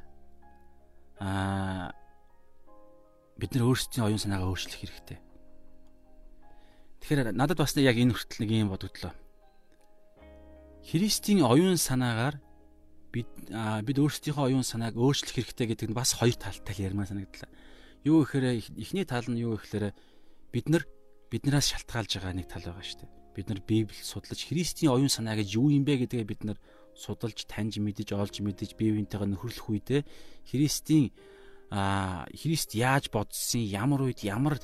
[1.21, 1.93] аа
[3.37, 5.19] бид нар өөрсдийн оюун санаагаа өөрчлөх хэрэгтэй.
[7.05, 9.13] Тэгэхээр надад бас яг энэ хүртэл нэг юм бодогдлоо.
[10.81, 12.41] Христийн оюун санаагаар
[13.13, 13.29] бид
[13.85, 17.49] бид өөрсдийнхөө оюун санааг өөрчлөх хэрэгтэй гэдэг нь бас хоёр талтай ярмаар санагдлаа.
[18.01, 19.93] Юу гэхээр эхний тал нь юу гэхээр
[20.49, 20.89] бид нар
[21.29, 23.11] биднээс шалтгаалж байгаа нэг тал байгаа шүү дээ.
[23.35, 26.57] Бид нар Библийг судлаж Христийн оюун санаа гэж юу юм бэ гэдгээ бид нар
[26.95, 30.01] судалж таньж мэдэж олж мэдэж бие биентэйгээ нөхөрлөх үедээ
[30.49, 31.11] Христийн
[31.71, 34.59] а Христ яаж бодсон ямар үед ямар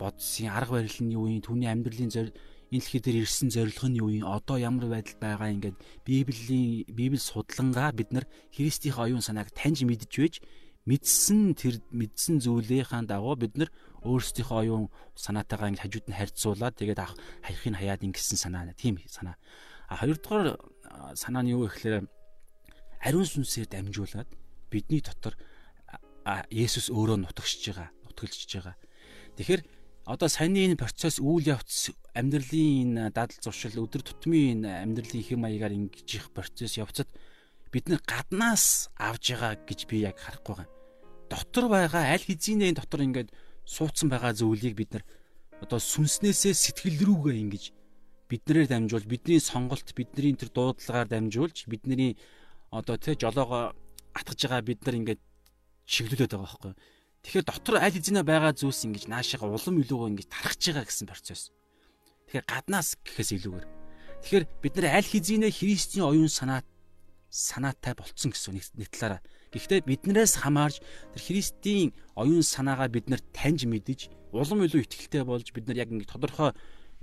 [0.00, 2.08] бодсон арга барилны үеийн түүний амьдралын
[2.72, 4.26] энэ дэлхий дээр ирсэн зорилго нь юу юм?
[4.26, 10.10] Одоо ямар байдал байгаа ингээд Библийн Библи судлангаа бид нар Христийн оюун санааг таньж мэдж
[10.10, 10.34] байж
[10.86, 13.70] мэдсэн тэр мэдсэн зүйлийнхаа дагуу бид нар
[14.02, 17.00] өөрсдийнхөө оюун санаатайгаа ингэ хажууд нь харьцуулаад тэгээд
[17.42, 19.38] хаяхыг хаяад ингэсэн санаа тийм санаа.
[19.86, 20.58] А хоёрдугаар
[21.14, 22.04] санаа нь юу гэхээр
[23.02, 24.28] ариун сүнсээр дамжуулаад
[24.70, 25.34] бидний дотор
[26.50, 28.74] Есүс өөрөө нутагшиж байгаа, нутгалжиж байгаа.
[29.38, 29.62] Тэгэхээр
[30.10, 35.38] одоо саяны энэ процесс үйл явц амьдралын энэ дадал зуршил өдөр тутмын энэ амьдралын хэм
[35.38, 37.06] маягаар ингэж их процесс явцад
[37.70, 40.70] бид нар гаднаас авж байгаа гэж би яг харахгүй байгаа.
[41.30, 43.30] Дотор байгаа аль хэзээ дотор ингээд
[43.62, 45.04] суудсан байгаа зүйлийг бид нар
[45.62, 47.64] одоо сүнснээсээ сэтгэл рүүгээ ингэж
[48.30, 52.18] биднэрээр дамжуулж бидний сонголт бидний тэр дуудлагаар дамжуулж бидний
[52.70, 53.74] одоо тэ жолоогоо
[54.14, 55.22] атгаж байгаа бид нар ингээд
[55.86, 56.74] чиглүүлээд байгаа байхгүй.
[57.22, 61.50] Тэгэхээр дотор аль хэзээ байгаа зүйлс ингэж наашаага улам илүүгөө ингэж тархаж байгаа гэсэн процесс.
[62.26, 63.66] Тэгэхээр гаднаас гэхээс илүүгээр.
[64.22, 66.66] Тэгэхээр бид нар аль хэзээ Христийн оюун санаа
[67.30, 69.22] санаатай болцсон гэсэн нэг талаараа.
[69.52, 70.82] Гэхдээ биднээс хамаарж
[71.14, 75.90] тэр Христийн оюун санаагаа бид нар таньж мэдж улам илүү ихтгэлтэй болж бид нар яг
[75.90, 76.52] ингэ тодорхой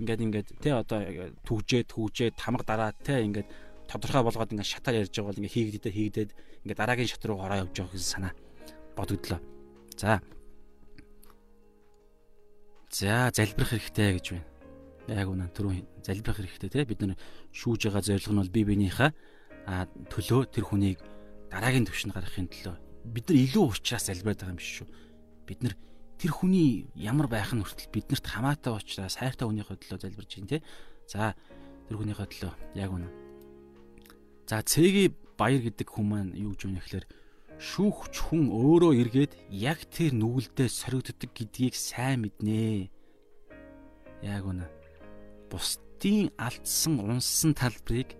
[0.00, 1.00] ингээд ингээд тэ одоо
[1.46, 3.48] түгжээд түгжээд тамга дараа тэ ингээд
[3.86, 6.30] тодорхой болгоод ингээд шатаар ярьж байгаа бол ингээд хийгдэдэ хийгдэд
[6.64, 8.32] ингээд дараагийн шат руу ороо явж байгаа гэсэн санаа
[8.96, 9.40] бодогдлоо.
[9.96, 10.20] За.
[12.90, 14.46] За залбирах хэрэгтэй гэж байна.
[15.08, 17.18] Яг үнэн түрүү залбирах хэрэгтэй те бид нар
[17.52, 19.10] шүүж байгаа зорилго нь бол бие биенийхээ
[20.10, 20.98] төлөө тэр хүнийг
[21.52, 24.88] дараагийн төвшөнд гаргахын төлөө бид нар илүү уучраас залбираад байгаа юм биш шүү.
[25.44, 25.74] Бид нар
[26.24, 30.64] тэр хүний ямар байх нь хүртэл биднэрт хамаатай учраас хайртай хүнийхээ төлөө залбирж байна те.
[31.04, 31.36] За
[31.84, 33.12] тэр хүнийхээ төлөө яг үнэн.
[34.48, 37.06] За цэгийн баяр гэдэг хүн маань юу гэж байна гэхээр
[37.60, 42.88] шүүхч хүн өөрөө эргээд яг тэр нүгэлдээ соригддог гэдгийг сайн мэднэ.
[44.24, 44.64] Яг үнэ.
[45.52, 48.16] Бусдын алдсан унсан талбарыг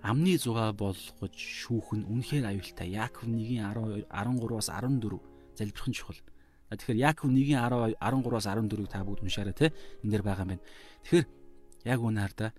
[0.00, 2.88] амны зугаа болгож шүүх нь үнэхээр аюултай.
[2.88, 5.20] Яаков 1:12 13-аас 14
[5.60, 6.24] залбирхан чухал.
[6.76, 9.72] Тэгэхээр Яаков 1:10 13-аас 14-ийг та бүгд уншаарай те.
[10.02, 10.64] Энд дэр байгаа юм байна.
[11.04, 11.26] Тэгэхээр
[11.84, 12.50] яг үнэ хардаа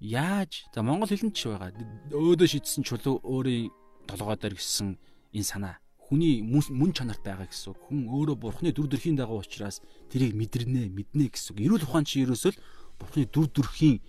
[0.00, 1.72] яаж за монгол хэлэнд ч байгаа.
[2.12, 3.72] Өөдөө шийдсэн чулуу өөрийн
[4.08, 4.98] толгой дээр гисэн
[5.32, 7.80] энэ санаа хүний мөн чанарт байгаа гэсэн үг.
[7.88, 9.80] Хүн өөрөө бурхны дүр төрхийн дагуу учраас
[10.12, 11.64] тэрийг мэдэрнэ, мэднэ гэсэн үг.
[11.64, 12.52] Эрүүл ухаан чи ерөөсөө
[13.00, 14.04] бурхны дүр төрхийн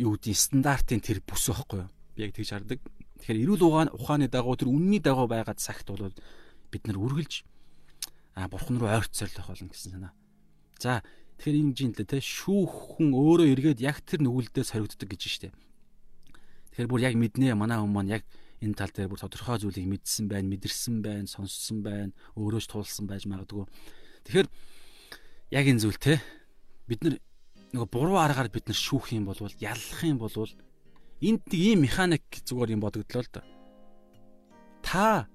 [0.00, 1.90] юу гэдэг стандартын тэр бүс байхгүй юу?
[2.16, 2.80] Би яг тэгж хардаг.
[3.20, 6.12] Тэгэхээр эрүүл ухаан ухааны дагуу тэр үнний дагуу байгаа цагт бол
[6.72, 7.44] бид нар үргэлж
[8.36, 10.12] а бурхан руу ойртцорлох болно гэсэн санаа.
[10.76, 11.00] За
[11.40, 15.56] тэгэхээр энэ жинлээ те шүүх хүн өөрөө эргээд яг тэр нүгэлдээ соригддог гэж штэ.
[16.76, 18.22] Тэгэхээр бүр яг мэднэ манай хүмүүс маань яг
[18.60, 23.08] энэ тал дээр бүр тодорхой зүйлийг мэдсэн байна, мэдэрсэн байна, сонссон байна, өөрөө ч туулсан
[23.08, 23.64] байж магадгүй.
[24.28, 24.48] Тэгэхээр
[25.56, 26.20] яг энэ зүйл те
[26.84, 27.16] бид нар
[27.72, 30.32] нөгөө буруу аргаар бид нар шүүх юм бол яллах юм бол
[31.24, 33.42] энд ийм механик зүгээр юм бодогдлоо л да.
[34.84, 35.28] Та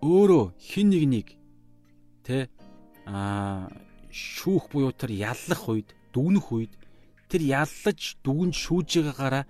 [0.00, 1.26] өөрөө хин нэг нэг
[2.28, 2.52] тэ
[3.08, 3.72] а
[4.12, 6.72] шүүх буюу тэр яллах үед, дүгнэх үед
[7.32, 9.44] тэр яллаж дүгнж шүүж байгаагаараа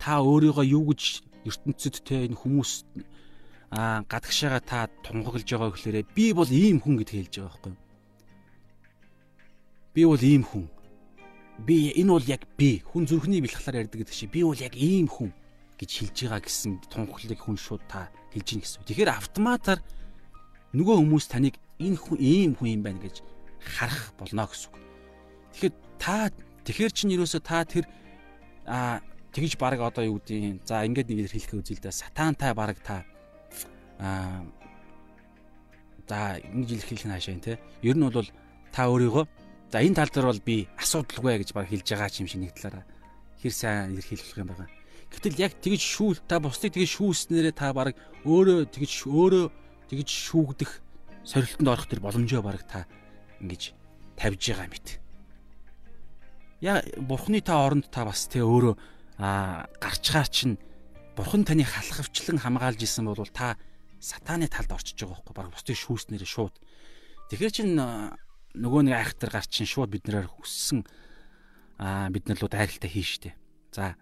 [0.00, 1.02] та өөрийгөө юу гэж
[1.44, 2.72] ертөнцид те энэ хүмүүс
[3.72, 7.82] аа гадагшаага та тунгаглаж байгаа гэхлээрээ би бол ийм хүн гэдгийг хэлж байгаа байхгүй юу?
[9.94, 10.66] Би бол ийм хүн.
[11.64, 15.08] Би энэ бол яг би хүн зүрхний бэлхлаар ярьдаг гэдэг чинь би бол яг ийм
[15.08, 15.32] хүн
[15.80, 18.84] гэж хэлж байгаа гэсэн тунхлыг хүн шууд та хэлж гин гэсэн.
[18.84, 19.80] Тэгэхээр автоматар
[20.76, 23.22] нөгөө хүмүүс таныг энэ хүн ийм хүн юм байна гэж
[23.60, 24.78] харах болно гэсэн үг.
[25.54, 26.30] Тэгэхээр та
[26.64, 27.86] тэгэхэр чинь юусоо та тэр
[28.66, 29.00] а
[29.34, 33.02] тэгж баг одоо юу гэдгийг за ингээд нэг хэлэх үзэл дээ сатантай баг та
[33.98, 34.46] аа
[36.06, 38.28] за ингэж хэлэх нь хаашаа те ер нь бол
[38.70, 39.24] та өөрийгөө
[39.72, 42.84] за энэ тал дээр бол би асуудалгүй гэж баг хэлж байгаа юм шиг нэг талаараа
[43.40, 44.68] хэр сайн илэрхийлэх юм байгаа.
[45.10, 49.46] Гэтэл яг тэгж шүүл та бусдыг тэгж шүүснээрээ та баг өөрөө тэгж өөрөө
[49.90, 50.83] тэгж шүүгдэх
[51.24, 52.86] сорилтонд орох тэр боломжоо баг та
[53.40, 53.72] ингэж
[54.16, 54.88] тавьж байгаа мэт.
[56.60, 58.74] Яа бурхны та оронд та бас тэ өөрөө
[59.18, 60.60] а гарчгаар чинь
[61.16, 63.56] бурхан таныг халахвчлан хамгаалж исэн бол та
[64.00, 66.54] сатааны талд орчиж байгаа байхгүй баг бусдыг шүүснээрээ шууд.
[67.30, 70.84] Тэгэхээр чин нөгөө нэг айхтар гар чин шууд биднээр хүссэн
[71.78, 73.30] а бид нар лууд айралтай хийн штэ.
[73.72, 73.96] За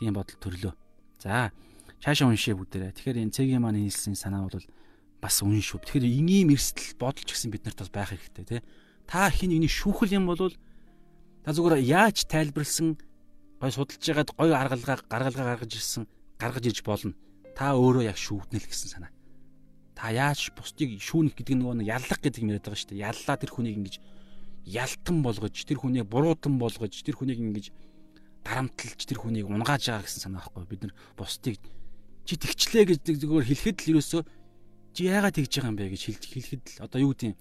[0.00, 0.74] тийм бодол төрлөө.
[1.22, 1.52] За
[2.02, 2.94] цаашаа уншия бүгдээрээ.
[2.96, 4.58] Тэгэхээр энэ цэгийн маань хэлсэн санаа бол
[5.24, 8.60] бас үн шүү тэгэхээр ингийн эрсдэл бодолч гэсэн бид нарт бас байх хэрэгтэй тий
[9.08, 10.52] та хин нэгний шүүхэл юм бол
[11.40, 13.00] та зүгээр яаж тайлбарлсан
[13.64, 16.04] гой судалж ягаад гой аргалгаа гаргалгаа гаргаж ирсэн
[16.36, 17.14] гаргаж иж болно.
[17.56, 19.12] Та өөрөө яг шүүгднэ л гэсэн санаа.
[19.94, 23.06] Та яаж бусдыг шүүнэх гэдэг нөгөө яллах гэдэг юм яриад байгаа шүү дээ.
[23.08, 23.94] Яллаа тэр хүнийг ингэж
[24.66, 27.70] ялтан болгож тэр хүнийг буруутан болгож тэр хүнийг ингэж
[28.42, 31.56] дарамтлж тэр хүнийг унгааж байгаа гэсэн санаа байхгүй бид нар бусдыг
[32.24, 34.22] чи тэгчлээ гэж зөвөр хэлэхэд л ерөөсөө
[34.94, 37.34] чи яагаад тэгж байгаа юм бэ гэж хэлэхэд л одоо юу гэдэг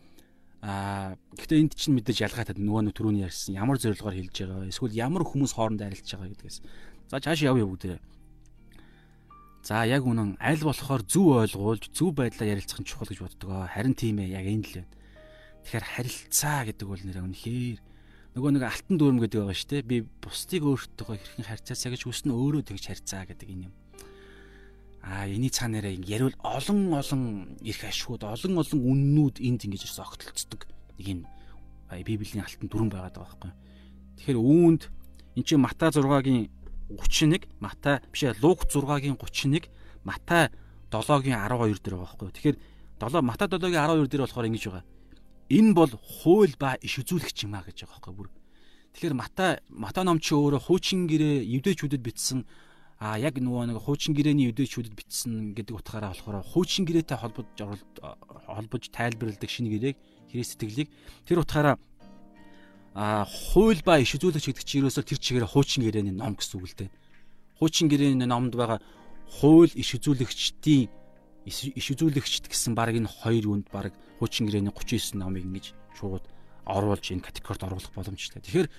[0.64, 4.96] Аа гэхдээ энд чинь мэдээж ялгаатай нөгөө нэг түрүүний ярьсан ямар зорилгоор хэлж байгаа эсвэл
[4.96, 6.58] ямар хүмүүс хоорондоо арилж байгаа гэдгээс.
[7.12, 8.00] За цааш явъя бүгдээ.
[9.68, 13.68] За яг үнэн аль болохоор зөв ойлгуулж зөв байдлаар ярилцах нь чухал гэж боддог.
[13.76, 14.92] Харин тийм ээ яг энэ л байна.
[15.68, 17.80] Тэгэхээр харилцаа гэдэг бол нэр үнэхээр
[18.40, 19.84] нөгөө нэг алтан дүүрм гэдэг байгаа шүү дээ.
[19.84, 23.76] Би бусдыг өөртөөгөө хэрхэн харьцаасаа гэж хүснэ өөрөө тэгж харьцаа гэдэг энэ юм.
[25.04, 27.22] А эний цаанаараа яриул олон олон
[27.60, 30.64] эрх ашгууд, олон олон үннүүд энд ингэж ирсэн огтлцдог.
[30.96, 31.20] Нэг юм
[31.92, 33.52] Библийн алтан дүрэн байгаад байгаа байхгүй.
[34.24, 34.84] Тэгэхээр үүнд
[35.36, 36.48] эн чинь Матай 6-гийн
[36.96, 39.68] 31, Матай биш ээ Лук 6-гийн 31,
[40.08, 40.50] Матай
[40.88, 42.32] 7-гийн 12 дээр байгаа байхгүй.
[42.40, 42.58] Тэгэхээр
[43.04, 44.86] 7 Матай 7-гийн 12 дээр болохоор ингэж байгаа.
[45.52, 48.30] Энэ бол хууль ба иш үзүүлэгч юм а гэж байгаа байхгүй бүр.
[48.96, 52.48] Тэгэхээр Матай Матай ном чи өөрөө хуучин гэрээ евдээчүүдэд бичсэн
[53.04, 57.52] а яг нөгөө нэг хуучин гэрээний өдөөчүүдэд бичсэн гэдэг утгаараа болохоор хуучин гэрээтэй холбож
[58.48, 59.98] холбож тайлбарладаг шинэ гэрээг
[60.32, 60.90] хэрэг сэтгэлийг
[61.28, 61.76] тэр утгаараа
[62.96, 66.68] а хууль ба иш үзүүлэгч гэдэг чинь ерөөсөө тэр чигээр хуучин гэрээний ном гэсэн үг
[66.72, 66.90] л дээ.
[67.60, 68.80] Хуучин гэрээний номд байгаа
[69.28, 70.88] хууль иш үзүүлэгчдийн
[71.44, 73.92] иш үзүүлэгчд гэсэн баг энэ хоёр үнд баг
[74.24, 76.24] хуучин гэрээний 39 номыг ингэж шууд
[76.64, 78.40] оруулж энэ категорид оруулах боломжтой.
[78.40, 78.72] Тэгэхээр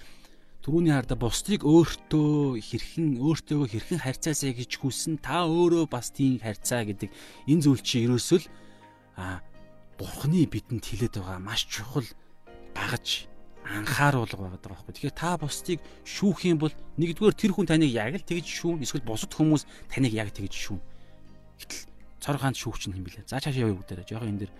[0.65, 6.89] Төрөүний харда бусдыг өөртөө хэрхэн өөртөөгөө хэрхэн харьцаасаа гэж хүсэн та өөрөө бас тийм харьцаа
[6.89, 7.12] гэдэг
[7.53, 8.49] энэ зүйл чи ерөөсөө л
[9.21, 9.45] а
[10.01, 12.09] бурхны бидэнд хэлээд байгаа маш чухал
[12.73, 13.29] багаж
[13.61, 14.93] анхааруулга байгаа байхгүй.
[14.97, 19.05] Тэгэхээр та бусдыг шүүх юм бол нэгдүгээр тэр хүн таныг яг л тэгж шүүн эсвэл
[19.05, 20.81] бусад хүмүүс таныг яг тэгж шүүн.
[21.61, 21.85] Гэтэл
[22.25, 23.29] цор хаанд шүүгч нь хэм бэлээ.
[23.29, 24.09] За цаашаа явъя бүгдээрээ.
[24.09, 24.53] Жохон энэ дэр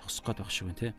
[0.00, 0.96] тосох гээд байх шиг байна те.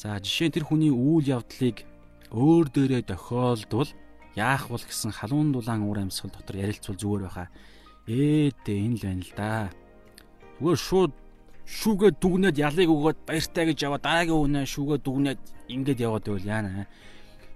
[0.00, 1.84] За жишээ нь тэр хүний үйл явдлыг
[2.32, 3.90] өөр дээрээ тохиолдвол
[4.36, 7.48] яах бол гэсэн халуун дулаан уур амьсгал дотор ярилцвал зүгээр байхаа.
[8.06, 9.50] Ээдээ энэ л байна л да.
[10.60, 11.12] Зүгээр шууд
[11.68, 16.88] шүүгээ дүгнээд ялыг өгөөд баяртай гэж яваа дараагийн үнэ шүүгээ дүгнээд ингээд яваад байвал яана.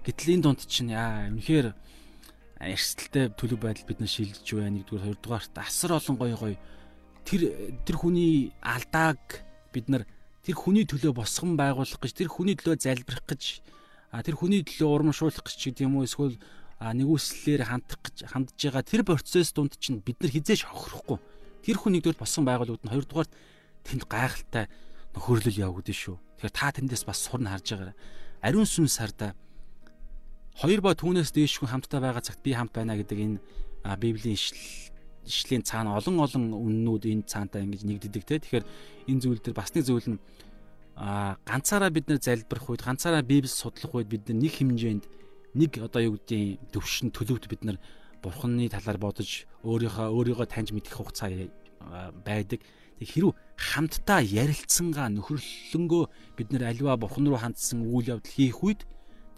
[0.05, 1.67] Гэтэл энэ дунд чинь яа үнэхээр
[2.61, 4.77] эрсдэлтэй төлөв байдал бид нар шилжиж байна.
[4.77, 6.57] Нэгдүгээр хоёрдугаарт асар олон гоё гоё
[7.25, 7.41] тэр
[7.87, 9.19] тэр хүний алдааг
[9.73, 10.03] бид нар
[10.43, 13.63] тэр хүний төлөө босгон байгуулах гэж тэр хүний төлөө залбирах гэж
[14.13, 16.37] а тэр хүний төлөө урамшуулах гэж ч гэдэм үү эсвэл
[16.77, 21.17] нэгүслэлээр хандах гэж хандж байгаа тэр процесс дунд чинь бид нар хизээш хохирохгүй.
[21.65, 23.29] Тэр хүн нэгдүгээр болсон байгууллагууд нь хоёрдугаар
[23.81, 24.69] тэнд гайхалтай
[25.17, 26.17] нөхөрлөл явагдана шүү.
[26.37, 27.97] Тэгэхээр та тэндээс бас сурна харж байгаарай.
[28.45, 29.33] Ариун сүн сарда
[30.61, 33.39] хоёр ба түүнээс дээш хүн хамтдаа байгаа цагт би хамт байна гэдэг энэ
[33.97, 34.37] Библийн
[35.25, 38.43] ишлийн цаана олон олон үннүүд энэ цаантай ингэж нэгддэг те.
[38.43, 38.65] Тэгэхээр
[39.07, 40.19] энэ зүйл дээр бас нэг зүйл нь
[40.95, 45.05] а ганцаараа бид нар залбирах үед ганцаараа Библийг судлах үед бид нэг хэмжээнд
[45.57, 47.77] нэг одоо юу гэдгийг төвшин төлөвт бид нар
[48.21, 51.49] бурхны талаар бодож өөрийнхөө өөрийгөө таньж мэдэх хугацаа
[52.21, 52.61] байдаг.
[53.01, 56.03] Тэг хэрүү хамтдаа ярилцсангаа нөхөрлөнгөө
[56.37, 58.85] бид нар альва бурхан руу хандсан үйл явдал хийх үед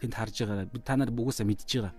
[0.03, 1.95] тэнд харж байгаа бид та нар бүгөөсөө мэдж байгаа.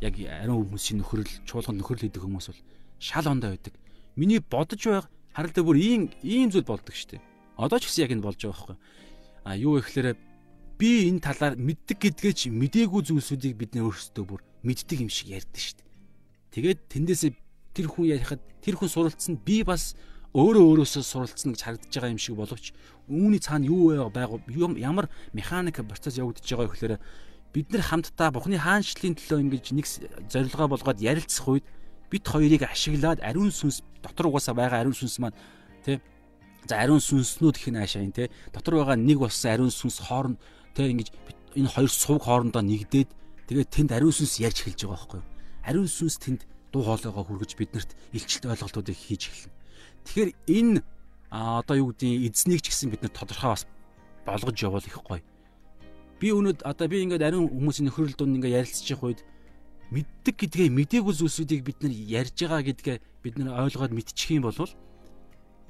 [0.00, 2.62] Яг ариун хүмүүсийн нөхөрл чуулганд нөхөрл хийдэг хүмүүс бол
[3.02, 3.74] шал ондоо байдаг.
[4.14, 7.20] Миний бодож байга харалтай бүр ийм ийм зүйл болдог штеп
[7.60, 8.76] Одоо ч гэсэн яг энэ болж байгаа байхгүй.
[9.44, 10.16] А юу ихлээр
[10.80, 15.28] би энэ талаар мэддэг гэдгээ чи мдээгүй зүйлсүүдийг бид нэ өөрсдөө бүр мэддэг юм шиг
[15.36, 15.88] ярьдэн шүү дээ.
[16.56, 17.32] Тэгээд тэндээсээ
[17.76, 19.92] тэр хүн ярихад тэр хүн суралцсан би бас
[20.32, 22.72] өөрөө өөрөөсөө суралцсан гэж харагдаж байгаа юм шиг боловч
[23.10, 24.38] үүний цаана юу байга
[24.78, 26.94] ямар механик процесс явагдаж байгаа гэхээр
[27.50, 29.86] бид нар хамтдаа Бухны хаанчлалын төлөө ингэж нэг
[30.30, 31.66] зорилгоо болгоод ярилцах үед
[32.10, 35.34] бид хоёрыг ашиглаад ариун сүнс дотор угаасаа байгаа ариун сүнс маань
[35.82, 35.98] тий
[36.68, 38.30] За ариун сүнснүүд их наашаа юм те.
[38.52, 40.38] Дотор байгаа нэг болсон ариун сүнс хооронд
[40.74, 41.08] те ингэж
[41.56, 43.10] энэ хоёр сувг хоорондоо нэгдээд
[43.48, 45.28] тэгээд тэнд ариун сүнс ярьж эхэлж байгаа байхгүй юу?
[45.66, 49.54] Ариун сүнс тэнд дуу хоолойгоо хүргэж биднэрт илчилт ойлголтуудыг хийж эхэлнэ.
[50.04, 50.78] Тэгэхээр энэ
[51.30, 53.66] одоо юу гэдгийг эзнийг ч гэсэн бид нар тодорхой бас
[54.26, 55.22] болгож явал их гоё.
[56.20, 59.20] Би өнөд одоо би ингээд ариун хүмүүсийн нөхрөл дунд ингээд ярилцж явах үед
[59.90, 62.96] мэддэг гэдгээ мдээгүй зүйлсүүдийг бид нар ярьж байгаа гэдгээ
[63.26, 64.54] бид нар ойлгоод мэдчих юм бол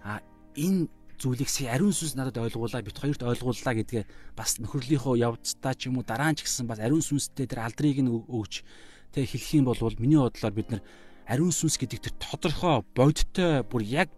[0.04, 0.20] а
[0.56, 0.88] энэ
[1.20, 6.00] зүйлийг сая ариун сүнс надад ойлгуулаа бит хоёрт ойлгууллаа гэдгээ бас нөхөрлийнхөө явцдаа ч юм
[6.00, 8.64] уу дараа нь ч гэсэн бас ариун сүнстэй тэр алдрыг нь өгч
[9.12, 10.82] тэг хэлэх юм бол миний бодлоор бид нар
[11.28, 14.08] ариун сүнс гэдэг тэр тодорхой бодиттой бүр яг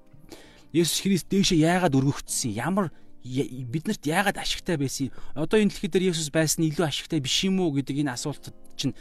[0.72, 2.56] Есүс Христ дээшээ яагаад өргөгдсөн?
[2.56, 2.88] Ямар
[3.22, 5.12] биднэрт яагаад ашигтай байсан?
[5.36, 8.56] Одоо энэ дэлхий дээр Есүс байсан нь илүү ашигтай биш юм уу гэдэг энэ асуултад
[8.80, 8.96] чинь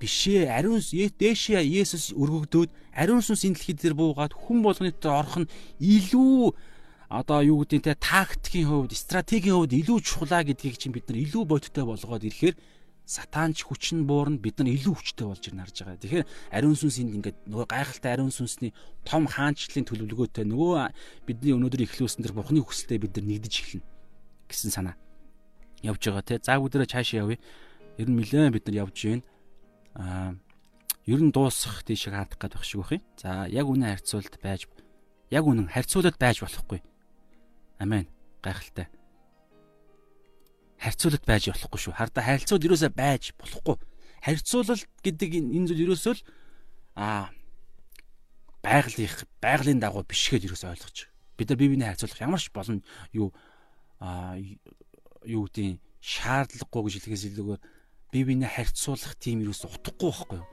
[0.00, 5.36] бишээ ариун дээшээ Есүс өргөгдөөд ариун сүнс энэ дэлхий дээр буугаад хүн болгоны дотор орох
[5.42, 6.54] нь илүү
[7.08, 11.42] одоо юу гэдэг те тактикийн хувьд стратегийн хувьд илүү чухлаа гэдгийг чинь бид нар илүү
[11.46, 12.56] бодиттой болгоод ирэхээр
[13.04, 16.00] сатаанч хүч нь буурна бид нар илүү хүчтэй болж ирнэ харж байгаа.
[16.00, 16.26] Тэгэхээр
[16.56, 18.72] ариун сүнс энд ингээд нөгөө гайхалтай ариун сүнсний
[19.04, 20.72] том хаанчлалын төлөвлөгөөтэй нөгөө
[21.28, 23.84] бидний өнөөдөр эхлүүлсэн тэр бурхны хүсэлтэд бид нар нэгдэж эхэлнэ
[24.48, 24.96] гэсэн санаа
[25.84, 26.40] явж байгаа те.
[26.40, 27.38] За бүгдээрээ цаашаа явъя.
[28.00, 29.22] Ер нь нэлээд бид нар явж байна.
[29.94, 30.34] Аа
[31.06, 33.02] ер нь дуусах тийш хаадах байх шиг бах юм.
[33.20, 34.66] За яг үнэн харьцуулалт байж
[35.30, 36.80] яг үнэн харьцуулалт байж болохгүй.
[37.78, 38.08] Амен.
[38.42, 38.88] Гайхалтай.
[40.80, 41.94] Харьцуулалт байж болохгүй шүү.
[41.94, 43.76] Харда харилцууд юусаа байж болохгүй.
[44.24, 46.22] Харьцуулалт гэдэг энэ зүйл юусоо л
[46.96, 47.30] аа
[48.64, 51.12] байгалих байгалийн дагуу биш гэж юусаа ойлгож.
[51.36, 52.80] Бид нар бие биенээ харьцуулах ямар ч болно
[53.12, 53.28] юу
[54.00, 54.40] аа
[55.24, 57.60] юу гэдгийг шаардлагагүй гэж хэлэхээс илүүгээр
[58.14, 60.46] бие биенээ харьцуулах тийм юус утгагүй байхгүй юу?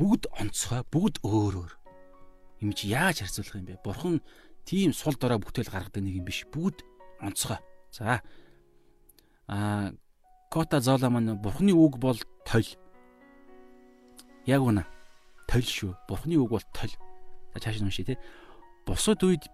[0.00, 1.72] Бүгд онцгой, бүгд өөр өөр.
[2.64, 3.84] Юм чи яаж харьцуулах юм бэ?
[3.84, 4.24] Бурхан
[4.64, 6.48] тийм сул дорой бүтээл гаргадаг нэг юм биш.
[6.48, 6.80] Бүгд
[7.20, 7.60] онцгой.
[7.92, 8.24] За.
[9.52, 9.92] Аа
[10.48, 12.16] Кота Зола маань Бурханы үг бол
[12.48, 12.72] толь.
[14.48, 14.88] Яг үнэ.
[15.44, 15.92] Толь шүү.
[16.08, 16.96] Бурханы үг бол толь.
[17.52, 18.18] За цааш нь уншия те.
[18.88, 19.44] Бусад үед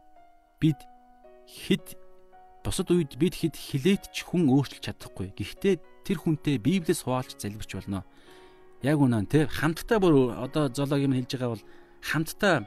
[0.63, 0.79] бид
[1.51, 1.99] хэд
[2.65, 5.37] Бусад үед бид хэд хилээд ч хүн өөрчилж чадахгүй.
[5.37, 5.75] Гэхдээ
[6.09, 8.09] тэр хүнтэй Библиэс хуваалж залбирч болно.
[8.81, 11.65] Яг үнэн те хамтдаа бүр одоо зоологийн хэлж байгаа бол
[12.01, 12.65] хамтдаа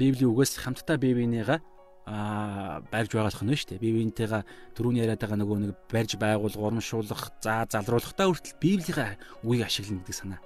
[0.00, 1.60] Библийн үгээс хамтдаа бие биенийгаа
[2.06, 3.84] а барьж байгаах нь шүү дээ.
[3.84, 4.42] Бие биентэйгээ
[4.74, 10.16] түрүүний яриад байгаа нөгөө нэг барьж байгуулах, урамшуулах, за залруулахтаа хүртэл Библийнхаа үгийг ашиглана гэдэг
[10.16, 10.40] санаа.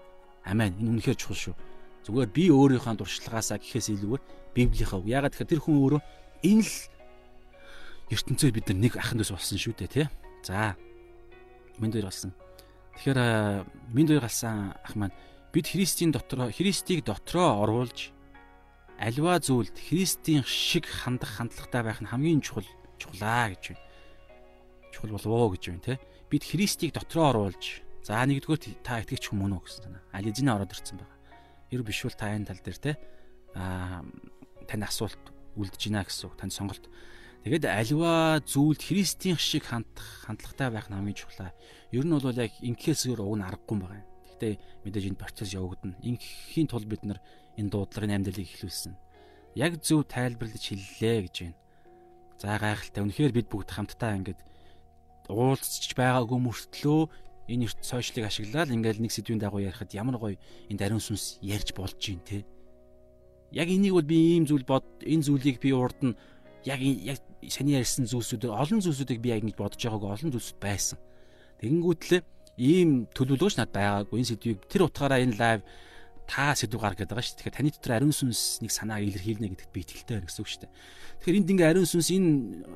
[0.45, 0.77] Амен.
[0.77, 1.55] Энэ үнэхээр чухал шүү.
[2.05, 5.09] Зүгээр би өөрийнхөө дуршлагаасаа гэхээс илүүгээр Библийнхаа үг.
[5.09, 6.03] Ягаад гэхээр тэр хүн өөрөө
[6.45, 6.75] энэ л
[8.11, 10.07] ертөнцөө бид нар нэг ахын дэс болсон шүү дээ тий.
[10.47, 10.77] За.
[11.79, 12.33] Минь дээр болсон.
[12.97, 15.15] Тэгэхээр минь дээр галсан ах маань
[15.53, 18.15] бид Христийн дотроо Христийг дотроо оруулж
[18.97, 22.65] альва зүйлд Христийн шиг хандах хандлагатай байх нь хамгийн чухал
[22.97, 23.85] чухлаа гэж байна.
[24.95, 25.99] Чухал болов гэж байна тий.
[26.31, 30.01] Бид Христийг дотроо оруулж за нэгдүгээр та итгэж хүмүүн үү гэсэн байна.
[30.15, 31.19] Ализинэ ороод ирсэн байгаа.
[31.75, 32.95] Ер биш бол та энэ тал дээр тий
[33.57, 34.05] аа
[34.69, 35.21] тань асуулт
[35.57, 36.37] үлдэж гинэ гэсэн үг.
[36.37, 36.85] Танд сонголт
[37.47, 41.55] Тэгээд альва зүйлд Христийн шиг хандах хандлагатай байх хамгийн чухлаа.
[41.95, 44.03] Ер нь бол яг инкээсээр уг нь аргагүй юм байна.
[44.27, 45.95] Гэхдээ мэдээж энэ процесс явагдана.
[46.03, 47.23] Инкхийн тулд бид нар
[47.55, 48.99] энэ дуудлагын амьдлыг эхлүүлсэн.
[49.55, 51.59] Яг зөв тайлбарлаж хэллээ гэж байна.
[52.35, 53.03] За гайхалтай.
[53.07, 54.43] Үнэхээр бид бүгд хамтдаа ингээд
[55.31, 57.01] уулзч байгаагүй мөртлөө
[57.47, 60.35] энэ эрт сошиалыг ашиглаад ингээд нэг сэдвийн дагуу ярихад ямар гоё
[60.67, 62.43] энэ даруун сүнс ярьж болж гин те.
[63.55, 66.19] Яг энийг бол би ийм зүйл бод энэ зүйлийг би урд нь
[66.67, 70.99] яг яг саний ярьсан зүйлсүүд олон зүйлсүүдийг би яг ингэж бодож байгаагүй олон зүйлсүүд байсан.
[71.63, 72.23] Тэгэнгүүтлээ
[72.59, 75.61] ийм төлөвлөгөөч над байгаагүй энэ сэдвийг тэр утгаараа энэ лайв
[76.27, 77.39] та сэдв гар гэдэг байгаа шүү.
[77.39, 80.63] Тэгэхээр таны дотор ариун сүнс нэг санааг илэрхийлнэ гэдэгт би итгэлтэй байна гэсэн үг шүү
[80.67, 80.73] дээ.
[81.23, 82.31] Тэгэхээр энд ингээ ариун сүнс энэ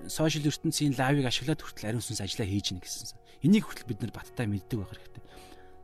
[0.07, 3.19] сошиал ертөнцийн лайвыг ашиглаад хүртэл ариун сүнс ажиллаа хийж гэнэ гэсэн.
[3.43, 5.23] Энийг хүртэл бид нар баттай мэддэг байх хэрэгтэй.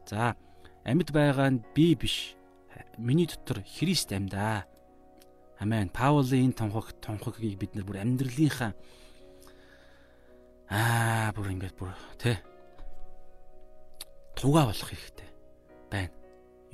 [0.06, 0.38] За
[0.86, 2.38] амьд байгаа нь би биш.
[3.02, 4.70] Миний дотор Христ амьдаа.
[5.58, 5.88] Амен.
[5.88, 8.72] Паулийн тунхаг тунхагийг бид нар бүр амьдралынхаа
[10.68, 12.42] аа бүр ингээд бүр тэ
[14.34, 15.30] тугаа болох хэрэгтэй
[15.90, 16.12] байна.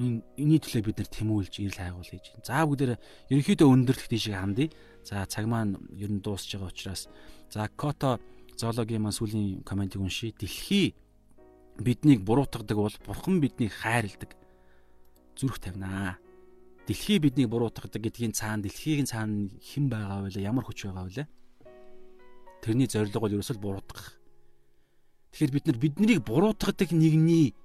[0.00, 2.48] Энэ энэний төлөө бид нар тэмүүлж ирэл хайгуул хийж байна.
[2.48, 2.92] За бүгдээр
[3.28, 4.72] ерөнхийдөө өндөрлөх тийшээ хандъя.
[5.04, 7.06] За цаг маань ер нь дуусж байгаа учраас
[7.52, 8.16] за Кото
[8.56, 10.32] зоологийн маань сүүлийн комментиг уншия.
[10.32, 10.96] Дэлхий
[11.76, 14.32] биднийг буруутгадаг бол бурхан биднийг хайрладаг.
[15.36, 16.16] Зүрх тавинаа
[16.92, 20.44] дэлхий биднийг буруутгадаг гэдгийн цаана дэлхийг цаана хэн байгаа вэ?
[20.44, 21.24] Ямар хүч байгаа вэ?
[22.60, 24.20] Тэрний зорилго бол ерөөсөө буруутгах.
[25.32, 27.56] Тэгэхээр бид нар биднийг буруутгадаг нэгний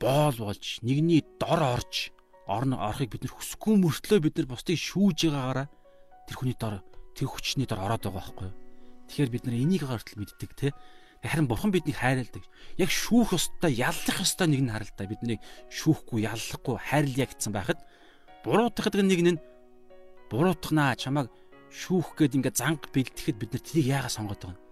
[0.00, 2.08] боол болж, нэгний дор орж,
[2.48, 5.68] орно орохыг бид нар хүсэхгүй мөртлөө бид нар бусдыг шүүж байгаагаараа
[6.24, 6.80] тэр хүний дор,
[7.12, 8.56] тэр хүчний дор ороод байгаа байхгүй юу?
[9.12, 10.72] Тэгэхээр бид нар энийг гартал мэддэг те.
[11.20, 12.44] Харин бурхан биднийг хайрладаг.
[12.80, 15.04] Яг шүүх ёстой, яллах ёстой нэг нь харалтай.
[15.04, 17.80] Биднийг шүүхгүй, яллахгүй, хайрлая гэсэн байхад
[18.40, 19.40] буруутгах нэг нь
[20.32, 21.28] буруутгнаа чамайг
[21.68, 24.62] шүүх гээд ингээ занг бэлтгэхэд бид нар тэрийг яагаад сонгоод байгаа юм.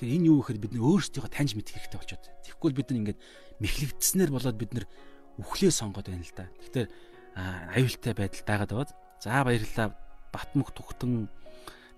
[0.00, 2.26] Тэгэхээр энэ юу гэхээр бид өөрсдийгөө таньж мэдэх хэрэгтэй болчиход.
[2.48, 3.18] Тэгэхгүй бид нар ингээд
[3.60, 4.86] мэхлэгдснээр болоод бид нар
[5.38, 6.48] үхлээ сонгоод байна л да.
[6.48, 6.88] Тэгэхээр
[7.76, 8.90] аюултай байдал байгаад байгаад
[9.22, 9.88] за баярлалаа
[10.30, 11.26] Батмөх Түхтэн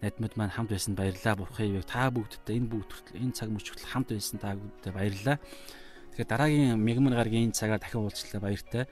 [0.02, 3.66] найдмууд маань хамт байсан баярлалаа бурхан ивэг та бүгдтэй энэ бүгд хүртэл энэ цаг мөч
[3.70, 5.36] хүртэл хамт байсан та бүгдтэй баярлалаа.
[5.38, 8.84] Тэгэхээр дараагийн мегман гаргийн энэ цагаар дахин уулзлаа баяртай.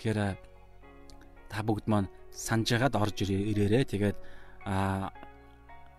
[0.00, 0.18] Тэгэхээр
[1.52, 4.16] та бүгд маань санаж ягаад орж ирээрээ тэгээд
[4.64, 5.12] а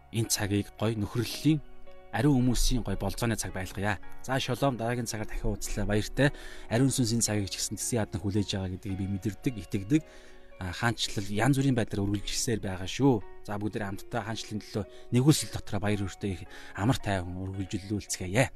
[0.09, 1.61] энэ цагийг гой нөхрөлийн
[2.09, 4.01] ариун хүмүүсийн гой болцооны цаг байлгая.
[4.25, 6.33] За шолом дараагийн цагаар дахин уулзлаа баяртай.
[6.65, 10.01] Ариун сүнсийн цагийг ч гэсэн тэсийн ядан хүлээж байгаа гэдгийг би мэдэрдэг, итгэдэг
[10.59, 13.21] хаанчлал янз бүрийн байдлаар үргэлжилсээр байгаа шүү.
[13.45, 16.49] За бүгд хамтдаа хаанчлалын төлөө нэгүсэл дотроо баяр хүртээ
[16.81, 18.49] амар тайван үргэлжлүүлцгээе.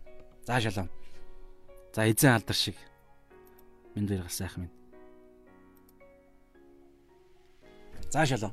[0.45, 0.89] За шалом.
[1.93, 2.77] За эзэн алдар шиг
[3.95, 4.75] минь дээр гал сайхан минь.
[8.09, 8.51] За шалаа.